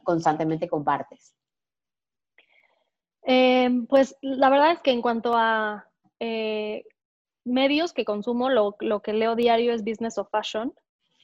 constantemente 0.02 0.68
compartes. 0.68 1.34
Em, 3.24 3.86
pues 3.86 4.16
la 4.22 4.48
verdad 4.48 4.72
es 4.72 4.80
que 4.80 4.90
en 4.90 5.02
cuanto 5.02 5.34
a 5.36 5.86
eh, 6.18 6.84
medios 7.44 7.92
que 7.92 8.04
consumo, 8.04 8.48
lo, 8.48 8.74
lo, 8.80 9.00
que 9.00 9.12
leo 9.12 9.36
diario 9.36 9.72
es 9.72 9.84
Business 9.84 10.18
of 10.18 10.28
Fashion 10.30 10.72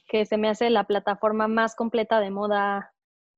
que 0.09 0.25
se 0.25 0.37
me 0.37 0.49
hace 0.49 0.69
la 0.69 0.83
plataforma 0.85 1.47
más 1.47 1.75
completa 1.75 2.19
de 2.19 2.31
moda, 2.31 2.91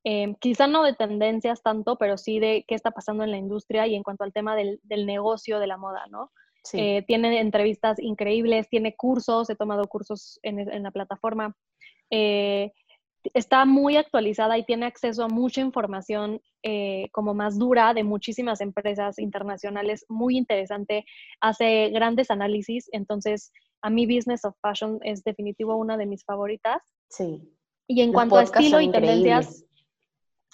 eh, 0.03 0.33
quizá 0.39 0.65
no 0.65 0.83
de 0.83 0.93
tendencias 0.93 1.61
tanto, 1.61 1.97
pero 1.97 2.17
sí 2.17 2.39
de 2.39 2.65
qué 2.67 2.73
está 2.73 2.91
pasando 2.91 3.23
en 3.23 3.31
la 3.31 3.37
industria 3.37 3.85
y 3.85 3.95
en 3.95 4.03
cuanto 4.03 4.23
al 4.23 4.33
tema 4.33 4.55
del, 4.55 4.79
negocio 5.05 5.59
de 5.59 5.67
la 5.67 5.77
moda, 5.77 6.07
¿no? 6.09 6.31
Eh, 6.73 7.03
tiene 7.07 7.39
entrevistas 7.39 7.99
increíbles, 7.99 8.69
tiene 8.69 8.95
cursos, 8.95 9.49
he 9.49 9.55
tomado 9.55 9.87
cursos 9.87 10.39
en, 10.43 10.83
la 10.83 10.91
plataforma. 10.91 11.55
Eh, 12.09 12.71
está 13.33 13.65
muy 13.65 13.97
actualizada 13.97 14.57
y 14.57 14.65
tiene 14.65 14.85
acceso 14.85 15.23
a 15.23 15.27
mucha 15.27 15.61
información 15.61 16.41
eh, 16.63 17.09
como 17.11 17.33
más 17.33 17.57
dura 17.57 17.93
de 17.93 18.03
muchísimas 18.03 18.61
empresas 18.61 19.19
internacionales, 19.19 20.05
muy 20.09 20.37
interesante, 20.37 21.05
hace 21.39 21.89
grandes 21.89 22.31
análisis, 22.31 22.89
entonces 22.91 23.51
a 23.81 23.89
mí 23.89 24.05
Business 24.05 24.45
of 24.45 24.55
Fashion 24.61 24.99
es 25.03 25.23
definitivo 25.23 25.75
una 25.75 25.97
de 25.97 26.05
mis 26.05 26.23
favoritas. 26.23 26.81
Sí. 27.09 27.41
Y 27.87 28.01
en 28.01 28.13
cuanto 28.13 28.37
a 28.37 28.43
estilo 28.43 28.79
y 28.79 28.91
tendencias, 28.91 29.65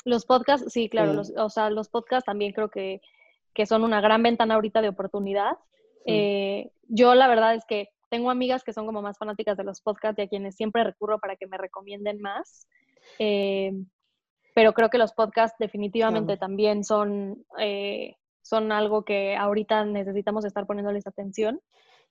los 0.05 0.25
podcasts, 0.25 0.71
sí, 0.71 0.89
claro, 0.89 1.13
Los, 1.13 1.31
o 1.35 1.49
sea, 1.49 1.69
los 1.69 1.89
podcasts 1.89 2.25
también 2.25 2.53
creo 2.53 2.69
que, 2.69 3.01
que, 3.53 3.65
son 3.65 3.83
una 3.83 4.01
gran 4.01 4.23
ventana 4.23 4.55
ahorita 4.55 4.81
de 4.81 4.89
oportunidad. 4.89 5.57
Eh, 6.05 6.71
yo 6.87 7.13
la 7.13 7.27
verdad 7.27 7.53
es 7.53 7.65
que 7.65 7.89
tengo 8.09 8.31
amigas 8.31 8.63
que 8.63 8.73
son 8.73 8.85
como 8.85 9.01
más 9.01 9.17
fanáticas 9.17 9.57
de 9.57 9.65
los 9.65 9.81
podcasts 9.81 10.17
y 10.19 10.21
a 10.23 10.27
quienes 10.27 10.55
siempre 10.55 10.83
recurro 10.83 11.19
para 11.19 11.35
que 11.35 11.47
me 11.47 11.57
recomienden 11.57 12.21
más. 12.21 12.67
Eh, 13.19 13.73
pero 14.55 14.73
creo 14.73 14.89
que 14.89 14.97
los 14.97 15.13
podcasts 15.13 15.57
definitivamente 15.59 16.37
también 16.37 16.83
son, 16.83 17.45
eh, 17.59 18.15
son 18.41 18.71
algo 18.71 19.03
que 19.03 19.35
ahorita 19.35 19.85
necesitamos 19.85 20.45
estar 20.45 20.65
poniéndoles 20.65 21.05
atención. 21.05 21.61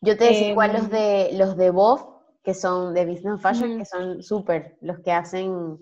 Yo 0.01 0.17
te 0.17 0.25
decía 0.25 0.49
igual 0.49 0.73
los 0.73 0.85
em, 0.85 0.91
de 0.91 1.31
los 1.35 1.57
de 1.57 1.71
Bob, 1.71 2.23
que 2.43 2.55
son 2.55 2.95
de 2.95 3.07
Business 3.07 3.41
Fashion, 3.41 3.79
que 3.79 3.85
son 3.85 4.23
súper, 4.23 4.77
los 4.81 5.01
que 5.01 5.13
hacen 5.13 5.79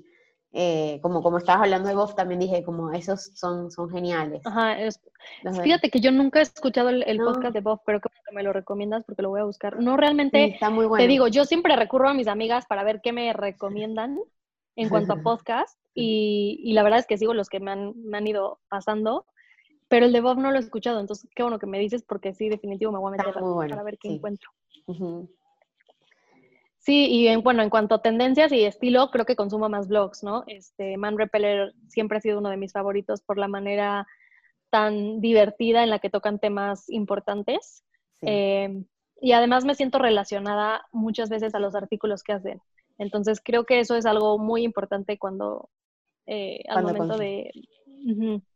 eh, 0.56 1.00
como, 1.02 1.20
como 1.20 1.38
estabas 1.38 1.64
hablando 1.64 1.88
de 1.88 1.96
Bob, 1.96 2.14
también 2.14 2.38
dije, 2.38 2.62
como 2.62 2.92
esos 2.92 3.32
son, 3.34 3.72
son 3.72 3.90
geniales. 3.90 4.40
Ajá, 4.44 4.76
fíjate 5.64 5.90
que 5.90 5.98
yo 5.98 6.12
nunca 6.12 6.38
he 6.38 6.42
escuchado 6.42 6.90
el, 6.90 7.18
podcast 7.18 7.54
de 7.54 7.60
Bob, 7.60 7.80
pero 7.84 8.00
que 8.00 8.08
me 8.32 8.44
lo 8.44 8.52
recomiendas 8.52 9.02
porque 9.04 9.22
lo 9.22 9.30
voy 9.30 9.40
a 9.40 9.44
buscar. 9.44 9.80
No, 9.80 9.96
realmente, 9.96 10.44
está 10.44 10.70
muy 10.70 10.86
bueno. 10.86 11.02
te 11.02 11.08
digo, 11.08 11.26
yo 11.26 11.44
siempre 11.44 11.74
recurro 11.74 12.08
a 12.08 12.14
mis 12.14 12.28
amigas 12.28 12.66
para 12.66 12.84
ver 12.84 13.00
qué 13.02 13.12
me 13.12 13.32
recomiendan 13.32 14.20
en 14.76 14.88
cuanto 14.88 15.14
a 15.14 15.16
podcast 15.24 15.76
y, 15.92 16.60
y, 16.62 16.72
la 16.74 16.84
verdad 16.84 17.00
es 17.00 17.06
que 17.06 17.18
sigo 17.18 17.34
los 17.34 17.48
que 17.48 17.58
me 17.58 17.72
han, 17.72 17.92
me 17.96 18.18
han 18.18 18.26
ido 18.28 18.60
pasando, 18.68 19.26
pero 19.88 20.06
el 20.06 20.12
de 20.12 20.20
Bob 20.20 20.38
no 20.38 20.50
lo 20.50 20.56
he 20.56 20.60
escuchado, 20.60 21.00
entonces 21.00 21.28
qué 21.34 21.42
bueno 21.42 21.58
que 21.58 21.66
me 21.66 21.78
dices 21.78 22.02
porque 22.02 22.34
sí, 22.34 22.48
definitivo 22.48 22.92
me 22.92 22.98
voy 22.98 23.08
a 23.08 23.16
meter 23.16 23.34
para 23.34 23.82
ver 23.82 23.98
qué 23.98 24.08
encuentro. 24.08 24.50
Sí, 26.78 27.06
y 27.06 27.28
en, 27.28 27.42
bueno, 27.42 27.62
en 27.62 27.70
cuanto 27.70 27.94
a 27.94 28.02
tendencias 28.02 28.52
y 28.52 28.62
estilo, 28.64 29.10
creo 29.10 29.24
que 29.24 29.36
consumo 29.36 29.70
más 29.70 29.88
blogs, 29.88 30.22
¿no? 30.22 30.44
Este, 30.46 30.98
Man 30.98 31.16
Repeller 31.16 31.72
siempre 31.88 32.18
ha 32.18 32.20
sido 32.20 32.38
uno 32.38 32.50
de 32.50 32.58
mis 32.58 32.72
favoritos 32.72 33.22
por 33.22 33.38
la 33.38 33.48
manera 33.48 34.06
tan 34.68 35.22
divertida 35.22 35.82
en 35.82 35.88
la 35.88 35.98
que 35.98 36.10
tocan 36.10 36.38
temas 36.38 36.90
importantes. 36.90 37.84
Eh, 38.20 38.84
y 39.20 39.32
además 39.32 39.64
me 39.64 39.74
siento 39.74 39.98
relacionada 39.98 40.84
muchas 40.92 41.30
veces 41.30 41.54
a 41.54 41.58
los 41.58 41.74
artículos 41.74 42.22
que 42.22 42.34
hacen. 42.34 42.60
Entonces 42.98 43.40
creo 43.42 43.64
que 43.64 43.80
eso 43.80 43.96
es 43.96 44.04
algo 44.04 44.36
muy 44.36 44.62
importante 44.62 45.18
cuando, 45.18 45.70
eh, 46.26 46.64
al 46.68 46.84
momento 46.84 47.16
de, 47.16 47.50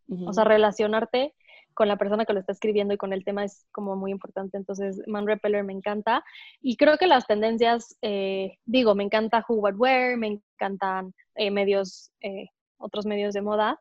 o 0.09 0.33
sea, 0.33 0.45
relacionarte 0.45 1.35
con 1.79 1.87
la 1.87 1.97
persona 1.97 2.25
que 2.25 2.33
lo 2.33 2.41
está 2.41 2.51
escribiendo 2.53 2.93
y 2.93 2.97
con 2.97 3.13
el 3.13 3.25
tema 3.25 3.45
es 3.45 3.65
como 3.71 3.95
muy 3.95 4.11
importante. 4.11 4.57
Entonces, 4.57 5.01
Man 5.07 5.29
Repeller 5.29 5.63
me 5.63 5.73
encanta. 5.73 6.25
Y 6.61 6.77
creo 6.77 6.99
que 6.99 7.07
las 7.07 7.27
tendencias, 7.29 7.97
eh, 8.03 8.59
digo, 8.65 8.97
me 8.97 9.05
encanta 9.05 9.45
Who 9.49 9.57
What 9.61 9.77
Wear, 9.77 10.17
me 10.17 10.41
encantan 10.57 11.15
eh, 11.37 11.53
medios, 11.53 12.11
eh, 12.21 12.47
otros 12.79 13.07
medios 13.07 13.33
de 13.33 13.43
moda, 13.43 13.81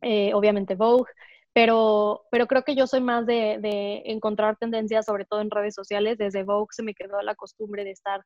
obviamente 0.00 0.74
Vogue, 0.74 1.10
pero, 1.52 2.24
pero 2.30 2.46
creo 2.46 2.62
que 2.62 2.74
yo 2.74 2.86
soy 2.86 3.00
más 3.00 3.26
de, 3.26 3.58
de 3.60 4.02
encontrar 4.06 4.56
tendencias, 4.56 5.04
sobre 5.04 5.26
todo 5.26 5.42
en 5.42 5.50
redes 5.50 5.74
sociales. 5.74 6.16
Desde 6.16 6.44
Vogue 6.44 6.68
se 6.70 6.82
me 6.82 6.94
quedó 6.94 7.20
la 7.20 7.34
costumbre 7.34 7.84
de 7.84 7.90
estar 7.90 8.22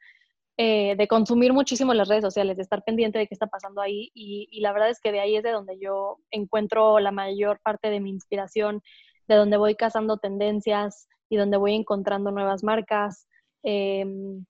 eh, 0.61 0.97
de 0.97 1.07
consumir 1.07 1.53
muchísimo 1.53 1.95
las 1.95 2.09
redes 2.09 2.25
sociales, 2.25 2.57
de 2.57 2.65
estar 2.65 2.83
pendiente 2.83 3.17
de 3.17 3.29
qué 3.29 3.35
está 3.35 3.47
pasando 3.47 3.81
ahí 3.81 4.11
y, 4.13 4.61
la 4.61 4.73
verdad 4.73 4.91
es 4.91 4.99
que 4.99 5.13
de 5.13 5.21
ahí 5.21 5.37
es 5.37 5.45
de 5.45 5.53
donde 5.53 5.79
yo 5.79 6.19
encuentro 6.33 6.99
la 6.99 7.13
mayor 7.13 7.61
parte 7.63 7.91
de 7.91 8.01
mi 8.01 8.11
inspiración, 8.11 8.83
de 9.29 9.37
donde 9.37 9.57
voy 9.57 9.77
cazando 9.77 10.17
tendencias 10.17 11.07
y 11.29 11.37
donde 11.37 11.59
voy 11.59 11.77
encontrando 11.77 12.33
nuevas 12.33 12.65
marcas. 12.65 13.29
Em, 13.63 14.45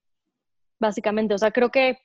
básicamente, 0.80 1.34
o 1.34 1.38
sea, 1.38 1.50
creo 1.50 1.70
que 1.70 1.98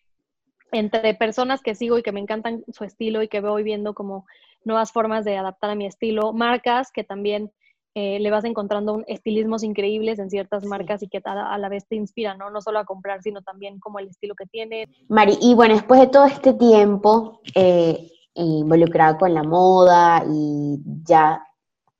entre 0.73 1.13
personas 1.13 1.61
que 1.61 1.73
sigo 1.73 1.97
y 1.97 2.03
que 2.03 2.11
me 2.11 2.19
encantan 2.19 2.65
su 2.73 2.83
estilo 2.83 3.23
y 3.23 3.29
que 3.29 3.39
voy 3.39 3.63
viendo 3.63 3.93
como 3.93 4.25
nuevas 4.65 4.91
formas 4.91 5.23
de 5.23 5.37
adaptar 5.37 5.69
a 5.69 5.75
mi 5.75 5.85
estilo, 5.85 6.33
marcas 6.33 6.91
que 6.91 7.05
también 7.05 7.53
eh, 7.95 8.19
le 8.19 8.31
vas 8.31 8.43
encontrando 8.43 9.03
estilismos 9.05 9.63
increíbles 9.63 10.17
en 10.17 10.29
ciertas 10.29 10.65
marcas 10.65 11.03
y 11.03 11.07
que 11.07 11.21
a, 11.23 11.57
la 11.59 11.69
vez 11.69 11.85
te 11.87 11.95
inspiran, 11.95 12.39
¿no? 12.39 12.49
No 12.49 12.59
solo 12.59 12.79
a 12.79 12.85
comprar, 12.85 13.21
sino 13.21 13.43
también 13.43 13.79
como 13.79 13.99
el 13.99 14.07
estilo 14.07 14.33
que 14.33 14.47
tiene. 14.47 14.87
Mari, 15.09 15.37
y 15.41 15.53
bueno, 15.53 15.75
después 15.75 15.99
de 15.99 16.07
todo 16.07 16.25
este 16.25 16.53
tiempo 16.53 17.41
eh, 17.53 18.09
involucrada 18.33 19.17
con 19.17 19.33
la 19.33 19.43
moda 19.43 20.23
y 20.27 20.79
ya 21.03 21.45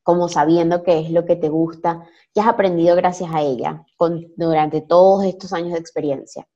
como 0.02 0.28
sabiendo 0.28 0.84
qué 0.84 1.00
es 1.00 1.12
lo 1.12 1.26
que 1.26 1.36
te 1.36 1.50
gusta, 1.50 2.04
¿qué 2.34 2.42
has 2.42 2.48
aprendido 2.48 2.96
gracias 2.96 3.30
a 3.32 3.42
ella 3.42 3.86
con, 3.96 4.28
durante 4.36 4.82
todos 4.82 5.24
estos 5.26 5.54
años 5.54 5.74
de 5.74 5.80
experiencia? 5.80 6.48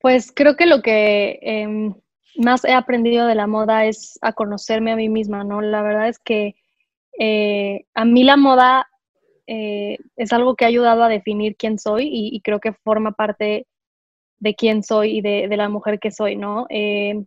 Pues 0.00 0.30
creo 0.32 0.54
que 0.54 0.66
lo 0.66 0.82
que 0.82 1.38
em, 1.40 1.94
más 2.36 2.64
he 2.64 2.74
aprendido 2.74 3.26
de 3.26 3.34
la 3.34 3.46
moda 3.46 3.86
es 3.86 4.18
a 4.20 4.34
conocerme 4.34 4.92
a 4.92 4.96
mí 4.96 5.08
misma, 5.08 5.44
¿no? 5.44 5.62
La 5.62 5.82
verdad 5.82 6.08
es 6.08 6.18
que 6.18 6.56
eh, 7.18 7.84
a 7.94 8.04
mí 8.04 8.24
la 8.24 8.36
moda 8.36 8.88
eh, 9.46 9.98
es 10.16 10.32
algo 10.32 10.56
que 10.56 10.64
ha 10.64 10.68
ayudado 10.68 11.02
a 11.02 11.08
definir 11.08 11.56
quién 11.56 11.78
soy 11.78 12.08
y, 12.10 12.40
creo 12.40 12.60
que 12.60 12.72
forma 12.72 13.12
parte 13.12 13.66
de 14.38 14.54
quién 14.54 14.82
soy 14.82 15.18
y 15.18 15.20
de, 15.20 15.56
la 15.56 15.68
mujer 15.68 15.98
que 16.00 16.10
soy, 16.10 16.36
¿no? 16.36 16.66
Eh, 16.70 17.24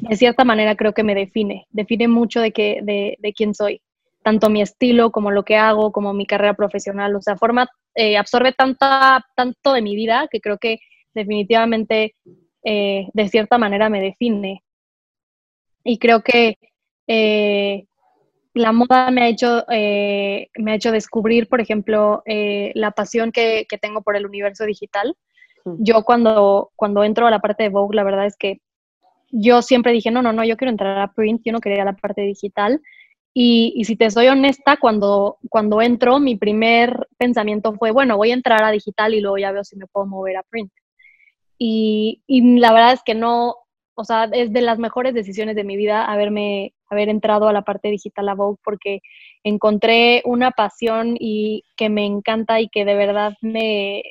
de 0.00 0.16
cierta 0.16 0.44
manera 0.44 0.76
creo 0.76 0.92
que 0.92 1.02
me 1.02 1.14
define, 1.14 1.66
define 1.70 2.08
mucho 2.08 2.40
de, 2.40 2.50
de, 2.52 3.32
quién 3.34 3.54
soy, 3.54 3.80
tanto 4.22 4.48
mi 4.48 4.62
estilo 4.62 5.10
como 5.10 5.30
lo 5.30 5.44
que 5.44 5.56
hago, 5.56 5.90
como 5.90 6.12
mi 6.12 6.26
carrera 6.26 6.54
profesional, 6.54 7.16
o 7.16 7.22
sea, 7.22 7.36
forma, 7.36 7.68
absorbe 8.16 8.52
tanto 8.52 9.72
de 9.72 9.82
mi 9.82 9.96
vida 9.96 10.28
que 10.30 10.40
creo 10.40 10.58
que 10.58 10.78
definitivamente 11.14 12.14
de 12.62 13.28
cierta 13.28 13.58
manera 13.58 13.88
me 13.88 14.00
define. 14.00 14.62
Y 15.82 15.98
creo 15.98 16.22
que 16.22 16.58
la 18.54 18.72
moda 18.72 19.10
me 19.10 19.22
ha 19.22 19.28
hecho, 19.28 19.64
eh, 19.70 20.48
me 20.56 20.72
ha 20.72 20.74
hecho 20.74 20.92
descubrir, 20.92 21.48
por 21.48 21.60
ejemplo, 21.60 22.22
eh, 22.26 22.72
la 22.74 22.90
pasión 22.90 23.32
que, 23.32 23.66
tengo 23.80 24.02
por 24.02 24.16
el 24.16 24.26
universo 24.26 24.64
digital. 24.64 25.16
Yo 25.78 26.02
cuando, 26.02 26.70
cuando 26.76 27.04
entro 27.04 27.26
a 27.26 27.30
la 27.30 27.40
parte 27.40 27.64
de 27.64 27.68
Vogue, 27.68 27.94
la 27.94 28.04
verdad 28.04 28.26
es 28.26 28.36
que 28.36 28.60
yo 29.30 29.60
siempre 29.62 29.92
dije, 29.92 30.10
no, 30.10 30.22
no, 30.22 30.32
no, 30.32 30.44
yo 30.44 30.56
quiero 30.56 30.70
entrar 30.70 30.98
a 30.98 31.12
print, 31.12 31.42
yo 31.44 31.52
no 31.52 31.60
quería 31.60 31.84
la 31.84 31.94
parte 31.94 32.22
digital. 32.22 32.80
Y, 33.34 33.84
si 33.84 33.94
te 33.94 34.10
soy 34.10 34.26
honesta, 34.28 34.78
cuando, 34.78 35.38
cuando 35.48 35.80
entro, 35.80 36.18
mi 36.18 36.36
primer 36.36 37.06
pensamiento 37.18 37.74
fue, 37.74 37.92
bueno, 37.92 38.16
voy 38.16 38.30
a 38.32 38.34
entrar 38.34 38.64
a 38.64 38.70
digital 38.70 39.14
y 39.14 39.20
luego 39.20 39.38
ya 39.38 39.52
veo 39.52 39.62
si 39.62 39.76
me 39.76 39.86
puedo 39.86 40.06
mover 40.06 40.38
a 40.38 40.42
print. 40.42 40.72
Y, 41.58 42.22
y 42.26 42.58
la 42.58 42.72
verdad 42.72 42.94
es 42.94 43.02
que 43.04 43.14
no, 43.14 43.54
o 43.94 44.04
sea, 44.04 44.24
es 44.32 44.52
de 44.52 44.60
las 44.60 44.78
mejores 44.78 45.14
decisiones 45.14 45.54
de 45.56 45.64
mi 45.64 45.76
vida 45.76 46.04
haberme, 46.04 46.74
haber 46.90 47.08
entrado 47.08 47.48
a 47.48 47.52
la 47.52 47.62
parte 47.62 47.88
digital 47.88 48.28
a 48.28 48.34
Vogue 48.34 48.58
porque 48.64 49.00
encontré 49.44 50.22
una 50.24 50.50
pasión 50.50 51.16
y 51.18 51.64
que 51.76 51.88
me 51.88 52.04
encanta 52.04 52.60
y 52.60 52.68
que 52.68 52.84
de 52.84 52.94
verdad 52.94 53.34
me, 53.40 54.02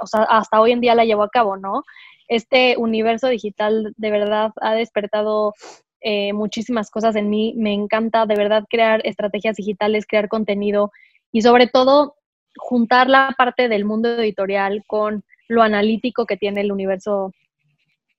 o 0.00 0.06
sea, 0.06 0.22
hasta 0.22 0.60
hoy 0.60 0.72
en 0.72 0.80
día 0.80 0.94
la 0.94 1.04
llevo 1.04 1.22
a 1.22 1.30
cabo, 1.30 1.56
¿no? 1.56 1.84
Este 2.28 2.76
universo 2.76 3.28
digital 3.28 3.94
de 3.96 4.10
verdad 4.10 4.52
ha 4.60 4.74
despertado 4.74 5.54
eh, 6.00 6.32
muchísimas 6.32 6.90
cosas 6.90 7.16
en 7.16 7.30
mí. 7.30 7.54
Me 7.56 7.72
encanta 7.72 8.26
de 8.26 8.36
verdad 8.36 8.64
crear 8.68 9.00
estrategias 9.04 9.56
digitales, 9.56 10.06
crear 10.06 10.28
contenido 10.28 10.92
y 11.32 11.42
sobre 11.42 11.66
todo 11.66 12.14
juntar 12.56 13.08
la 13.08 13.34
parte 13.36 13.68
del 13.68 13.84
mundo 13.84 14.08
editorial 14.08 14.82
con 14.86 15.24
lo 15.48 15.62
analítico 15.62 16.26
que 16.26 16.36
tiene 16.36 16.60
el 16.60 16.72
universo 16.72 17.32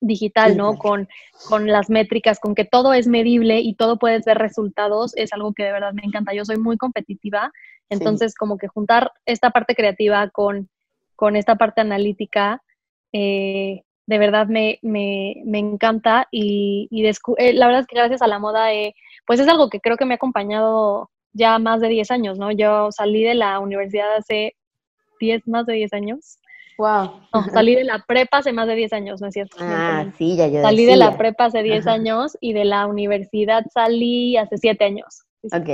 digital, 0.02 0.58
¿no? 0.58 0.78
Con, 0.78 1.08
con 1.47 1.68
las 1.68 1.89
métricas, 1.89 2.39
con 2.39 2.56
que 2.56 2.66
todo 2.66 2.93
es 2.93 3.08
medible 3.08 3.60
y 3.60 3.76
todo 3.76 3.97
puedes 3.97 4.26
ver 4.26 4.38
resultados, 4.38 5.16
es 5.16 5.34
algo 5.34 5.54
que 5.54 5.64
de 5.64 5.72
verdad 5.72 5.93
me 5.93 6.04
encanta. 6.04 6.34
Yo 6.34 6.45
soy 6.45 6.58
muy 6.58 6.78
competitiva, 6.78 7.52
entonces 7.89 8.36
como 8.36 8.58
que 8.58 8.68
juntar 8.68 9.12
esta 9.26 9.50
parte 9.52 9.76
creativa 9.76 10.30
con, 10.30 10.70
con 11.16 11.36
esta 11.36 11.56
parte 11.56 11.82
analítica, 11.82 12.62
eh, 13.12 13.84
de 14.06 14.18
verdad 14.18 14.47
me, 14.47 14.80
me, 14.82 15.36
me 15.45 15.60
encanta 15.60 16.28
y, 16.32 16.88
y 16.89 17.06
eh, 17.06 17.54
la 17.54 17.68
verdad 17.68 17.82
es 17.82 17.88
que 17.88 17.95
gracias 17.95 18.22
a 18.22 18.28
la 18.28 18.39
moda, 18.39 18.74
eh, 18.74 18.95
pues 19.28 19.39
es 19.39 19.47
algo 19.47 19.70
que 19.70 19.82
creo 19.82 19.97
que 19.97 20.06
me 20.06 20.16
ha 20.16 20.16
acompañado 20.16 21.12
ya 21.34 21.60
más 21.60 21.80
de 21.80 21.89
10 21.89 22.10
años, 22.12 22.39
¿no? 22.39 22.52
Yo 22.52 22.91
salí 22.91 23.24
de 23.24 23.36
la 23.36 23.60
universidad 23.60 24.16
hace 24.16 24.56
10, 25.20 25.47
más 25.47 25.66
de 25.68 25.74
10 25.74 25.93
años 25.93 26.39
Wow. 26.80 27.19
No, 27.34 27.43
salí 27.51 27.75
de 27.75 27.84
la 27.84 27.99
prepa 28.07 28.38
hace 28.38 28.53
más 28.53 28.65
de 28.65 28.75
10 28.75 28.93
años, 28.93 29.19
¿no 29.19 29.27
es 29.27 29.34
cierto? 29.34 29.57
Ah, 29.59 30.05
sí, 30.17 30.38
ya 30.38 30.47
yo 30.47 30.61
Salí 30.61 30.86
de 30.86 30.95
la 30.95 31.17
prepa 31.17 31.45
hace 31.45 31.61
10 31.61 31.86
años 31.88 32.38
y 32.39 32.53
de 32.53 32.63
la 32.63 32.88
universidad 32.88 33.65
salí 33.73 34.38
hace 34.38 34.57
7 34.57 34.86
años. 34.86 35.23
Ok. 35.51 35.69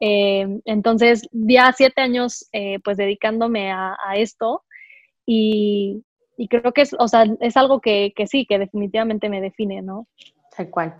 Eh, 0.00 0.60
entonces, 0.64 1.28
ya 1.30 1.72
7 1.72 2.00
años, 2.00 2.48
eh, 2.52 2.80
pues 2.82 2.96
dedicándome 2.96 3.70
a, 3.70 3.96
esto 4.16 4.64
y, 5.24 6.02
y 6.36 6.48
creo 6.48 6.72
que 6.72 6.82
es, 6.82 6.96
o 6.98 7.06
sea, 7.06 7.24
es 7.38 7.56
algo 7.56 7.80
que, 7.80 8.12
que 8.16 8.26
sí, 8.26 8.46
que 8.46 8.58
definitivamente 8.58 9.28
me 9.28 9.40
define, 9.40 9.80
¿no? 9.80 10.08
Tal 10.56 10.70
cual. 10.70 10.96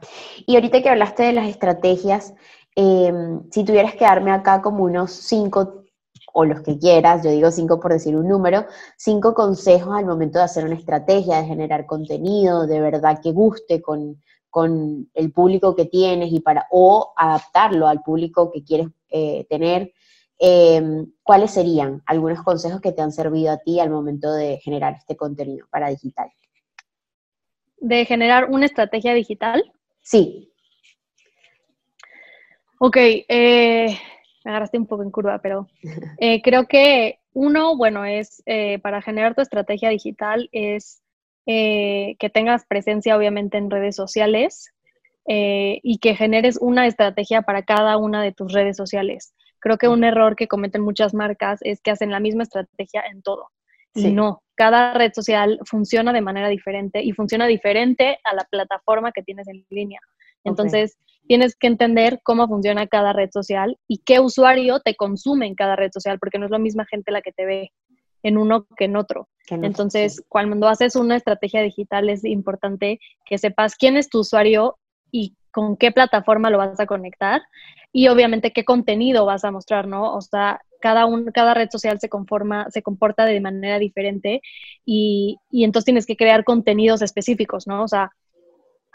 Y 0.47 0.55
ahorita 0.55 0.83
que 0.83 0.89
hablaste 0.89 1.25
de 1.25 1.33
las 1.33 1.49
estrategias, 1.49 2.33
em, 2.77 3.43
si 3.51 3.65
tuvieras 3.65 3.97
que 3.97 4.05
darme 4.05 4.31
acá 4.31 4.63
como 4.63 4.85
unos 4.85 5.11
cinco, 5.11 5.86
o 6.39 6.45
los 6.45 6.61
que 6.61 6.79
quieras, 6.79 7.25
yo 7.25 7.31
digo 7.31 7.51
cinco 7.51 7.81
por 7.81 7.93
decir 7.93 8.15
un 8.15 8.29
número, 8.29 8.67
cinco 8.99 9.33
consejos 9.33 9.97
al 9.97 10.05
momento 10.05 10.39
de 10.39 10.45
hacer 10.45 10.67
una 10.67 10.75
estrategia, 10.75 11.39
de 11.39 11.47
generar 11.47 11.87
contenido, 11.87 12.67
de 12.67 12.79
verdad 12.81 13.21
que 13.23 13.33
guste 13.33 13.81
con, 13.81 14.23
con 14.51 15.09
el 15.15 15.33
público 15.33 15.75
que 15.75 15.87
tienes 15.87 16.31
y 16.33 16.41
para, 16.41 16.67
o 16.71 17.15
adaptarlo 17.17 17.89
al 17.89 18.03
público 18.03 18.51
que 18.53 18.63
quieres 18.63 18.89
eh, 19.09 19.47
tener. 19.49 19.93
Em, 20.39 21.11
¿Cuáles 21.23 21.53
serían 21.53 22.03
algunos 22.05 22.43
consejos 22.43 22.83
que 22.83 22.93
te 22.93 23.01
han 23.01 23.13
servido 23.13 23.53
a 23.53 23.57
ti 23.57 23.81
al 23.81 23.89
momento 23.89 24.31
de 24.31 24.59
generar 24.59 24.95
este 24.95 25.17
contenido 25.17 25.67
para 25.71 25.89
digital? 25.89 26.29
de 27.79 28.05
generar 28.05 28.51
una 28.51 28.67
estrategia 28.67 29.15
digital? 29.15 29.73
Sí. 30.03 30.53
Ok, 32.79 32.97
eh, 32.99 33.99
me 34.47 34.53
agarraste 34.53 34.79
un 34.79 34.87
poco 34.87 35.03
en 35.03 35.11
curva, 35.11 35.41
pero 35.43 35.67
eh, 36.19 36.41
creo 36.41 36.69
que 36.69 37.19
uno, 37.33 37.77
bueno, 37.77 38.05
es 38.05 38.45
eh, 38.47 38.79
para 38.79 39.03
generar 39.03 39.35
tu 39.35 39.43
estrategia 39.43 39.91
digital 39.91 40.49
es 40.53 41.03
que 41.49 42.31
tengas 42.35 42.67
presencia 42.67 43.17
obviamente 43.17 43.57
en 43.57 43.71
redes 43.71 43.95
sociales 43.95 44.73
y 45.29 45.99
que 45.99 46.17
generes 46.17 46.59
una 46.61 46.89
estrategia 46.89 47.43
para 47.43 47.63
cada 47.63 47.99
una 47.99 48.21
de 48.21 48.33
tus 48.33 48.53
redes 48.53 48.77
sociales. 48.77 49.33
Creo 49.61 49.79
que 49.79 49.87
un 49.87 50.03
error 50.03 50.35
que 50.35 50.49
cometen 50.49 50.83
muchas 50.83 51.15
marcas 51.15 51.61
es 51.63 51.81
que 51.81 51.93
hacen 51.93 52.11
la 52.11 52.19
misma 52.19 52.43
estrategia 52.43 53.01
en 53.09 53.23
todo. 53.23 53.51
Y 53.95 54.13
no, 54.13 54.43
cada 54.57 54.95
red 54.95 55.13
social 55.15 55.61
funciona 55.65 56.13
de 56.13 56.21
manera 56.21 56.49
diferente 56.49 57.03
y 57.03 57.13
funciona 57.13 57.47
diferente 57.47 58.19
a 58.25 58.35
la 58.35 58.45
plataforma 58.45 59.13
que 59.13 59.23
tienes 59.23 59.47
en 59.47 59.65
línea. 59.71 60.01
Entonces, 60.45 60.97
tienes 61.27 61.57
que 61.57 61.67
entender 61.67 62.21
cómo 62.23 62.47
funciona 62.49 62.87
cada 62.87 63.13
red 63.13 63.31
social 63.33 63.79
y 63.89 63.99
qué 63.99 64.21
usuario 64.21 64.81
te 64.81 64.95
consume 64.95 65.47
en 65.47 65.55
cada 65.55 65.77
red 65.77 65.91
social, 65.93 66.19
porque 66.19 66.39
no 66.39 66.47
es 66.47 66.51
la 66.51 66.59
misma 66.59 66.87
gente 66.87 67.13
la 67.13 67.23
que 67.23 67.33
te 67.33 67.45
ve 67.45 67.73
en 68.23 68.39
uno 68.39 68.67
que 68.77 68.87
en 68.87 68.97
otro. 68.97 69.29
Entonces, 69.49 70.23
cuando 70.29 70.69
haces 70.69 70.97
una 70.97 71.17
estrategia 71.17 71.63
digital 71.63 72.09
es 72.09 72.25
importante 72.25 72.99
que 73.25 73.39
sepas 73.39 73.77
quién 73.77 73.97
es 73.97 74.09
tu 74.09 74.21
usuario 74.21 74.79
y 75.13 75.37
con 75.53 75.77
qué 75.77 75.93
plataforma 75.93 76.51
lo 76.51 76.59
vas 76.59 76.81
a 76.81 76.87
conectar 76.87 77.43
y 77.93 78.09
obviamente 78.09 78.53
qué 78.53 78.65
contenido 78.65 79.25
vas 79.25 79.45
a 79.45 79.53
mostrar, 79.53 79.87
¿no? 79.87 80.13
O 80.15 80.21
sea, 80.21 80.61
cada, 80.81 81.07
un, 81.07 81.27
cada 81.27 81.55
red 81.55 81.71
social 81.71 81.99
se, 82.01 82.09
conforma, 82.09 82.67
se 82.71 82.83
comporta 82.83 83.25
de 83.25 83.41
manera 83.41 83.79
diferente 83.79 84.43
y, 84.85 85.39
y 85.51 85.65
entonces 85.65 85.87
tienes 85.87 86.07
que 86.07 86.17
crear 86.17 86.45
contenidos 86.45 87.01
específicos, 87.01 87.67
¿no? 87.67 87.85
O 87.85 87.89
sea, 87.89 88.11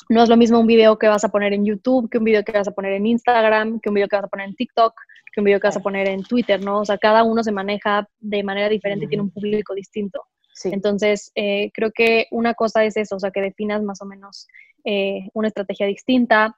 no 0.09 0.23
es 0.23 0.29
lo 0.29 0.37
mismo 0.37 0.59
un 0.59 0.67
video 0.67 0.97
que 0.97 1.07
vas 1.07 1.23
a 1.23 1.29
poner 1.29 1.53
en 1.53 1.65
YouTube, 1.65 2.09
que 2.09 2.17
un 2.17 2.23
video 2.23 2.43
que 2.43 2.51
vas 2.51 2.67
a 2.67 2.71
poner 2.71 2.93
en 2.93 3.05
Instagram, 3.05 3.79
que 3.79 3.89
un 3.89 3.95
video 3.95 4.07
que 4.07 4.15
vas 4.15 4.25
a 4.25 4.29
poner 4.29 4.49
en 4.49 4.55
TikTok, 4.55 4.93
que 5.31 5.39
un 5.39 5.45
video 5.45 5.59
que 5.59 5.67
vas 5.67 5.77
a 5.77 5.81
poner 5.81 6.07
en 6.07 6.23
Twitter, 6.23 6.63
¿no? 6.63 6.79
O 6.79 6.85
sea, 6.85 6.97
cada 6.97 7.23
uno 7.23 7.43
se 7.43 7.51
maneja 7.51 8.07
de 8.19 8.43
manera 8.43 8.69
diferente 8.69 9.05
y 9.05 9.07
tiene 9.07 9.23
un 9.23 9.31
público 9.31 9.73
distinto. 9.73 10.23
Entonces, 10.65 11.31
eh, 11.35 11.71
creo 11.73 11.91
que 11.91 12.27
una 12.31 12.53
cosa 12.53 12.83
es 12.83 12.97
eso, 12.97 13.15
o 13.15 13.19
sea, 13.19 13.31
que 13.31 13.41
definas 13.41 13.81
más 13.81 14.01
o 14.01 14.05
menos 14.05 14.47
eh, 14.83 15.29
una 15.33 15.47
estrategia 15.47 15.87
distinta, 15.87 16.57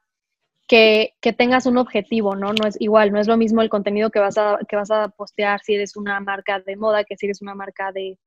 que, 0.67 1.13
tengas 1.37 1.65
un 1.65 1.77
objetivo, 1.77 2.35
¿no? 2.35 2.53
No 2.53 2.67
es 2.67 2.79
igual, 2.79 3.11
no 3.11 3.19
es 3.19 3.27
lo 3.27 3.37
mismo 3.37 3.61
el 3.61 3.69
contenido 3.69 4.09
que 4.09 4.19
vas, 4.19 4.37
a, 4.37 4.59
que 4.67 4.75
vas 4.75 4.91
a 4.91 5.09
postear 5.09 5.59
si 5.61 5.75
eres 5.75 5.95
una 5.95 6.19
marca 6.19 6.59
de 6.59 6.75
moda 6.75 7.03
que 7.03 7.17
si 7.17 7.27
eres 7.27 7.41
una 7.41 7.53
marca 7.53 7.91
de, 7.91 8.17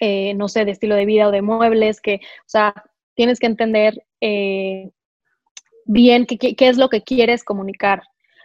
eh, 0.00 0.34
no 0.34 0.48
sé, 0.48 0.64
de 0.64 0.72
estilo 0.72 0.94
de 0.96 1.06
vida 1.06 1.28
o 1.28 1.30
de 1.30 1.42
muebles, 1.42 2.00
que, 2.00 2.16
o 2.16 2.48
sea, 2.48 2.74
tienes 3.14 3.38
que 3.38 3.46
entender 3.46 4.04
eh, 4.20 4.90
bien 5.84 6.26
qué, 6.26 6.38
qué, 6.54 6.68
es 6.68 6.78
lo 6.78 6.88
que 6.88 7.02
quieres 7.02 7.44
comunicar. 7.44 8.02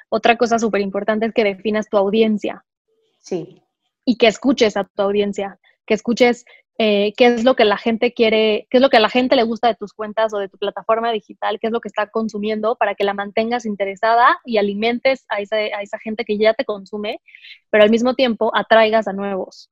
Otra 0.09 0.37
cosa 0.37 0.59
súper 0.59 0.81
importante 0.81 1.25
es 1.25 1.33
que 1.33 1.43
definas 1.43 1.89
tu 1.89 1.97
audiencia. 1.97 2.65
Sí. 3.19 3.61
Y 4.05 4.17
que 4.17 4.27
escuches 4.27 4.77
a 4.77 4.85
tu 4.85 5.01
audiencia, 5.01 5.59
que 5.85 5.93
escuches 5.93 6.45
eh, 6.79 7.13
qué 7.17 7.25
es 7.25 7.43
lo 7.43 7.55
que 7.55 7.65
la 7.65 7.77
gente 7.77 8.13
quiere, 8.13 8.67
qué 8.69 8.77
es 8.77 8.81
lo 8.81 8.89
que 8.89 8.97
a 8.97 9.01
la 9.01 9.09
gente 9.09 9.35
le 9.35 9.41
gusta 9.41 9.67
de 9.67 9.75
tus 9.75 9.93
cuentas 9.93 10.31
o 10.33 10.37
de 10.37 10.47
tu 10.47 10.59
plataforma 10.59 11.11
digital, 11.11 11.57
qué 11.59 11.67
es 11.67 11.73
lo 11.73 11.81
que 11.81 11.87
está 11.87 12.07
consumiendo 12.07 12.75
para 12.75 12.93
que 12.93 13.03
la 13.03 13.15
mantengas 13.15 13.65
interesada 13.65 14.37
y 14.45 14.57
alimentes 14.57 15.25
a 15.27 15.41
esa, 15.41 15.55
a 15.55 15.81
esa 15.81 15.97
gente 15.97 16.23
que 16.23 16.37
ya 16.37 16.53
te 16.53 16.65
consume, 16.65 17.19
pero 17.71 17.83
al 17.83 17.89
mismo 17.89 18.13
tiempo 18.13 18.51
atraigas 18.55 19.07
a 19.07 19.13
nuevos. 19.13 19.71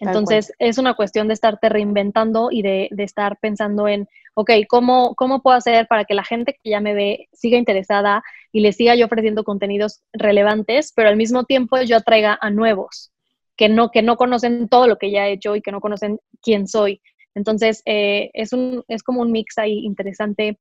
Entonces, 0.00 0.52
es 0.58 0.78
una 0.78 0.94
cuestión 0.94 1.28
de 1.28 1.34
estarte 1.34 1.68
reinventando 1.68 2.48
y 2.50 2.62
de, 2.62 2.88
de, 2.90 3.04
estar 3.04 3.38
pensando 3.38 3.86
en, 3.86 4.08
ok, 4.34 4.50
¿cómo, 4.68 5.14
¿cómo 5.14 5.42
puedo 5.42 5.56
hacer 5.56 5.86
para 5.86 6.04
que 6.06 6.14
la 6.14 6.24
gente 6.24 6.56
que 6.62 6.70
ya 6.70 6.80
me 6.80 6.94
ve 6.94 7.28
siga 7.32 7.58
interesada 7.58 8.22
y 8.50 8.60
le 8.60 8.72
siga 8.72 8.94
yo 8.94 9.06
ofreciendo 9.06 9.44
contenidos 9.44 10.00
relevantes, 10.12 10.92
pero 10.96 11.10
al 11.10 11.16
mismo 11.16 11.44
tiempo 11.44 11.80
yo 11.82 11.98
atraiga 11.98 12.38
a 12.40 12.50
nuevos? 12.50 13.12
que 13.60 13.68
no, 13.68 13.90
que 13.90 14.00
no 14.00 14.16
conocen 14.16 14.70
todo 14.70 14.86
lo 14.86 14.96
que 14.96 15.10
ya 15.10 15.28
he 15.28 15.32
hecho 15.32 15.54
y 15.54 15.60
que 15.60 15.70
no 15.70 15.82
conocen 15.82 16.18
quién 16.40 16.66
soy. 16.66 17.02
Entonces, 17.34 17.82
eh, 17.84 18.30
es, 18.32 18.54
un, 18.54 18.84
es 18.88 19.02
como 19.02 19.20
un 19.20 19.32
mix 19.32 19.58
ahí 19.58 19.80
interesante 19.84 20.58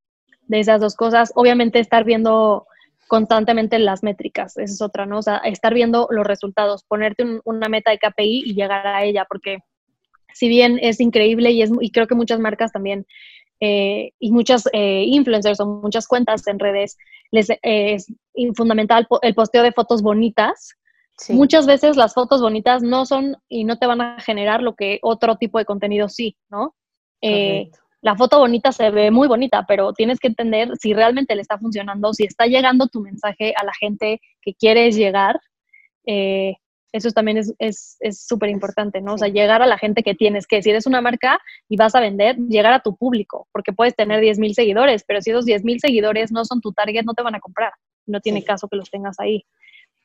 de 0.47 0.59
esas 0.59 0.81
dos 0.81 0.97
cosas. 0.97 1.31
Obviamente, 1.35 1.79
estar 1.79 2.03
viendo 2.03 2.67
constantemente 3.10 3.80
las 3.80 4.03
métricas, 4.03 4.55
esa 4.57 4.74
es 4.74 4.82
otra, 4.82 5.05
¿no? 5.05 5.18
O 5.18 5.22
sea, 5.22 5.38
estar 5.38 5.74
viendo 5.74 6.07
los 6.12 6.26
resultados, 6.26 6.84
ponerte 6.84 7.26
una 7.43 7.68
meta 7.68 7.91
de 7.91 7.97
KPI 7.97 8.43
y 8.45 8.53
llegar 8.53 8.86
a 8.86 9.03
ella, 9.03 9.26
porque 9.28 9.57
si 10.34 10.47
bien 10.47 10.80
es 10.80 10.99
increíble 11.01 11.51
y, 11.51 11.64
es, 11.64 11.72
y 11.82 11.91
creo 11.91 12.05
que 12.05 12.14
muchas 12.14 12.39
marcas 12.39 12.72
también 12.72 13.07
eh, 13.60 14.12
y 14.20 14.32
muchas 14.32 14.70
eh, 14.74 15.03
influencers 15.07 15.60
o 15.60 15.66
muchas 15.66 16.07
cuentas 16.07 16.47
en 16.47 16.60
redes 16.60 16.97
les 17.32 17.47
es 17.62 18.14
fundamental 18.55 19.07
el 19.24 19.34
posteo 19.36 19.64
de 19.64 19.72
fotos 19.72 20.01
bonitas, 20.01 20.76
Muchas 21.28 21.68
veces 21.68 21.97
las 21.97 22.14
fotos 22.14 22.41
bonitas 22.41 22.82
no 22.82 23.05
son 23.05 23.36
y 23.49 23.66
no 23.66 23.78
te 23.78 23.88
van 23.88 23.99
a 23.99 24.22
generar 24.22 24.62
lo 24.62 24.76
que 24.76 24.99
otro 25.01 25.36
tipo 25.36 25.57
de 25.57 25.66
contenido 25.66 26.07
sí, 26.07 26.38
¿no? 26.49 26.76
La 28.02 28.16
foto 28.16 28.39
bonita 28.39 28.72
se 28.72 28.91
ve 28.91 29.12
muy 29.12 29.28
bonita, 29.28 29.66
pero 29.68 29.93
tienes 29.93 30.20
que 30.20 30.28
entender 30.30 30.72
si 30.80 30.93
realmente 30.93 31.36
le 31.36 31.41
está 31.41 31.58
funcionando, 31.58 32.14
si 32.14 32.24
está 32.24 32.45
llegando 32.45 32.88
tu 32.88 33.02
mensaje 33.02 33.54
a 33.58 33.66
la 33.66 33.74
gente 33.74 34.22
que 34.41 34.54
quieres 34.54 34.95
llegar. 34.95 35.39
Eh, 36.06 36.56
eso 36.91 37.12
también 37.12 37.38
es 37.38 37.97
súper 38.12 38.50
es, 38.50 38.54
importante, 38.54 39.02
¿no? 39.02 39.14
O 39.14 39.18
sea, 39.18 39.28
llegar 39.28 39.62
a 39.62 39.68
la 39.68 39.78
gente 39.78 40.02
que 40.02 40.16
tienes 40.16 40.47
que, 40.47 40.62
si 40.64 40.72
eres 40.72 40.88
una 40.88 41.02
marca 41.02 41.39
y 41.68 41.78
vas 41.78 41.93
a 41.93 42.00
vender, 42.00 42.38
llegar 42.38 42.74
a 42.74 42.80
tu 42.80 42.95
público, 42.95 43.47
porque 43.52 43.74
puedes 43.74 43.95
tener 43.95 44.22
10 44.22 44.39
mil 44.39 44.56
seguidores, 44.56 45.04
pero 45.06 45.22
si 45.22 45.30
esos 45.30 45.45
10 45.45 45.64
mil 45.64 45.80
seguidores 45.80 46.32
no 46.32 46.45
son 46.45 46.62
tu 46.62 46.72
target, 46.72 47.04
no 47.04 47.14
te 47.14 47.22
van 47.22 47.36
a 47.36 47.39
comprar. 47.39 47.74
No 48.08 48.22
tiene 48.22 48.43
caso 48.43 48.68
que 48.68 48.78
los 48.78 48.89
tengas 48.89 49.20
ahí. 49.20 49.45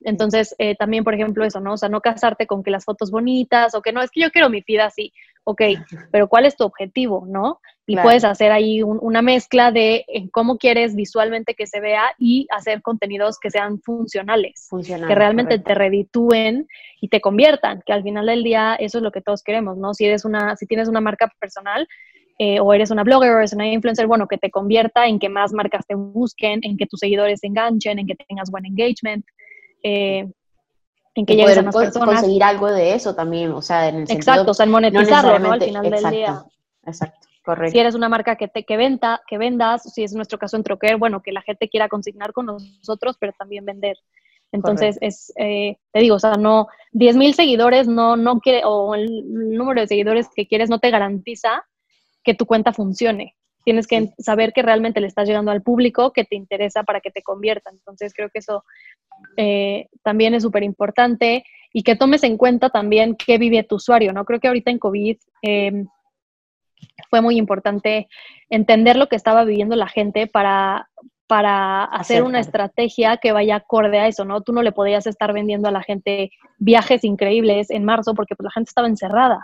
Entonces, 0.01 0.55
eh, 0.59 0.75
también, 0.77 1.05
por 1.05 1.15
ejemplo, 1.15 1.45
eso, 1.45 1.61
¿no? 1.61 1.75
O 1.75 1.77
sea, 1.79 1.89
no 1.89 2.03
casarte 2.03 2.47
con 2.47 2.63
que 2.63 2.71
las 2.71 2.85
fotos 2.85 3.11
bonitas 3.11 3.75
o 3.75 3.81
que 3.81 3.93
no, 3.93 4.03
es 4.03 4.11
que 4.11 4.21
yo 4.21 4.31
quiero 4.31 4.51
mi 4.51 4.61
feed 4.61 4.81
así, 4.81 5.13
ok, 5.45 5.63
pero 6.11 6.29
¿cuál 6.29 6.47
es 6.47 6.57
tu 6.57 6.65
objetivo, 6.65 7.25
no? 7.29 7.61
Y 7.87 7.99
puedes 7.99 8.25
hacer 8.25 8.51
ahí 8.51 8.83
una 8.83 9.21
mezcla 9.21 9.71
de 9.71 10.07
cómo 10.33 10.57
quieres 10.57 10.97
visualmente 10.97 11.55
que 11.55 11.67
se 11.67 11.81
vea 11.81 12.15
y 12.19 12.47
hacer 12.51 12.81
contenidos 12.81 13.39
que 13.39 13.51
sean 13.51 13.79
funcionales, 13.81 14.69
que 14.87 15.15
realmente 15.15 15.59
te 15.59 15.75
reditúen 15.75 16.67
y 17.01 17.09
te 17.09 17.21
conviertan, 17.21 17.83
que 17.85 17.93
al 17.93 18.03
final 18.03 18.27
del 18.27 18.43
día 18.43 18.75
eso 18.75 18.99
es 18.99 19.05
lo 19.05 19.13
que 19.13 19.21
todos 19.21 19.43
queremos, 19.43 19.77
¿no? 19.77 19.93
Si 19.93 20.07
eres 20.07 20.25
una, 20.25 20.57
si 20.57 20.67
tienes 20.67 20.89
una 20.89 21.03
marca 21.03 21.31
personal, 21.39 21.87
eh, 22.39 22.59
o 22.59 22.73
eres 22.73 22.91
una 22.91 23.05
blogger 23.05 23.31
o 23.31 23.39
eres 23.39 23.53
una 23.53 23.71
influencer, 23.71 24.07
bueno, 24.07 24.27
que 24.27 24.39
te 24.39 24.51
convierta 24.51 25.07
en 25.07 25.19
que 25.19 25.29
más 25.29 25.53
marcas 25.53 25.87
te 25.87 25.95
busquen, 25.95 26.61
en 26.63 26.77
que 26.77 26.87
tus 26.87 27.01
seguidores 27.01 27.41
se 27.41 27.47
enganchen, 27.47 27.99
en 27.99 28.07
que 28.07 28.17
tengas 28.17 28.51
buen 28.51 28.65
engagement. 28.67 29.25
Eh, 29.83 30.27
en 31.15 31.27
que 31.27 31.37
llegues 31.37 31.59
a 31.59 31.63
más 31.63 31.77
personas. 31.77 32.21
conseguir 32.21 32.43
algo 32.43 32.71
de 32.71 32.95
eso 32.95 33.15
también, 33.15 33.53
o 33.53 33.63
sea, 33.63 33.89
en 33.89 33.97
el 33.97 34.11
Exacto, 34.11 34.51
o 34.51 34.55
sea, 34.55 34.65
en 34.65 34.73
monetizarlo, 34.73 35.39
¿no? 35.39 35.53
Al 35.53 35.63
final 35.63 35.91
del 35.91 36.11
día. 36.11 36.45
Exacto, 36.85 37.29
correcto. 37.45 37.73
Si 37.73 37.79
eres 37.79 37.95
una 37.95 38.09
marca 38.09 38.37
que, 38.37 38.49
te, 38.49 38.65
que, 38.65 38.77
venta, 38.77 39.23
que 39.27 39.39
vendas, 39.39 39.83
si 39.93 40.03
es 40.03 40.13
nuestro 40.15 40.39
caso 40.39 40.57
en 40.57 40.65
Troquer, 40.65 40.97
bueno, 40.97 41.23
que 41.23 41.33
la 41.33 41.43
gente 41.43 41.69
quiera 41.69 41.89
consignar 41.89 42.33
con 42.33 42.47
nosotros, 42.47 43.17
pero 43.19 43.33
también 43.39 43.65
vender. 43.65 43.97
Entonces, 44.53 44.99
es, 45.01 45.33
eh, 45.37 45.79
te 45.93 46.01
digo, 46.01 46.17
o 46.17 46.21
sea, 46.21 46.35
no, 46.35 46.69
10 46.93 47.17
mil 47.17 47.35
seguidores 47.35 47.89
no, 47.89 48.17
no 48.17 48.41
quiere, 48.41 48.63
o 48.65 48.95
el 48.95 49.25
número 49.57 49.81
de 49.81 49.89
seguidores 49.89 50.29
que 50.35 50.47
quieres 50.47 50.71
no 50.71 50.79
te 50.79 50.91
garantiza 50.91 51.65
que 52.23 52.35
tu 52.35 52.47
cuenta 52.47 52.73
funcione 52.73 53.35
tienes 53.65 53.87
que 53.87 54.13
saber 54.19 54.53
que 54.53 54.63
realmente 54.63 55.01
le 55.01 55.07
estás 55.07 55.27
llegando 55.27 55.51
al 55.51 55.63
público 55.63 56.13
que 56.13 56.25
te 56.25 56.37
interesa 56.37 56.85
para 56.85 57.01
que 57.01 57.11
te 57.11 57.23
convierta. 57.23 57.71
Entonces 57.71 58.13
creo 58.15 58.29
que 58.31 58.39
eso 58.39 58.65
eh, 59.37 59.89
también 60.03 60.35
es 60.35 60.43
súper 60.43 60.63
importante 60.63 61.45
y 61.73 61.83
que 61.83 61.97
tomes 61.97 62.23
en 62.23 62.37
cuenta 62.37 62.71
también 62.71 63.17
qué 63.17 63.39
vive 63.39 63.65
tu 63.65 63.77
usuario, 63.77 64.13
¿no? 64.13 64.25
Creo 64.25 64.39
que 64.39 64.49
ahorita 64.49 64.71
en 64.71 64.79
COVID 64.79 65.17
em, 65.43 65.87
fue 67.11 67.21
muy 67.21 67.37
importante 67.37 68.09
entender 68.51 68.97
lo 68.97 69.09
que 69.09 69.17
estaba 69.17 69.45
viviendo 69.45 69.75
la 69.75 69.89
gente 69.89 70.27
para, 70.27 70.89
para 71.27 71.85
hacer 71.85 72.23
una 72.23 72.41
estrategia 72.41 73.17
que 73.17 73.33
vaya 73.33 73.57
acorde 73.57 73.99
a 73.99 74.07
eso, 74.07 74.25
¿no? 74.25 74.43
Tú 74.43 74.53
no 74.53 74.63
le 74.63 74.73
podías 74.73 75.07
estar 75.07 75.33
vendiendo 75.33 75.69
a 75.69 75.73
la 75.73 75.83
gente 75.83 76.31
viajes 76.59 77.03
increíbles 77.03 77.71
en 77.71 77.85
marzo 77.85 78.15
porque 78.15 78.37
pues, 78.37 78.45
la 78.45 78.53
gente 78.53 78.69
estaba 78.69 78.89
encerrada. 78.89 79.41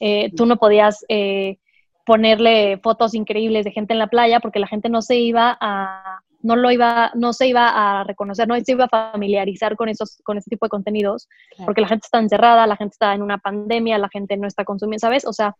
Eh, 0.00 0.30
tú 0.36 0.44
no 0.44 0.56
podías 0.56 1.04
eh, 1.08 1.58
ponerle 2.04 2.78
fotos 2.82 3.14
increíbles 3.14 3.64
de 3.64 3.72
gente 3.72 3.92
en 3.92 3.98
la 3.98 4.08
playa 4.08 4.40
porque 4.40 4.58
la 4.58 4.66
gente 4.66 4.88
no 4.88 5.02
se 5.02 5.16
iba 5.16 5.56
a 5.60 6.20
no 6.44 6.56
lo 6.56 6.70
iba, 6.70 7.10
no 7.14 7.32
se 7.32 7.48
iba 7.48 7.70
a 7.70 8.04
reconocer, 8.04 8.46
no 8.46 8.54
se 8.60 8.72
iba 8.72 8.84
a 8.84 9.12
familiarizar 9.12 9.76
con 9.76 9.88
esos, 9.88 10.18
con 10.24 10.36
ese 10.36 10.50
tipo 10.50 10.66
de 10.66 10.70
contenidos, 10.70 11.26
porque 11.64 11.80
la 11.80 11.88
gente 11.88 12.04
está 12.04 12.18
encerrada, 12.18 12.66
la 12.66 12.76
gente 12.76 12.92
está 12.92 13.14
en 13.14 13.22
una 13.22 13.38
pandemia, 13.38 13.96
la 13.96 14.10
gente 14.10 14.36
no 14.36 14.46
está 14.46 14.62
consumiendo, 14.62 15.00
¿sabes? 15.00 15.26
O 15.26 15.32
sea, 15.32 15.56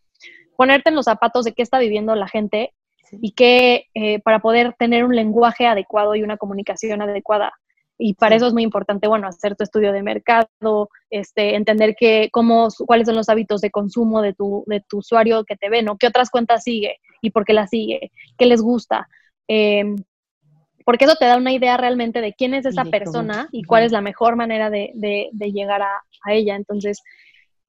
ponerte 0.57 0.91
en 0.91 0.97
los 0.97 1.07
zapatos 1.07 1.47
de 1.47 1.53
qué 1.53 1.63
está 1.63 1.79
viviendo 1.79 2.15
la 2.15 2.29
gente 2.29 2.75
y 3.13 3.33
que 3.33 3.87
eh, 3.95 4.21
para 4.21 4.41
poder 4.41 4.75
tener 4.79 5.05
un 5.05 5.17
lenguaje 5.17 5.67
adecuado 5.67 6.17
y 6.17 6.23
una 6.23 6.37
comunicación 6.37 7.01
adecuada. 7.01 7.55
Y 7.97 8.15
para 8.15 8.35
eso 8.35 8.47
es 8.47 8.53
muy 8.53 8.63
importante, 8.63 9.07
bueno, 9.07 9.29
hacer 9.29 9.55
tu 9.55 9.63
estudio 9.65 9.93
de 9.93 10.03
mercado, 10.03 10.89
este, 11.11 11.55
entender 11.55 11.95
que, 11.99 12.29
cómo, 12.33 12.69
cuáles 12.87 13.07
son 13.07 13.17
los 13.17 13.29
hábitos 13.29 13.61
de 13.61 13.71
consumo 13.71 14.21
de 14.21 14.33
tu, 14.33 14.65
de 14.67 14.81
tu 14.81 14.99
usuario 14.99 15.45
que 15.45 15.57
te 15.57 15.69
ve, 15.69 15.83
¿no? 15.83 15.97
¿Qué 15.97 16.09
otras 16.09 16.31
cuentas 16.31 16.65
sigue 16.65 16.99
y 17.23 17.31
por 17.31 17.45
qué 17.45 17.53
las 17.53 17.71
sigue? 17.71 18.11
¿Qué 18.37 18.47
les 18.47 18.61
gusta? 18.61 19.09
Eh, 19.47 19.95
porque 20.85 21.07
eso 21.07 21.17
te 21.17 21.25
da 21.25 21.37
una 21.37 21.53
idea 21.53 21.77
realmente 21.77 22.21
de 22.21 22.35
quién 22.35 22.53
es 22.55 22.67
esa 22.67 22.85
persona 22.85 23.49
y 23.53 23.65
cuál 23.65 23.85
es 23.85 23.93
la 23.93 24.03
mejor 24.03 24.37
manera 24.37 24.71
de, 24.71 24.93
llegar 25.33 25.83
a, 25.83 26.03
ella. 26.27 26.57
Entonces, 26.57 27.03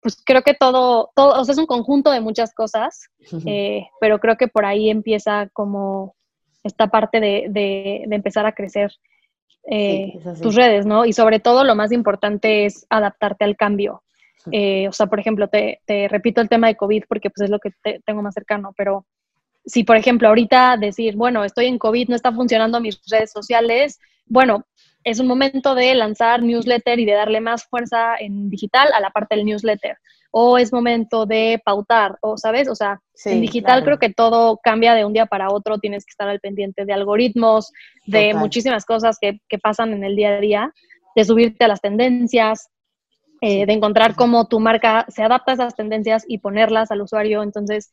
pues 0.01 0.21
creo 0.23 0.41
que 0.41 0.53
todo, 0.53 1.11
todo, 1.15 1.39
o 1.39 1.45
sea, 1.45 1.53
es 1.53 1.57
un 1.57 1.65
conjunto 1.65 2.11
de 2.11 2.19
muchas 2.19 2.53
cosas, 2.53 3.09
eh, 3.45 3.87
pero 4.01 4.19
creo 4.19 4.35
que 4.37 4.47
por 4.47 4.65
ahí 4.65 4.89
empieza 4.89 5.49
como 5.53 6.15
esta 6.63 6.87
parte 6.87 7.19
de, 7.19 8.03
empezar 8.11 8.45
a 8.45 8.53
crecer 8.53 8.91
eh, 9.69 10.19
tus 10.41 10.55
redes, 10.55 10.85
¿no? 10.85 11.05
Y 11.05 11.13
sobre 11.13 11.39
todo 11.39 11.63
lo 11.63 11.75
más 11.75 11.91
importante 11.91 12.65
es 12.65 12.85
adaptarte 12.89 13.43
al 13.45 13.55
cambio. 13.55 14.03
Eh, 14.51 14.87
o 14.87 14.91
sea, 14.91 15.07
por 15.07 15.19
ejemplo, 15.19 15.47
te, 15.47 15.81
te, 15.85 16.07
repito 16.07 16.39
el 16.39 16.49
tema 16.49 16.67
de 16.67 16.75
COVID 16.75 17.05
porque 17.07 17.31
pues 17.31 17.45
es 17.45 17.49
lo 17.49 17.59
que 17.59 17.71
tengo 18.05 18.21
más 18.21 18.35
cercano, 18.35 18.73
pero 18.77 19.05
si, 19.65 19.83
por 19.83 19.97
ejemplo, 19.97 20.27
ahorita 20.27 20.77
decir, 20.77 21.15
bueno, 21.15 21.43
estoy 21.43 21.65
en 21.65 21.79
COVID, 21.79 22.09
no 22.09 22.15
está 22.15 22.31
funcionando 22.31 22.79
mis 22.79 23.01
redes 23.09 23.31
sociales, 23.31 23.99
bueno, 24.27 24.65
es 25.05 25.19
un 25.19 25.27
momento 25.27 25.75
de 25.75 25.93
lanzar 25.93 26.41
newsletter 26.41 26.99
y 26.99 27.05
de 27.05 27.13
darle 27.13 27.39
más 27.39 27.63
fuerza 27.65 28.15
en 28.19 28.49
digital 28.49 28.89
a 28.93 28.99
la 28.99 29.11
parte 29.11 29.35
del 29.35 29.45
newsletter. 29.45 29.97
O 30.31 30.57
es 30.57 30.73
momento 30.73 31.25
de 31.25 31.61
pautar, 31.63 32.17
o 32.21 32.37
sabes, 32.37 32.67
o 32.67 32.75
sea, 32.75 32.99
en 33.23 33.39
digital 33.39 33.85
creo 33.85 33.99
que 33.99 34.09
todo 34.09 34.59
cambia 34.61 34.93
de 34.93 35.05
un 35.05 35.13
día 35.13 35.27
para 35.27 35.49
otro, 35.49 35.77
tienes 35.77 36.03
que 36.05 36.09
estar 36.09 36.27
al 36.27 36.41
pendiente 36.41 36.83
de 36.83 36.91
algoritmos, 36.91 37.71
de 38.05 38.33
muchísimas 38.33 38.83
cosas 38.83 39.17
que, 39.21 39.39
pasan 39.63 39.93
en 39.93 40.03
el 40.03 40.17
día 40.17 40.35
a 40.35 40.41
día, 40.41 40.73
de 41.15 41.23
subirte 41.23 41.63
a 41.63 41.69
las 41.69 41.79
tendencias, 41.79 42.67
eh, 43.39 43.65
de 43.65 43.73
encontrar 43.73 44.15
cómo 44.15 44.47
tu 44.47 44.59
marca 44.59 45.05
se 45.07 45.23
adapta 45.23 45.51
a 45.51 45.53
esas 45.53 45.75
tendencias 45.75 46.25
y 46.27 46.39
ponerlas 46.39 46.91
al 46.91 47.01
usuario. 47.01 47.43
Entonces, 47.43 47.91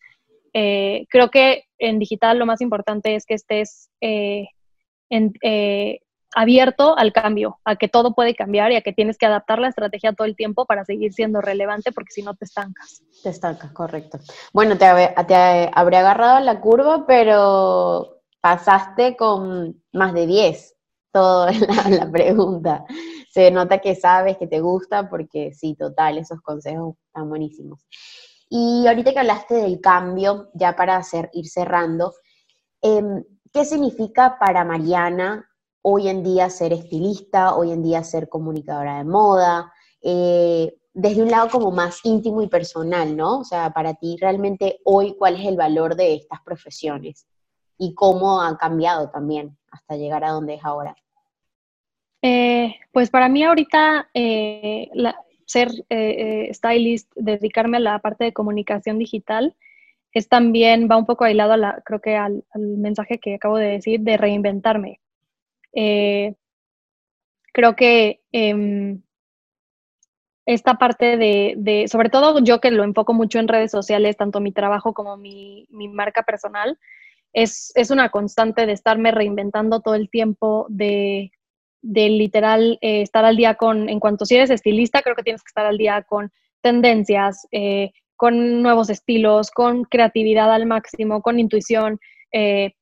eh, 0.55 1.07
creo 1.11 1.31
que 1.31 1.65
en 1.79 1.99
digital 1.99 2.39
lo 2.39 2.47
más 2.47 2.61
importante 2.61 3.15
es 3.15 3.25
que 3.25 3.35
estés 3.35 3.91
eh, 4.01 4.49
eh, 5.11 6.01
abierto 6.35 6.97
al 6.99 7.13
cambio, 7.13 7.59
a 7.65 7.77
que 7.77 7.89
todo 7.89 8.15
puede 8.15 8.35
cambiar 8.35 8.73
y 8.73 8.77
a 8.77 8.81
que 8.81 8.93
tienes 8.93 9.19
que 9.19 9.27
adaptar 9.27 9.59
la 9.59 9.69
estrategia 9.69 10.13
todo 10.13 10.27
el 10.27 10.37
tiempo 10.37 10.67
para 10.67 10.85
seguir 10.85 11.13
siendo 11.13 11.41
relevante, 11.41 11.93
porque 11.93 12.13
si 12.13 12.23
no 12.23 12.35
te 12.35 12.45
estancas. 12.45 13.03
Te 13.23 13.29
estancas, 13.29 13.73
correcto. 13.73 14.19
Bueno, 14.53 14.77
te, 14.79 14.85
habré 14.87 15.97
agarrado 15.97 16.41
la 16.41 16.61
curva, 16.61 17.07
pero 17.07 18.23
pasaste 18.41 19.17
con 19.17 19.83
más 19.93 20.15
de 20.15 20.27
10 20.27 20.77
todo 21.13 21.47
la, 21.69 21.91
la 21.91 22.11
pregunta. 22.11 22.85
Se 23.31 23.51
nota 23.51 23.79
que 23.79 23.95
sabes, 23.95 24.37
que 24.39 24.47
te 24.47 24.61
gusta, 24.61 25.09
porque 25.09 25.53
sí, 25.53 25.75
total, 25.75 26.19
esos 26.19 26.41
consejos 26.41 26.97
están 27.07 27.29
buenísimos. 27.29 27.87
Y 28.55 28.87
ahorita 28.87 29.13
que 29.13 29.19
hablaste 29.19 29.55
del 29.55 29.81
cambio, 29.81 30.51
ya 30.53 30.77
para 30.77 30.97
hacer, 30.97 31.31
ir 31.33 31.49
cerrando, 31.49 32.13
em, 32.83 33.25
¿qué 33.51 33.65
significa 33.65 34.39
para 34.39 34.63
Mariana 34.63 35.49
hoy 35.83 36.09
en 36.09 36.23
día 36.23 36.49
ser 36.51 36.73
estilista, 36.73 37.55
hoy 37.55 37.73
en 37.73 37.83
día 37.83 38.03
ser 38.03 38.29
comunicadora 38.29 38.99
de 38.99 39.05
moda? 39.05 39.73
Eh, 40.01 40.75
desde 40.95 41.23
un 41.23 41.31
lado 41.31 41.49
como 41.49 41.71
más 41.71 42.01
íntimo 42.05 42.43
y 42.43 42.49
personal, 42.49 43.17
¿no? 43.17 43.41
O 43.41 43.45
sea, 43.45 43.71
para 43.71 43.95
ti 43.95 44.17
realmente 44.21 44.81
hoy, 44.85 45.15
¿cuál 45.19 45.37
es 45.37 45.47
el 45.47 45.57
valor 45.57 45.97
de 45.97 46.15
estas 46.15 46.41
profesiones? 46.43 47.27
Y 47.79 47.95
cómo 47.95 48.41
han 48.41 48.57
cambiado 48.57 49.11
también 49.11 49.57
hasta 49.71 49.97
llegar 49.97 50.25
a 50.25 50.33
donde 50.33 50.55
es 50.55 50.65
ahora. 50.65 50.95
Eh, 52.23 52.77
pues 52.93 53.11
para 53.11 53.29
mí 53.29 53.43
ahorita 53.43 54.11
eh, 54.15 54.91
ser 55.53 55.71
eh, 55.91 56.49
eh, 56.49 56.55
stylist, 56.55 57.13
dedicarme 57.15 57.77
a 57.77 57.81
la 57.81 57.99
parte 57.99 58.25
de 58.25 58.33
comunicación 58.33 58.99
digital, 58.99 59.55
es 60.13 60.29
también, 60.29 60.89
va 60.91 60.97
un 60.97 61.07
poco 61.07 61.25
aislado, 61.25 61.53
a 61.53 61.57
la, 61.57 61.83
creo 61.85 62.01
que 62.01 62.17
al, 62.17 62.45
mensaje 62.55 63.19
que 63.19 63.35
acabo 63.35 63.57
de 63.57 63.69
decir, 63.69 64.01
de 64.01 64.17
reinventarme. 64.17 65.01
Eh, 65.75 66.35
creo 67.53 67.77
que 67.77 68.21
em, 68.33 69.03
esta 70.47 70.75
parte 70.75 71.17
de, 71.17 71.87
sobre 71.89 72.11
todo 72.11 72.41
yo 72.41 72.61
que 72.61 72.71
lo 72.71 72.85
enfoco 72.85 73.15
mucho 73.15 73.39
en 73.39 73.49
redes 73.49 73.71
sociales, 73.71 74.17
tanto 74.17 74.41
mi 74.41 74.53
trabajo 74.53 74.93
como 74.93 75.17
mi, 75.17 75.67
mi 75.71 75.89
marca 75.89 76.23
personal, 76.25 76.79
es, 77.33 77.73
es, 77.77 77.91
una 77.91 78.11
constante 78.11 78.67
de 78.67 78.73
estarme 78.73 79.11
reinventando 79.11 79.81
todo 79.81 79.95
el 79.95 80.11
tiempo, 80.11 80.67
de 80.69 81.33
de 81.83 82.09
literal 82.09 82.79
eh, 82.81 83.03
estar 83.03 83.25
al 83.25 83.37
día 83.37 83.57
con, 83.57 83.89
en 83.89 84.01
cuanto 84.01 84.25
si 84.25 84.37
eres 84.37 84.51
estilista, 84.51 85.03
creo 85.03 85.17
que 85.17 85.25
tienes 85.25 85.43
que 85.43 85.49
estar 85.49 85.67
al 85.67 85.79
día 85.79 86.03
con 86.03 86.33
tendencias, 86.63 87.47
eh, 87.51 87.91
con 88.17 88.63
nuevos 88.63 88.89
estilos, 88.89 89.51
con 89.51 89.83
creatividad 89.85 90.53
al 90.53 90.65
máximo, 90.65 91.23
con 91.23 91.41
intuición, 91.41 91.99
eh, 92.31 92.75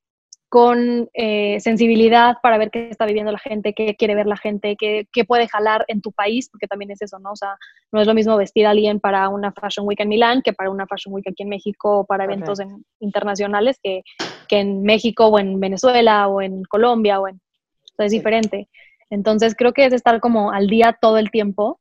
con 0.51 1.09
sensibilidad 1.15 2.37
para 2.43 2.59
ver 2.59 2.71
qué 2.71 2.91
está 2.91 3.07
viviendo 3.07 3.33
la 3.33 3.39
gente, 3.39 3.73
qué 3.73 3.95
quiere 3.95 4.17
ver 4.17 4.27
la 4.27 4.37
gente, 4.37 4.77
qué, 4.77 5.07
puede 5.27 5.49
jalar 5.49 5.85
en 5.89 6.03
tu 6.03 6.13
país, 6.13 6.51
porque 6.51 6.67
también 6.67 6.91
es 6.91 7.01
eso, 7.01 7.19
¿no? 7.21 7.31
O 7.31 7.37
sea, 7.37 7.57
no 7.93 8.01
es 8.01 8.07
lo 8.07 8.15
mismo 8.15 8.37
vestir 8.37 8.67
a 8.67 8.71
alguien 8.71 9.01
para 9.01 9.29
una 9.29 9.53
Fashion 9.53 9.87
Week 9.87 10.01
en 10.01 10.09
Milán 10.09 10.43
que 10.43 10.53
para 10.53 10.69
una 10.69 10.87
Fashion 10.87 11.15
Week 11.15 11.27
aquí 11.29 11.45
en 11.45 11.49
México 11.51 12.01
o 12.01 12.05
para 12.05 12.25
eventos 12.25 12.59
internacionales 12.99 13.79
que, 13.83 14.03
que, 14.49 14.59
en 14.59 14.83
México 14.83 15.29
o 15.29 15.39
en 15.39 15.61
Venezuela 15.61 16.27
o 16.29 16.43
en 16.43 16.65
Colombia 16.65 17.21
o 17.21 17.29
en... 17.29 17.41
O 17.97 18.03
es 18.03 18.13
diferente. 18.13 18.69
Entonces 19.11 19.55
creo 19.57 19.73
que 19.73 19.85
es 19.85 19.93
estar 19.93 20.21
como 20.21 20.53
al 20.53 20.69
día 20.69 20.97
todo 21.01 21.19
el 21.19 21.31
tiempo 21.31 21.81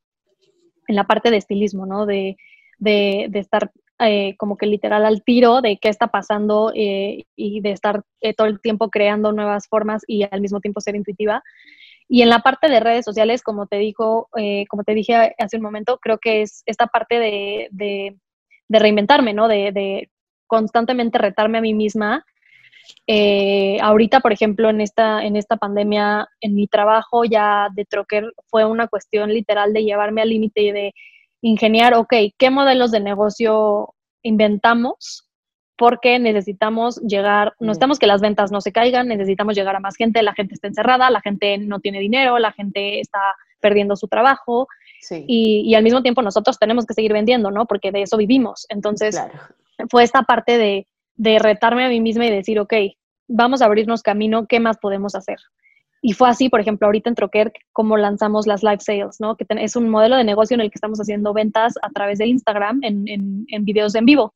en 0.90 0.96
la 0.96 1.06
parte 1.06 1.30
de 1.32 1.38
estilismo, 1.38 1.86
¿no? 1.86 2.06
De, 2.06 2.36
estar 2.82 3.72
eh, 4.00 4.36
como 4.38 4.58
que 4.58 4.66
literal 4.66 5.06
al 5.06 5.24
tiro 5.24 5.62
de 5.62 5.78
qué 5.78 5.90
está 5.90 6.08
pasando 6.08 6.72
eh, 6.76 7.26
y 7.36 7.62
de 7.62 7.72
estar 7.72 8.04
eh, 8.22 8.34
todo 8.34 8.48
el 8.48 8.62
tiempo 8.62 8.90
creando 8.90 9.32
nuevas 9.32 9.68
formas 9.68 10.04
y 10.08 10.24
al 10.30 10.42
mismo 10.42 10.60
tiempo 10.60 10.82
ser 10.82 10.96
intuitiva. 10.96 11.44
Y 12.08 12.22
en 12.22 12.30
la 12.30 12.40
parte 12.40 12.70
de 12.70 12.80
redes 12.80 13.06
sociales, 13.06 13.44
como 13.44 13.68
te 13.68 13.78
dijo, 13.78 14.30
como 14.68 14.84
te 14.84 14.96
dije 14.96 15.36
hace 15.38 15.58
un 15.58 15.62
momento, 15.62 16.00
creo 16.02 16.18
que 16.18 16.42
es 16.42 16.64
esta 16.66 16.88
parte 16.88 17.20
de, 17.20 18.18
reinventarme, 18.68 19.34
¿no? 19.36 19.48
De, 19.48 19.72
de, 19.72 20.10
constantemente 20.48 21.20
retarme 21.20 21.60
a 21.60 21.62
mí 21.62 21.76
misma 21.76 22.26
eh, 23.08 23.78
ahorita, 23.82 24.20
por 24.20 24.34
ejemplo, 24.34 24.70
en 24.70 24.82
esta, 24.82 25.24
en 25.24 25.36
esta 25.36 25.58
pandemia, 25.58 26.28
en 26.42 26.56
mi 26.56 26.68
trabajo 26.68 27.26
ya 27.26 27.68
de 27.74 27.86
troquer 27.86 28.32
fue 28.48 28.66
una 28.66 28.88
cuestión 28.88 29.34
literal 29.34 29.74
de 29.74 29.84
llevarme 29.84 30.22
al 30.22 30.30
límite 30.30 30.62
y 30.62 30.72
de 30.72 30.94
ingeniar, 31.42 31.94
ok, 31.94 32.14
¿qué 32.38 32.50
modelos 32.50 32.92
de 32.92 33.00
negocio 33.00 33.94
inventamos? 34.24 35.28
Porque 35.78 36.20
necesitamos 36.20 36.98
llegar, 37.02 37.54
no 37.60 37.72
estamos 37.72 38.00
que 38.00 38.08
las 38.08 38.22
ventas 38.22 38.52
no 38.52 38.62
se 38.62 38.72
caigan, 38.72 39.08
necesitamos 39.08 39.56
llegar 39.56 39.76
a 39.76 39.80
más 39.80 39.96
gente, 39.96 40.22
la 40.24 40.34
gente 40.34 40.56
está 40.56 40.68
encerrada, 40.68 41.10
la 41.10 41.22
gente 41.22 41.58
no 41.58 41.80
tiene 41.80 42.00
dinero, 42.00 42.38
la 42.40 42.52
gente 42.52 43.00
está 43.00 43.20
perdiendo 43.62 43.96
su 43.96 44.08
trabajo 44.08 44.68
y, 45.12 45.64
y, 45.66 45.76
al 45.76 45.84
mismo 45.84 46.02
tiempo 46.02 46.22
nosotros 46.22 46.60
tenemos 46.60 46.86
que 46.86 46.94
seguir 46.94 47.14
vendiendo, 47.14 47.52
¿no? 47.52 47.66
Porque 47.66 47.92
de 47.92 48.02
eso 48.02 48.18
vivimos. 48.18 48.66
Entonces, 48.70 49.22
fue 49.90 50.04
esta 50.04 50.24
parte 50.24 50.58
de 50.58 50.88
de 51.20 51.38
retarme 51.38 51.84
a 51.84 51.90
mí 51.90 52.00
misma 52.00 52.26
y 52.26 52.32
decir, 52.32 52.60
ok, 52.62 52.74
vamos 53.28 53.62
a 53.62 53.66
abrirnos 53.66 54.02
camino, 54.02 54.48
¿qué 54.48 54.62
más 54.62 54.78
podemos 54.78 55.16
hacer? 55.16 55.38
Y 56.02 56.14
fue 56.14 56.30
así, 56.30 56.50
por 56.50 56.62
ejemplo, 56.62 56.88
ahorita 56.88 57.10
en 57.10 57.16
Troker, 57.16 57.52
como 57.74 57.98
lanzamos 57.98 58.48
las 58.48 58.64
live 58.64 58.80
sales, 58.80 59.18
¿no? 59.20 59.36
Que 59.36 59.46
es 59.50 59.76
un 59.76 59.90
modelo 59.90 60.16
de 60.16 60.24
negocio 60.24 60.56
en 60.56 60.62
el 60.62 60.70
que 60.70 60.76
estamos 60.76 61.00
haciendo 61.00 61.34
ventas 61.34 61.74
a 61.82 61.90
través 61.90 62.20
de 62.20 62.28
Instagram 62.28 62.80
en, 62.84 63.06
en, 63.08 63.66
videos 63.66 63.96
en 63.96 64.06
vivo, 64.06 64.34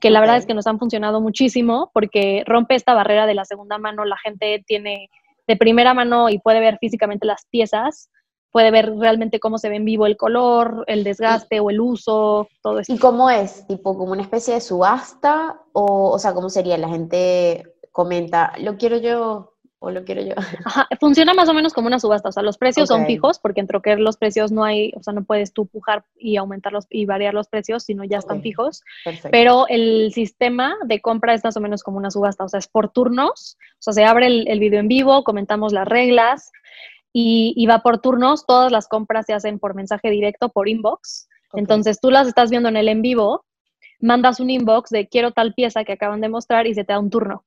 que 0.00 0.10
la 0.10 0.20
verdad 0.20 0.36
es 0.36 0.46
que 0.46 0.54
nos 0.54 0.66
han 0.66 0.78
funcionado 0.78 1.20
muchísimo 1.20 1.90
porque 1.94 2.44
rompe 2.46 2.74
esta 2.74 2.94
barrera 2.94 3.26
de 3.26 3.34
la 3.34 3.44
segunda 3.44 3.78
mano, 3.78 4.04
la 4.04 4.18
gente 4.18 4.62
tiene 4.66 5.08
de 5.46 5.56
primera 5.56 5.94
mano 5.94 6.28
y 6.28 6.38
puede 6.38 6.60
ver 6.60 6.76
físicamente 6.78 7.26
las 7.26 7.46
piezas, 7.50 8.10
puede 8.50 8.70
ver 8.70 8.94
realmente 8.96 9.40
cómo 9.40 9.56
se 9.56 9.70
ve 9.70 9.76
en 9.76 9.86
vivo 9.86 10.04
el 10.06 10.18
color, 10.18 10.84
el 10.88 11.04
desgaste 11.04 11.58
o 11.60 11.70
el 11.70 11.80
uso, 11.80 12.48
todo 12.62 12.80
eso. 12.80 12.92
¿Y 12.92 12.98
cómo 12.98 13.30
es? 13.30 13.66
¿Tipo 13.66 13.96
como 13.96 14.12
una 14.12 14.22
especie 14.22 14.54
de 14.54 14.60
subasta? 14.60 15.58
O, 15.72 16.10
o 16.10 16.18
sea, 16.18 16.34
¿cómo 16.34 16.50
sería? 16.50 16.76
La 16.76 16.90
gente 16.90 17.64
comenta, 17.92 18.52
lo 18.58 18.76
quiero 18.76 18.98
yo 18.98 19.51
o 19.82 19.90
lo 19.90 20.04
quiero 20.04 20.22
yo. 20.22 20.34
Ajá, 20.64 20.88
funciona 21.00 21.34
más 21.34 21.48
o 21.48 21.54
menos 21.54 21.72
como 21.72 21.88
una 21.88 21.98
subasta, 21.98 22.28
o 22.28 22.32
sea, 22.32 22.42
los 22.42 22.56
precios 22.56 22.88
son 22.88 23.04
fijos 23.04 23.38
porque 23.38 23.60
en 23.60 23.66
Troquer 23.66 23.98
los 23.98 24.16
precios 24.16 24.52
no 24.52 24.64
hay, 24.64 24.92
o 24.96 25.02
sea, 25.02 25.12
no 25.12 25.24
puedes 25.24 25.52
tú 25.52 25.66
pujar 25.66 26.04
y 26.16 26.36
aumentarlos 26.36 26.86
y 26.88 27.04
variar 27.04 27.34
los 27.34 27.48
precios, 27.48 27.82
sino 27.82 28.04
ya 28.04 28.18
están 28.18 28.42
fijos. 28.42 28.82
Pero 29.30 29.66
el 29.68 30.12
sistema 30.12 30.76
de 30.84 31.00
compra 31.00 31.34
es 31.34 31.42
más 31.42 31.56
o 31.56 31.60
menos 31.60 31.82
como 31.82 31.98
una 31.98 32.10
subasta, 32.10 32.44
o 32.44 32.48
sea, 32.48 32.58
es 32.58 32.68
por 32.68 32.90
turnos, 32.90 33.58
o 33.78 33.82
sea, 33.82 33.92
se 33.92 34.04
abre 34.04 34.26
el, 34.26 34.48
el 34.48 34.60
video 34.60 34.80
en 34.80 34.88
vivo, 34.88 35.24
comentamos 35.24 35.72
las 35.72 35.88
reglas 35.88 36.52
y, 37.12 37.52
y, 37.56 37.66
va 37.66 37.80
por 37.80 38.00
turnos, 38.00 38.46
todas 38.46 38.70
las 38.70 38.88
compras 38.88 39.26
se 39.26 39.34
hacen 39.34 39.58
por 39.58 39.74
mensaje 39.74 40.10
directo, 40.10 40.48
por 40.48 40.68
inbox. 40.68 41.28
Entonces 41.54 42.00
tú 42.00 42.10
las 42.10 42.28
estás 42.28 42.50
viendo 42.50 42.68
en 42.68 42.76
el 42.76 42.88
en 42.88 43.02
vivo, 43.02 43.44
mandas 44.00 44.40
un 44.40 44.48
inbox 44.48 44.90
de 44.90 45.08
quiero 45.08 45.32
tal 45.32 45.52
pieza 45.54 45.84
que 45.84 45.92
acaban 45.92 46.20
de 46.20 46.28
mostrar 46.28 46.66
y 46.66 46.74
se 46.74 46.84
te 46.84 46.92
da 46.92 46.98
un 46.98 47.10
turno. 47.10 47.44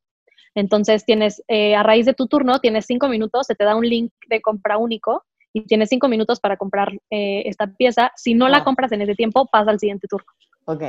Entonces 0.56 1.06
tienes, 1.06 1.44
eh, 1.48 1.76
a 1.76 1.84
raíz 1.84 2.06
de 2.06 2.14
tu 2.14 2.28
turno, 2.28 2.60
tienes 2.60 2.86
cinco 2.86 3.08
minutos, 3.10 3.46
se 3.48 3.56
te 3.56 3.66
da 3.66 3.76
un 3.76 3.88
link 3.88 4.12
de 4.28 4.42
compra 4.42 4.78
único 4.78 5.24
y 5.54 5.66
tienes 5.66 5.90
cinco 5.90 6.08
minutos 6.08 6.40
para 6.40 6.58
comprar 6.58 6.94
eh, 7.10 7.44
esta 7.46 7.68
pieza. 7.68 8.12
Si 8.16 8.34
no 8.34 8.48
la 8.48 8.64
compras 8.64 8.92
en 8.94 9.02
ese 9.02 9.16
tiempo, 9.16 9.48
pasa 9.52 9.72
al 9.72 9.80
siguiente 9.80 10.08
turno. 10.08 10.28
Ok. 10.66 10.84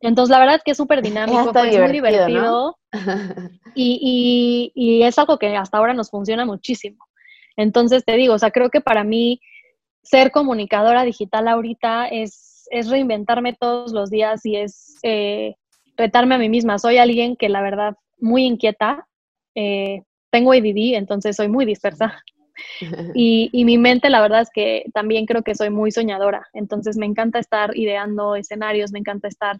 Entonces, 0.00 0.30
la 0.30 0.38
verdad 0.38 0.56
es 0.56 0.62
que 0.64 0.70
es 0.70 0.76
súper 0.78 1.02
dinámico, 1.02 1.52
es 1.54 1.78
muy 1.78 1.92
divertido. 1.92 2.78
y, 3.74 4.72
y, 4.74 5.00
y 5.00 5.02
es 5.02 5.18
algo 5.18 5.38
que 5.38 5.54
hasta 5.56 5.76
ahora 5.76 5.92
nos 5.92 6.10
funciona 6.10 6.46
muchísimo. 6.46 7.04
Entonces, 7.56 8.04
te 8.04 8.16
digo, 8.16 8.34
o 8.34 8.38
sea, 8.38 8.50
creo 8.50 8.70
que 8.70 8.80
para 8.80 9.04
mí 9.04 9.40
ser 10.02 10.30
comunicadora 10.30 11.02
digital 11.02 11.48
ahorita 11.48 12.08
es, 12.08 12.66
es 12.70 12.88
reinventarme 12.88 13.52
todos 13.52 13.92
los 13.92 14.10
días 14.10 14.44
y 14.46 14.56
es 14.56 14.96
eh, 15.02 15.56
retarme 15.96 16.36
a 16.36 16.38
mí 16.38 16.48
misma. 16.48 16.78
Soy 16.78 16.96
alguien 16.96 17.36
que 17.36 17.50
la 17.50 17.60
verdad 17.60 17.96
muy 18.18 18.44
inquieta, 18.44 19.06
eh, 19.54 20.02
tengo 20.30 20.52
ADD, 20.52 20.94
entonces 20.94 21.36
soy 21.36 21.48
muy 21.48 21.64
dispersa. 21.64 22.22
Y, 23.14 23.48
y, 23.54 23.64
mi 23.64 23.78
mente, 23.78 24.10
la 24.10 24.20
verdad 24.20 24.42
es 24.42 24.50
que 24.52 24.84
también 24.92 25.24
creo 25.24 25.42
que 25.42 25.54
soy 25.54 25.70
muy 25.70 25.90
soñadora. 25.90 26.46
Entonces 26.52 26.98
me 26.98 27.06
encanta 27.06 27.38
estar 27.38 27.74
ideando 27.74 28.36
escenarios, 28.36 28.92
me 28.92 28.98
encanta 28.98 29.28
estar 29.28 29.58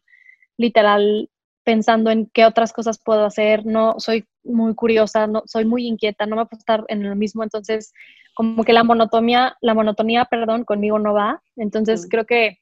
literal 0.59 1.31
pensando 1.65 2.11
en 2.11 2.27
qué 2.27 2.45
otras 2.45 2.75
cosas 2.75 3.01
puedo 3.03 3.25
hacer. 3.25 3.65
No 3.65 3.95
soy 3.99 4.27
muy 4.45 4.75
curiosa, 4.75 5.27
no 5.27 5.43
soy 5.47 5.65
muy 5.65 5.87
inquieta, 5.87 6.27
no 6.27 6.37
me 6.37 6.45
puedo 6.45 6.59
estar 6.59 6.85
en 6.89 7.09
lo 7.09 7.17
mismo. 7.17 7.43
Entonces, 7.43 7.95
como 8.35 8.65
que 8.65 8.73
la 8.73 8.85
monotonía, 8.85 9.57
la 9.63 9.73
monotonía, 9.73 10.27
perdón, 10.27 10.65
conmigo 10.65 10.99
no 10.99 11.15
va. 11.15 11.43
Entonces 11.57 12.07
creo 12.11 12.27
que 12.27 12.59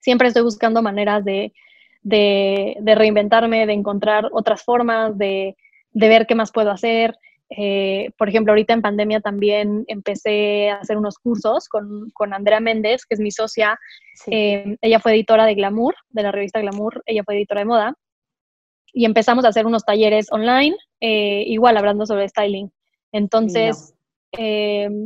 siempre 0.00 0.28
estoy 0.28 0.42
buscando 0.42 0.82
maneras 0.82 1.24
de, 1.24 1.52
de, 2.02 2.94
reinventarme, 2.94 3.66
de 3.66 3.72
encontrar 3.72 4.28
otras 4.32 4.62
formas, 4.62 5.18
de, 5.18 5.56
de, 5.96 6.08
ver 6.08 6.26
qué 6.26 6.34
más 6.34 6.52
puedo 6.52 6.70
hacer. 6.70 7.16
Eh, 7.50 8.10
por 8.18 8.28
ejemplo, 8.28 8.52
ahorita 8.52 8.74
en 8.74 8.82
pandemia 8.82 9.20
también 9.20 9.84
empecé 9.86 10.70
a 10.70 10.76
hacer 10.76 10.96
unos 10.96 11.18
cursos 11.18 11.68
con, 11.68 12.10
con 12.12 12.34
Andrea 12.34 12.60
Méndez, 12.60 13.04
que 13.06 13.14
es 13.14 13.20
mi 13.20 13.30
socia. 13.30 13.78
Eh, 14.26 14.76
ella 14.80 15.00
fue 15.00 15.12
editora 15.12 15.46
de 15.46 15.54
Glamour, 15.54 15.94
de 16.10 16.22
la 16.22 16.32
revista 16.32 16.60
Glamour, 16.60 17.02
ella 17.06 17.22
fue 17.24 17.36
editora 17.36 17.60
de 17.60 17.66
moda. 17.66 17.94
Y 18.92 19.04
empezamos 19.04 19.44
a 19.44 19.48
hacer 19.48 19.66
unos 19.66 19.84
talleres 19.84 20.26
online, 20.32 20.76
eh, 21.00 21.44
igual 21.46 21.76
hablando 21.76 22.06
sobre 22.06 22.28
styling. 22.28 22.70
Entonces, 23.12 23.94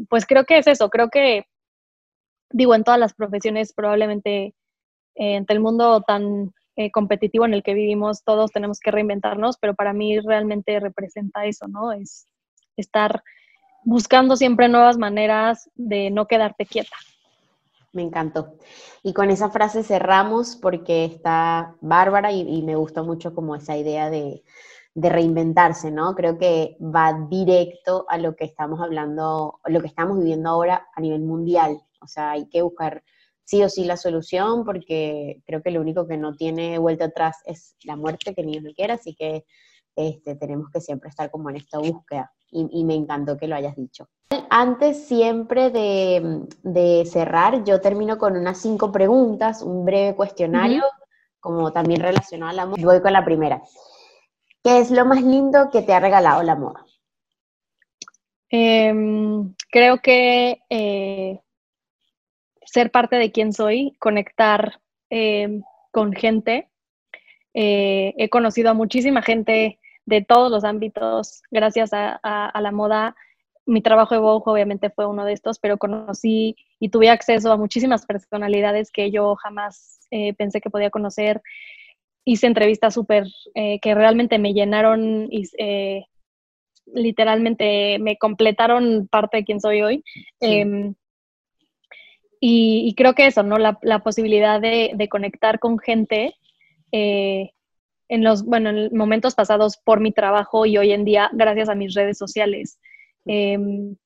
pues 0.09 0.27
creo 0.27 0.45
que 0.45 0.59
es 0.59 0.67
eso, 0.67 0.89
creo 0.89 1.09
que, 1.09 1.45
digo, 2.51 2.75
en 2.75 2.85
todas 2.85 2.99
las 2.99 3.15
profesiones 3.15 3.73
probablemente 3.73 4.55
entre 5.15 5.55
el 5.55 5.63
mundo 5.63 6.03
tan 6.07 6.53
eh, 6.81 6.91
competitivo 6.91 7.45
en 7.45 7.53
el 7.53 7.63
que 7.63 7.75
vivimos, 7.75 8.25
todos 8.25 8.53
tenemos 8.53 8.81
que 8.81 8.91
reinventarnos, 8.91 9.59
pero 9.59 9.75
para 9.75 9.93
mí 9.93 10.19
realmente 10.19 10.81
representa 10.81 11.45
eso, 11.45 11.69
¿no? 11.69 11.93
Es 11.93 12.27
estar 12.75 13.23
buscando 13.85 14.35
siempre 14.35 14.67
nuevas 14.67 14.97
maneras 14.97 15.69
de 15.75 16.11
no 16.11 16.27
quedarte 16.27 16.65
quieta. 16.65 16.97
Me 17.93 18.01
encantó. 18.01 18.55
Y 19.03 19.13
con 19.13 19.29
esa 19.29 19.51
frase 19.51 19.83
cerramos 19.83 20.57
porque 20.57 21.05
está 21.05 21.75
bárbara 21.83 22.33
y, 22.33 22.63
me 22.63 22.77
gustó 22.77 23.05
mucho 23.05 23.35
como 23.35 23.57
esa 23.57 23.77
idea 23.77 24.09
de, 24.09 24.43
de, 24.95 25.09
reinventarse, 25.11 25.91
¿no? 25.91 26.15
Creo 26.15 26.39
que 26.39 26.79
va 26.81 27.27
directo 27.29 28.07
a 28.09 28.17
lo 28.17 28.37
que 28.37 28.47
estamos 28.47 28.81
hablando, 28.81 29.61
lo 29.67 29.81
que 29.83 29.89
estamos 29.89 30.17
viviendo 30.17 30.49
ahora 30.49 30.89
a 30.95 31.01
nivel 31.03 31.21
mundial. 31.21 31.83
O 32.01 32.07
sea, 32.07 32.31
hay 32.31 32.49
que 32.49 32.63
buscar 32.63 33.03
sí 33.51 33.65
o 33.65 33.69
sí 33.69 33.85
la 33.85 33.97
solución, 33.97 34.65
porque 34.65 35.43
creo 35.45 35.61
que 35.61 35.73
lo 35.73 35.81
único 35.81 36.07
que 36.07 36.17
no 36.17 36.37
tiene 36.37 36.79
vuelta 36.79 37.07
atrás 37.07 37.39
es 37.45 37.75
la 37.83 37.97
muerte, 37.97 38.33
que 38.33 38.45
ni 38.45 38.61
lo 38.61 38.73
quiera, 38.73 38.95
así 38.95 39.13
que 39.13 39.45
este, 39.97 40.37
tenemos 40.37 40.71
que 40.73 40.81
siempre 40.81 41.11
estar 41.11 41.33
como 41.33 41.51
en 41.51 41.57
esta 41.57 41.79
búsqueda. 41.79 42.33
Y, 42.53 42.85
me 42.85 42.95
encantó 42.95 43.37
que 43.37 43.47
lo 43.47 43.55
hayas 43.55 43.77
dicho. 43.77 44.09
Antes 44.51 45.07
siempre 45.07 45.71
de, 45.71 47.05
cerrar, 47.07 47.63
yo 47.63 47.81
termino 47.81 48.19
con 48.19 48.37
unas 48.37 48.59
cinco 48.61 48.91
preguntas, 48.91 49.63
un 49.63 49.85
breve 49.85 50.17
cuestionario, 50.17 50.85
como 51.39 51.73
también 51.73 52.01
relacionado 52.01 52.51
al 52.51 52.59
amor. 52.59 52.81
Voy 52.81 53.01
con 53.01 53.13
la 53.13 53.25
primera. 53.25 53.63
¿Qué 54.65 54.79
es 54.79 54.91
lo 54.91 55.05
más 55.07 55.23
lindo 55.23 55.71
que 55.71 55.83
te 55.83 55.93
ha 55.93 56.01
regalado 56.01 56.43
la 56.43 56.57
moda? 56.57 56.85
Em, 58.49 59.55
creo 59.71 59.99
que 59.99 60.61
eh, 60.69 61.41
ser 62.71 62.93
parte 62.93 63.17
de 63.17 63.33
quien 63.33 63.53
soy, 63.53 63.97
conectar 63.99 64.81
eh, 65.11 65.61
con 65.91 66.13
gente. 66.13 66.69
Eh, 67.53 68.15
he 68.17 68.29
conocido 68.29 68.71
a 68.71 68.75
muchísima 68.75 69.23
gente 69.23 69.81
de 70.07 70.23
todos 70.23 70.53
los 70.53 70.63
ámbitos 70.63 71.43
gracias 71.51 71.91
a, 71.93 72.53
la 72.61 72.71
moda. 72.71 73.17
Mi 73.67 73.83
trabajo 73.83 74.15
de 74.15 74.21
Vogue 74.21 74.45
obviamente 74.47 74.91
fue 74.91 75.07
uno 75.07 75.25
de 75.25 75.33
estos, 75.33 75.59
pero 75.59 75.79
conocí 75.79 76.55
y 76.79 76.91
tuve 76.91 77.11
acceso 77.11 77.51
a 77.51 77.57
muchísimas 77.57 78.07
personalidades 78.07 78.93
que 78.93 79.11
yo 79.11 79.35
jamás 79.35 80.07
eh, 80.13 80.33
pensé 80.35 80.61
que 80.61 80.71
podía 80.71 80.91
conocer. 80.91 81.43
Hice 82.25 82.47
entrevistas 82.47 82.95
súper 82.95 83.25
que 83.55 83.95
realmente 83.95 84.39
me 84.39 84.53
llenaron 84.53 85.27
y 85.31 85.45
literalmente 86.87 87.99
me 87.99 88.17
completaron 88.17 89.09
parte 89.09 89.39
de 89.39 89.45
quien 89.45 89.61
soy 89.61 89.83
hoy. 89.83 90.05
Em, 90.41 90.95
y, 92.41 92.95
creo 92.97 93.15
que 93.15 93.27
eso, 93.27 93.43
¿no? 93.43 93.59
La, 93.59 93.99
posibilidad 94.03 94.61
de, 94.61 95.09
conectar 95.11 95.59
con 95.59 95.79
gente 95.79 96.35
eh, 96.91 97.51
en 98.09 98.25
los, 98.25 98.45
bueno, 98.45 98.71
en 98.71 98.97
momentos 98.97 99.35
pasados 99.35 99.77
por 99.77 100.01
mi 100.01 100.11
trabajo 100.11 100.65
y 100.65 100.79
hoy 100.79 100.93
en 100.93 101.05
día 101.05 101.31
gracias 101.33 101.69
a 101.69 101.75
mis 101.75 101.95
redes 101.95 102.17
sociales. 102.19 102.79
Em, 103.27 103.97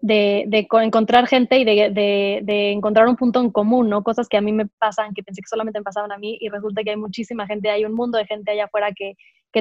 de, 0.00 0.66
encontrar 0.82 1.26
gente 1.26 1.58
y 1.58 1.64
de, 1.64 2.72
encontrar 2.72 3.06
un 3.06 3.16
punto 3.16 3.40
en 3.40 3.50
común, 3.50 3.88
¿no? 3.88 4.02
Cosas 4.02 4.28
que 4.28 4.36
a 4.36 4.40
mí 4.40 4.52
me 4.52 4.66
pasan, 4.66 5.14
que 5.14 5.22
pensé 5.22 5.40
que 5.42 5.48
solamente 5.48 5.78
me 5.78 5.84
pasaban 5.84 6.10
a 6.12 6.18
mí 6.18 6.38
y 6.40 6.48
resulta 6.48 6.82
que 6.82 6.90
hay 6.90 6.96
muchísima 6.96 7.46
gente, 7.46 7.70
hay 7.70 7.84
un 7.84 7.94
mundo 7.94 8.18
de 8.18 8.26
gente 8.26 8.50
allá 8.50 8.64
afuera 8.64 8.92
que, 8.92 9.14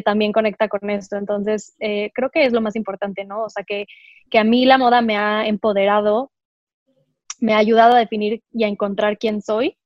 también 0.03 0.31
conecta 0.31 0.67
con 0.67 0.89
esto. 0.89 1.17
Entonces, 1.17 1.75
eh, 1.79 2.11
creo 2.13 2.29
que 2.29 2.45
es 2.45 2.53
lo 2.53 2.61
más 2.61 2.75
importante, 2.75 3.25
¿no? 3.25 3.43
O 3.43 3.49
sea, 3.49 3.63
que, 3.63 3.85
que 4.29 4.39
a 4.39 4.43
mí 4.43 4.65
la 4.65 4.77
moda 4.77 5.01
me 5.01 5.17
ha 5.17 5.47
empoderado 5.47 6.31
me 7.39 7.53
ha 7.53 7.57
ayudado 7.57 7.95
a 7.95 7.99
definir 7.99 8.43
y 8.51 8.63
a 8.63 8.67
encontrar 8.67 9.17
quién 9.17 9.41
soy 9.41 9.77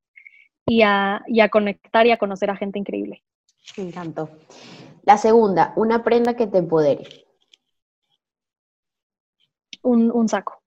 y 0.66 0.82
a, 0.84 1.24
conectar 1.52 2.06
y 2.08 2.12
a 2.12 2.18
conocer 2.18 2.50
a 2.50 2.56
gente 2.56 2.80
increíble. 2.80 3.24
Me 3.78 3.84
encantó. 3.84 4.30
La 5.04 5.18
segunda, 5.18 5.74
una 5.76 6.04
prenda 6.04 6.36
que 6.36 6.48
te 6.48 6.60
empodere. 6.60 7.04
Un, 9.82 10.30
saco. 10.30 10.62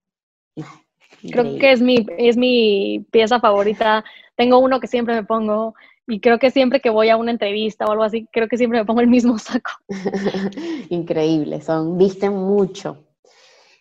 Creo 1.31 1.59
que 1.59 1.73
es 1.73 1.81
mi, 1.81 2.07
es 2.19 2.37
mi 2.37 3.07
pieza 3.11 3.41
favorita. 3.41 4.05
Tengo 4.37 4.59
uno 4.59 4.79
que 4.79 4.87
siempre 4.87 5.15
me 5.15 5.25
pongo 5.25 5.75
y 6.07 6.21
creo 6.21 6.39
que 6.39 6.51
siempre 6.51 6.81
que 6.81 6.91
voy 6.91 7.09
a 7.09 7.17
una 7.17 7.33
entrevista 7.33 7.87
o 7.87 7.93
algo 7.93 8.05
así, 8.05 8.29
creo 8.31 8.47
que 8.49 8.59
siempre 8.59 8.79
me 8.79 8.85
pongo 8.85 9.01
el 9.01 9.09
mismo 9.09 9.39
saco. 9.39 9.71
Increíble, 10.91 11.61
son, 11.63 11.99
visten 11.99 12.33
mucho. 12.33 13.06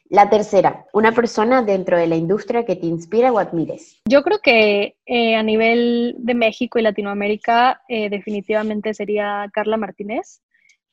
La 0.10 0.30
tercera, 0.30 0.86
una 0.94 1.14
persona 1.14 1.64
dentro 1.64 1.98
de 1.98 2.06
la 2.06 2.16
industria 2.16 2.64
que 2.64 2.76
te 2.76 2.86
inspira 2.86 3.32
o 3.32 3.40
admires. 3.40 4.02
Yo 4.08 4.22
creo 4.22 4.38
que 4.40 4.98
eh, 5.08 5.36
a 5.36 5.42
nivel 5.42 6.16
de 6.20 6.36
México 6.36 6.78
y 6.78 6.84
Latinoamérica 6.84 7.82
eh, 7.90 8.10
definitivamente 8.12 8.94
sería 8.94 9.50
Carla 9.52 9.78
Martínez, 9.78 10.44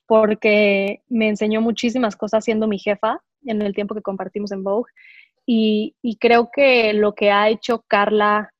porque 0.06 1.02
me 1.10 1.28
enseñó 1.28 1.60
muchísimas 1.60 2.16
cosas 2.16 2.44
siendo 2.44 2.66
mi 2.66 2.78
jefa 2.78 3.20
en 3.44 3.60
el 3.60 3.74
tiempo 3.74 3.94
que 3.94 4.00
compartimos 4.00 4.50
en 4.50 4.64
Vogue. 4.64 4.90
Y, 5.44 5.94
creo 6.18 6.50
que 6.50 6.94
lo 6.94 7.14
que 7.14 7.30
ha 7.30 7.50
hecho 7.50 7.84
Carla 7.86 8.54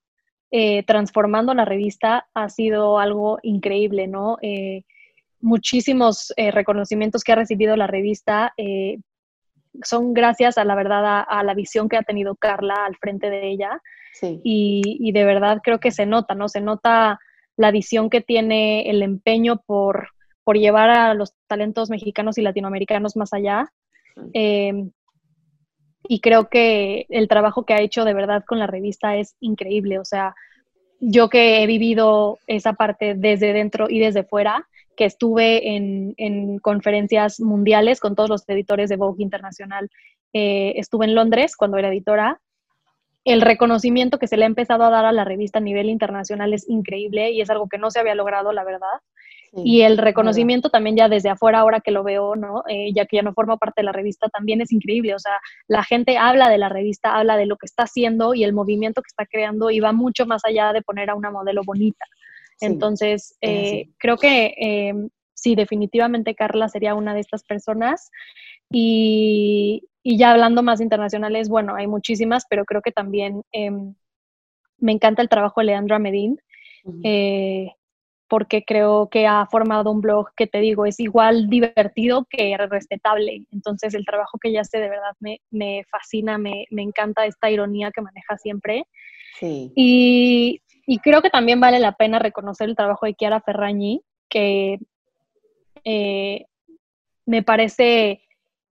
eh, 0.50 0.82
transformando 0.82 1.54
la 1.54 1.64
revista 1.64 2.28
ha 2.34 2.50
sido 2.50 2.98
algo 2.98 3.38
increíble, 3.42 4.06
¿no? 4.06 4.36
muchísimos 5.40 6.32
reconocimientos 6.36 7.24
que 7.24 7.32
ha 7.32 7.36
recibido 7.36 7.74
la 7.74 7.88
revista 7.88 8.54
son 9.84 10.14
gracias 10.14 10.58
a 10.58 10.64
la 10.64 10.74
verdad 10.74 11.24
a, 11.28 11.42
la 11.42 11.54
visión 11.54 11.88
que 11.88 11.96
ha 11.96 12.02
tenido 12.02 12.34
Carla 12.36 12.84
al 12.84 12.96
frente 12.96 13.30
de 13.30 13.48
ella. 13.48 13.80
Y, 14.42 15.10
de 15.12 15.24
verdad 15.24 15.60
creo 15.62 15.80
que 15.80 15.90
se 15.90 16.06
nota, 16.06 16.34
¿no? 16.34 16.48
Se 16.48 16.60
nota 16.60 17.18
la 17.56 17.70
visión 17.70 18.10
que 18.10 18.20
tiene, 18.20 18.88
el 18.90 19.02
empeño 19.02 19.62
por, 19.64 20.10
por 20.44 20.58
llevar 20.58 20.90
a 20.90 21.14
los 21.14 21.34
talentos 21.46 21.90
mexicanos 21.90 22.38
y 22.38 22.42
latinoamericanos 22.42 23.16
más 23.16 23.32
allá. 23.32 23.72
Em, 24.32 24.90
y 26.08 26.20
creo 26.20 26.48
que 26.48 27.06
el 27.08 27.28
trabajo 27.28 27.64
que 27.64 27.74
ha 27.74 27.80
hecho 27.80 28.04
de 28.04 28.14
verdad 28.14 28.44
con 28.46 28.58
la 28.58 28.66
revista 28.66 29.16
es 29.16 29.36
increíble. 29.40 29.98
O 29.98 30.04
sea, 30.04 30.34
yo 31.00 31.28
que 31.28 31.62
he 31.62 31.66
vivido 31.66 32.38
esa 32.46 32.74
parte 32.74 33.14
desde 33.16 33.52
dentro 33.52 33.88
y 33.88 33.98
desde 33.98 34.24
fuera, 34.24 34.68
que 34.96 35.04
estuve 35.04 35.76
en, 35.76 36.14
en 36.16 36.58
conferencias 36.58 37.40
mundiales 37.40 38.00
con 38.00 38.14
todos 38.14 38.28
los 38.28 38.48
editores 38.48 38.88
de 38.88 38.96
Vogue 38.96 39.22
Internacional, 39.22 39.88
eh, 40.32 40.74
estuve 40.76 41.06
en 41.06 41.14
Londres 41.14 41.56
cuando 41.56 41.78
era 41.78 41.88
editora 41.88 42.40
el 43.24 43.40
reconocimiento 43.40 44.18
que 44.18 44.26
se 44.26 44.36
le 44.36 44.44
ha 44.44 44.46
empezado 44.46 44.84
a 44.84 44.90
dar 44.90 45.04
a 45.04 45.12
la 45.12 45.24
revista 45.24 45.58
a 45.58 45.62
nivel 45.62 45.88
internacional 45.88 46.52
es 46.54 46.68
increíble 46.68 47.30
y 47.30 47.40
es 47.40 47.50
algo 47.50 47.68
que 47.68 47.78
no 47.78 47.90
se 47.90 48.00
había 48.00 48.14
logrado, 48.14 48.52
la 48.52 48.64
verdad. 48.64 49.00
y 49.54 49.82
el 49.82 49.98
reconocimiento 49.98 50.70
también 50.70 50.96
ya 50.96 51.10
desde 51.10 51.28
afuera, 51.28 51.58
ahora 51.58 51.80
que 51.80 51.90
lo 51.90 52.02
veo, 52.02 52.36
¿no? 52.36 52.64
Eh, 52.68 52.90
ya 52.94 53.04
que 53.04 53.16
ya 53.16 53.22
no 53.22 53.34
forma 53.34 53.58
parte 53.58 53.82
de 53.82 53.84
la 53.84 53.92
revista, 53.92 54.30
también 54.30 54.62
es 54.62 54.72
increíble. 54.72 55.14
O 55.14 55.18
sea, 55.18 55.38
la 55.68 55.84
gente 55.84 56.16
habla 56.16 56.48
de 56.48 56.56
la 56.56 56.70
revista, 56.70 57.16
habla 57.18 57.36
de 57.36 57.44
lo 57.44 57.56
que 57.58 57.66
está 57.66 57.82
haciendo 57.82 58.32
y 58.32 58.44
el 58.44 58.54
movimiento 58.54 59.02
que 59.02 59.08
está 59.08 59.26
creando 59.26 59.70
y 59.70 59.80
va 59.80 59.92
mucho 59.92 60.24
más 60.24 60.42
allá 60.46 60.72
de 60.72 60.80
poner 60.80 61.10
a 61.10 61.14
una 61.14 61.30
modelo 61.30 61.62
bonita. 61.66 62.06
Entonces, 62.62 63.36
eh, 63.40 63.88
creo 63.98 64.16
que 64.16 64.54
eh, 64.58 64.94
sí, 65.34 65.54
definitivamente 65.54 66.34
Carla 66.34 66.68
sería 66.68 66.94
una 66.94 67.14
de 67.14 67.20
estas 67.20 67.44
personas. 67.44 68.10
Y, 68.70 69.88
y 70.02 70.16
ya 70.16 70.32
hablando 70.32 70.62
más 70.62 70.80
internacionales, 70.80 71.48
bueno, 71.48 71.74
hay 71.74 71.86
muchísimas, 71.86 72.46
pero 72.48 72.64
creo 72.64 72.82
que 72.82 72.92
también 72.92 73.42
em, 73.52 73.94
me 74.78 74.92
encanta 74.92 75.22
el 75.22 75.28
trabajo 75.28 75.60
de 75.60 75.66
Leandra 75.66 75.98
Medin, 75.98 76.38
eh, 77.04 77.70
porque 78.28 78.64
creo 78.64 79.08
que 79.08 79.26
ha 79.26 79.46
formado 79.46 79.90
un 79.90 80.00
blog 80.00 80.30
que 80.34 80.46
te 80.46 80.58
digo, 80.58 80.86
es 80.86 80.98
igual 80.98 81.48
divertido 81.48 82.26
que 82.28 82.56
respetable. 82.56 83.44
Entonces 83.52 83.94
el 83.94 84.04
trabajo 84.04 84.38
que 84.38 84.48
ella 84.48 84.62
hace 84.62 84.78
de 84.78 84.88
verdad 84.88 85.14
me, 85.20 85.40
me 85.50 85.84
fascina, 85.90 86.38
me, 86.38 86.66
me, 86.70 86.82
encanta 86.82 87.26
esta 87.26 87.50
ironía 87.50 87.90
que 87.92 88.00
maneja 88.00 88.36
siempre. 88.38 88.86
Sí. 89.38 89.70
Y, 89.76 90.61
y, 90.86 90.98
creo 90.98 91.22
que 91.22 91.30
también 91.30 91.60
vale 91.60 91.78
la 91.78 91.92
pena 91.92 92.18
reconocer 92.18 92.68
el 92.68 92.76
trabajo 92.76 93.06
de 93.06 93.14
Chiara 93.14 93.40
Ferragni, 93.40 94.02
que 94.28 94.78
eh, 95.84 96.46
me 97.26 97.42
parece 97.42 98.22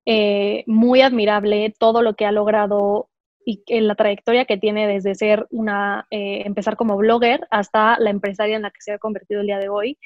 eh, 0.05 0.63
muy 0.67 1.01
admirable 1.01 1.73
todo 1.77 2.01
lo 2.01 2.15
que 2.15 2.25
ha 2.25 2.31
logrado 2.31 3.07
y 3.43 3.63
en 3.67 3.87
la 3.87 3.95
trayectoria 3.95 4.45
que 4.45 4.57
tiene 4.57 4.87
desde 4.87 5.15
ser 5.15 5.47
una, 5.49 6.05
eh, 6.11 6.43
empezar 6.45 6.75
como 6.75 6.95
blogger 6.95 7.47
hasta 7.49 7.99
la 7.99 8.11
empresaria 8.11 8.55
en 8.55 8.61
la 8.61 8.69
que 8.69 8.81
se 8.81 8.91
ha 8.91 8.99
convertido 8.99 9.41
el 9.41 9.47
día 9.47 9.57
de 9.57 9.67
hoy. 9.67 9.97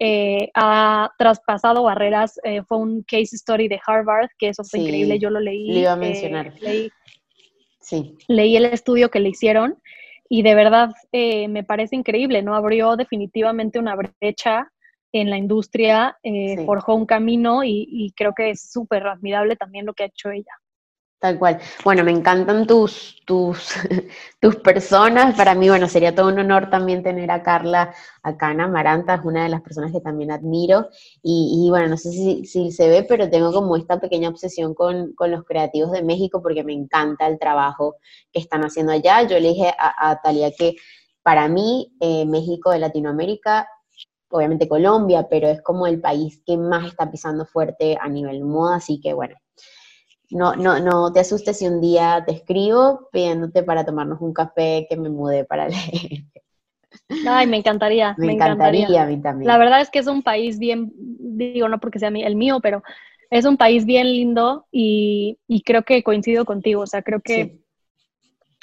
Eh, 0.00 0.50
ha 0.54 1.12
traspasado 1.16 1.84
barreras, 1.84 2.40
fue 2.66 2.78
un 2.78 3.02
case 3.02 3.36
story 3.36 3.68
de 3.68 3.80
Harvard, 3.86 4.30
que 4.36 4.48
eso 4.48 4.64
fue 4.64 4.80
increíble, 4.80 5.20
yo 5.20 5.30
lo 5.30 5.38
leí. 5.38 5.68
Le 5.68 5.80
iba 5.80 5.92
a 5.92 5.96
mencionar. 5.96 6.54
leí, 6.60 6.90
sí. 7.80 8.16
leí 8.26 8.56
el 8.56 8.64
estudio 8.64 9.10
que 9.10 9.20
le 9.20 9.28
hicieron 9.28 9.78
y 10.34 10.40
de 10.40 10.54
verdad 10.54 10.94
me 11.12 11.62
parece 11.62 11.94
increíble, 11.94 12.40
¿no? 12.40 12.54
Abrió 12.54 12.96
definitivamente 12.96 13.78
una 13.78 13.94
brecha 13.94 14.72
en 15.12 15.28
la 15.28 15.36
industria, 15.36 16.16
eh, 16.22 16.64
forjó 16.64 16.94
un 16.94 17.04
camino 17.04 17.64
y, 17.64 18.14
creo 18.16 18.32
que 18.34 18.48
es 18.48 18.70
súper 18.72 19.06
admirable 19.06 19.56
también 19.56 19.84
lo 19.84 19.92
que 19.92 20.04
ha 20.04 20.06
hecho 20.06 20.30
ella. 20.30 20.54
Tal 21.22 21.38
cual. 21.38 21.60
Bueno, 21.84 22.02
me 22.02 22.10
encantan 22.10 22.66
tus, 22.66 23.22
tus, 23.24 23.74
tus 24.40 24.56
personas. 24.56 25.36
Para 25.36 25.54
mí, 25.54 25.68
bueno, 25.68 25.86
sería 25.86 26.12
todo 26.12 26.26
un 26.26 26.40
honor 26.40 26.68
también 26.68 27.04
tener 27.04 27.30
a 27.30 27.44
Carla 27.44 27.94
acá 28.24 28.50
en 28.50 28.60
Amaranta, 28.60 29.14
es 29.14 29.24
una 29.24 29.44
de 29.44 29.48
las 29.48 29.62
personas 29.62 29.92
que 29.92 30.00
también 30.00 30.32
admiro. 30.32 30.88
Y, 31.22 31.68
bueno, 31.70 31.86
no 31.86 31.96
sé 31.96 32.10
si, 32.10 32.44
si, 32.44 32.72
se 32.72 32.88
ve, 32.88 33.06
pero 33.08 33.30
tengo 33.30 33.52
como 33.52 33.76
esta 33.76 34.00
pequeña 34.00 34.30
obsesión 34.30 34.74
con, 34.74 35.12
con, 35.14 35.30
los 35.30 35.44
creativos 35.44 35.92
de 35.92 36.02
México 36.02 36.42
porque 36.42 36.64
me 36.64 36.72
encanta 36.72 37.28
el 37.28 37.38
trabajo 37.38 37.94
que 38.32 38.40
están 38.40 38.64
haciendo 38.64 38.90
allá. 38.90 39.22
Yo 39.22 39.38
le 39.38 39.50
dije 39.50 39.72
a, 39.78 40.10
a 40.10 40.20
Talia 40.22 40.50
que 40.50 40.74
para 41.22 41.46
mí, 41.46 41.94
eh, 42.00 42.26
México 42.26 42.72
de 42.72 42.80
Latinoamérica 42.80 43.68
obviamente 44.32 44.66
Colombia, 44.66 45.28
pero 45.30 45.46
es 45.48 45.62
como 45.62 45.86
el 45.86 46.00
país 46.00 46.42
que 46.44 46.56
más 46.56 46.86
está 46.86 47.10
pisando 47.10 47.44
fuerte 47.44 47.98
a 48.00 48.08
nivel 48.08 48.42
moda, 48.44 48.76
así 48.76 48.98
que 49.00 49.12
bueno, 49.12 49.36
no, 50.32 50.56
no, 50.56 50.80
no 50.80 51.12
te 51.12 51.20
asustes 51.20 51.58
si 51.58 51.66
un 51.66 51.80
día 51.80 52.22
te 52.26 52.32
escribo 52.32 53.08
pidiéndote 53.12 53.62
para 53.62 53.84
tomarnos 53.84 54.20
un 54.20 54.32
café 54.32 54.86
que 54.88 54.96
me 54.96 55.08
mudé 55.08 55.44
para 55.44 55.68
leer. 55.68 56.24
Ay, 57.26 57.46
me 57.46 57.58
encantaría. 57.58 58.14
Me, 58.18 58.32
encantaría, 58.32 59.02
a 59.02 59.06
mí 59.06 59.20
también. 59.20 59.46
La 59.46 59.58
verdad 59.58 59.80
es 59.80 59.90
que 59.90 59.98
es 59.98 60.06
un 60.06 60.22
país 60.22 60.58
bien, 60.58 60.92
digo, 60.94 61.68
no 61.68 61.78
porque 61.80 61.98
sea 61.98 62.08
el 62.08 62.36
mío, 62.36 62.60
pero 62.62 62.82
es 63.30 63.44
un 63.44 63.56
país 63.56 63.84
bien 63.84 64.08
lindo 64.08 64.66
y, 64.70 65.38
creo 65.64 65.82
que 65.82 66.02
coincido 66.02 66.44
contigo. 66.44 66.82
O 66.82 66.86
sea, 66.86 67.02
creo 67.02 67.20
que 67.20 67.58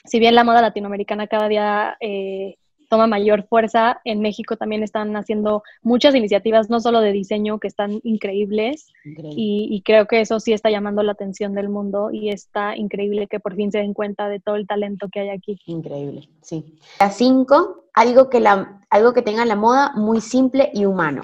si 0.06 0.20
bien 0.20 0.36
la 0.36 0.44
moda 0.44 0.62
latinoamericana 0.62 1.28
cada 1.28 1.48
día 1.48 1.98
eh, 2.00 2.56
toma 2.90 3.08
mayor 3.08 3.48
fuerza. 3.48 4.02
En 4.04 4.20
México 4.20 4.58
también 4.58 4.84
están 4.84 5.16
haciendo 5.16 5.64
muchas 5.82 6.16
iniciativas, 6.16 6.70
no 6.70 6.82
solo 6.82 7.00
de 7.00 7.14
diseño, 7.14 7.60
que 7.60 7.68
están 7.68 8.02
increíbles. 8.04 8.92
Y, 9.06 9.82
creo 9.86 10.08
que 10.08 10.20
eso 10.20 10.40
sí 10.40 10.52
está 10.52 10.70
llamando 10.70 11.04
la 11.04 11.14
atención 11.14 11.54
del 11.54 11.70
mundo 11.70 12.10
y 12.12 12.30
está 12.30 12.76
increíble 12.76 13.28
que 13.28 13.40
por 13.40 13.56
fin 13.56 13.72
se 13.72 13.78
den 13.78 13.94
cuenta 13.94 14.28
de 14.28 14.40
todo 14.40 14.56
el 14.56 14.68
talento 14.68 15.08
que 15.10 15.22
hay 15.22 15.30
aquí. 15.30 15.58
Increíble, 15.68 16.28
sí. 16.42 16.78
A 17.00 17.10
cinco, 17.12 17.86
algo 17.94 18.30
que, 18.30 18.40
la, 18.40 18.82
algo 18.90 19.14
que 19.14 19.22
tenga 19.22 19.46
la 19.46 19.56
moda 19.56 19.94
muy 19.96 20.20
simple 20.20 20.70
y 20.74 20.86
humano. 20.86 21.24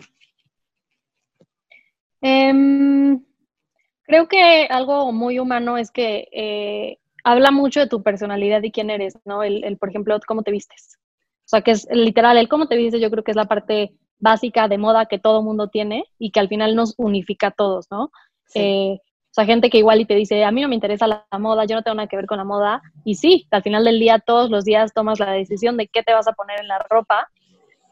Em, 2.22 3.24
creo 4.04 4.28
que 4.28 4.68
algo 4.70 5.12
muy 5.12 5.40
humano 5.40 5.78
es 5.78 5.92
que 5.92 6.28
eh, 6.32 7.00
habla 7.24 7.52
mucho 7.52 7.80
de 7.82 7.88
tu 7.88 8.02
personalidad 8.04 8.64
y 8.64 8.72
quién 8.72 8.90
eres, 8.90 9.18
¿no? 9.26 9.44
El, 9.44 9.64
el, 9.64 9.78
por 9.78 9.90
ejemplo, 9.90 10.18
cómo 10.28 10.44
te 10.44 10.52
vistes. 10.52 10.98
O 11.46 11.48
sea, 11.48 11.62
que 11.62 11.72
es 11.72 11.88
literal, 11.92 12.38
el 12.38 12.50
cómo 12.50 12.68
te 12.68 12.76
vistes 12.76 13.02
yo 13.02 13.12
creo 13.12 13.24
que 13.24 13.32
es 13.32 13.38
la 13.38 13.46
parte 13.46 13.94
básica 14.20 14.68
de 14.68 14.78
moda 14.78 15.06
que 15.06 15.20
todo 15.20 15.44
mundo 15.44 15.68
tiene 15.68 16.06
y 16.18 16.32
que 16.32 16.40
al 16.40 16.48
final 16.48 16.76
nos 16.76 16.96
unifica 16.98 17.48
a 17.48 17.52
todos, 17.52 17.88
¿no? 17.92 18.12
Eh, 18.56 18.98
o 19.00 19.34
sea, 19.36 19.46
gente 19.46 19.70
que 19.70 19.78
igual 19.78 20.00
y 20.00 20.06
te 20.06 20.16
dice, 20.16 20.44
a 20.44 20.52
mí 20.52 20.62
no 20.62 20.70
me 20.70 20.76
interesa 20.76 21.08
la, 21.08 21.26
moda, 21.38 21.66
yo 21.66 21.76
no 21.76 21.84
tengo 21.84 21.96
nada 21.96 22.08
que 22.08 22.16
ver 22.16 22.26
con 22.26 22.38
la 22.38 22.46
moda. 22.46 22.82
Y 23.04 23.16
sí, 23.16 23.48
al 23.52 23.64
final 23.64 23.84
del 23.84 24.00
día, 24.00 24.20
todos 24.20 24.50
los 24.50 24.64
días 24.64 24.94
tomas 24.94 25.20
la 25.20 25.32
decisión 25.32 25.76
de 25.78 25.88
qué 25.88 26.04
te 26.04 26.14
vas 26.14 26.28
a 26.28 26.34
poner 26.34 26.60
en 26.62 26.70
la 26.70 26.80
ropa 26.90 27.28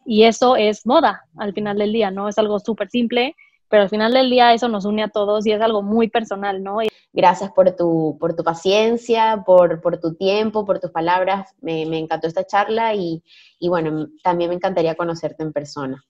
y 0.06 0.24
eso 0.24 0.56
es 0.56 0.86
moda 0.86 1.26
al 1.38 1.54
final 1.54 1.78
del 1.78 1.94
día, 1.94 2.12
¿no? 2.12 2.30
Es 2.30 2.38
algo 2.38 2.60
súper 2.60 2.90
simple, 2.90 3.36
pero 3.74 3.82
al 3.82 3.90
final 3.90 4.14
del 4.14 4.30
día 4.30 4.54
eso 4.54 4.70
nos 4.70 4.86
une 4.86 5.02
a 5.02 5.08
todos 5.08 5.48
y 5.48 5.52
es 5.52 5.60
algo 5.60 5.82
muy 5.82 6.08
personal, 6.08 6.62
¿no? 6.62 6.78
Gracias 7.12 7.52
por 7.54 7.76
tu, 7.76 8.18
por 8.20 8.36
tu 8.36 8.44
paciencia, 8.44 9.42
por, 9.44 9.82
por 9.82 10.00
tu 10.00 10.14
tiempo, 10.14 10.64
por 10.64 10.80
tus 10.80 10.92
palabras. 10.92 11.56
Me, 11.60 11.88
me 11.88 11.98
encantó 11.98 12.28
esta 12.28 12.46
charla 12.46 12.94
y, 12.94 13.24
y, 13.58 13.70
bueno, 13.70 14.10
también 14.24 14.52
me 14.52 14.56
encantaría 14.58 14.94
conocerte 14.94 15.42
en 15.42 15.52
persona. 15.52 16.06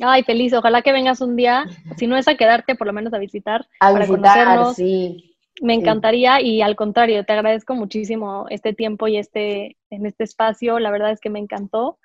Ay, 0.00 0.22
feliz. 0.22 0.54
Ojalá 0.54 0.80
que 0.80 0.92
vengas 0.92 1.20
un 1.20 1.36
día, 1.36 1.66
si 1.98 2.06
no 2.06 2.16
es 2.16 2.26
a 2.26 2.36
quedarte, 2.38 2.74
por 2.74 2.86
lo 2.86 2.94
menos 2.94 3.12
a 3.12 3.18
visitar. 3.18 3.68
A 3.80 3.92
para 3.92 4.06
visitar, 4.06 4.74
sí. 4.74 5.36
Me 5.60 5.74
encantaría 5.74 6.40
y 6.40 6.62
al 6.62 6.74
contrario, 6.74 7.22
te 7.26 7.34
agradezco 7.34 7.74
muchísimo 7.74 8.46
este 8.48 8.72
tiempo 8.72 9.08
y 9.08 9.18
este, 9.18 9.76
en 9.90 10.06
este 10.06 10.24
espacio. 10.24 10.78
La 10.78 10.90
verdad 10.90 11.10
es 11.10 11.20
que 11.20 11.28
me 11.28 11.38
encantó 11.38 11.98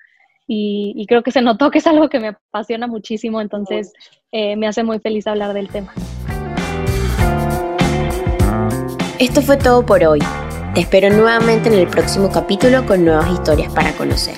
y, 0.54 0.92
y 0.98 1.06
creo 1.06 1.24
que 1.24 1.32
se 1.32 1.42
notó 1.42 1.72
que 1.72 1.78
es 1.78 1.88
algo 1.88 2.10
que 2.10 2.20
me 2.20 2.28
apasiona 2.28 2.86
muchísimo, 2.86 3.40
entonces 3.40 3.94
eh, 4.34 4.58
me 4.58 4.68
hace 4.68 4.84
muy 4.84 5.00
feliz 5.00 5.26
hablar 5.26 5.54
del 5.54 5.70
tema. 5.70 5.94
Esto 9.18 9.42
fue 9.42 9.56
todo 9.56 9.86
por 9.86 10.04
hoy. 10.04 10.20
Te 10.76 10.82
espero 10.82 11.10
nuevamente 11.10 11.70
en 11.70 11.76
el 11.76 11.88
próximo 11.88 12.30
capítulo 12.30 12.86
con 12.86 13.06
nuevas 13.06 13.32
historias 13.32 13.74
para 13.74 13.94
conocer. 13.94 14.36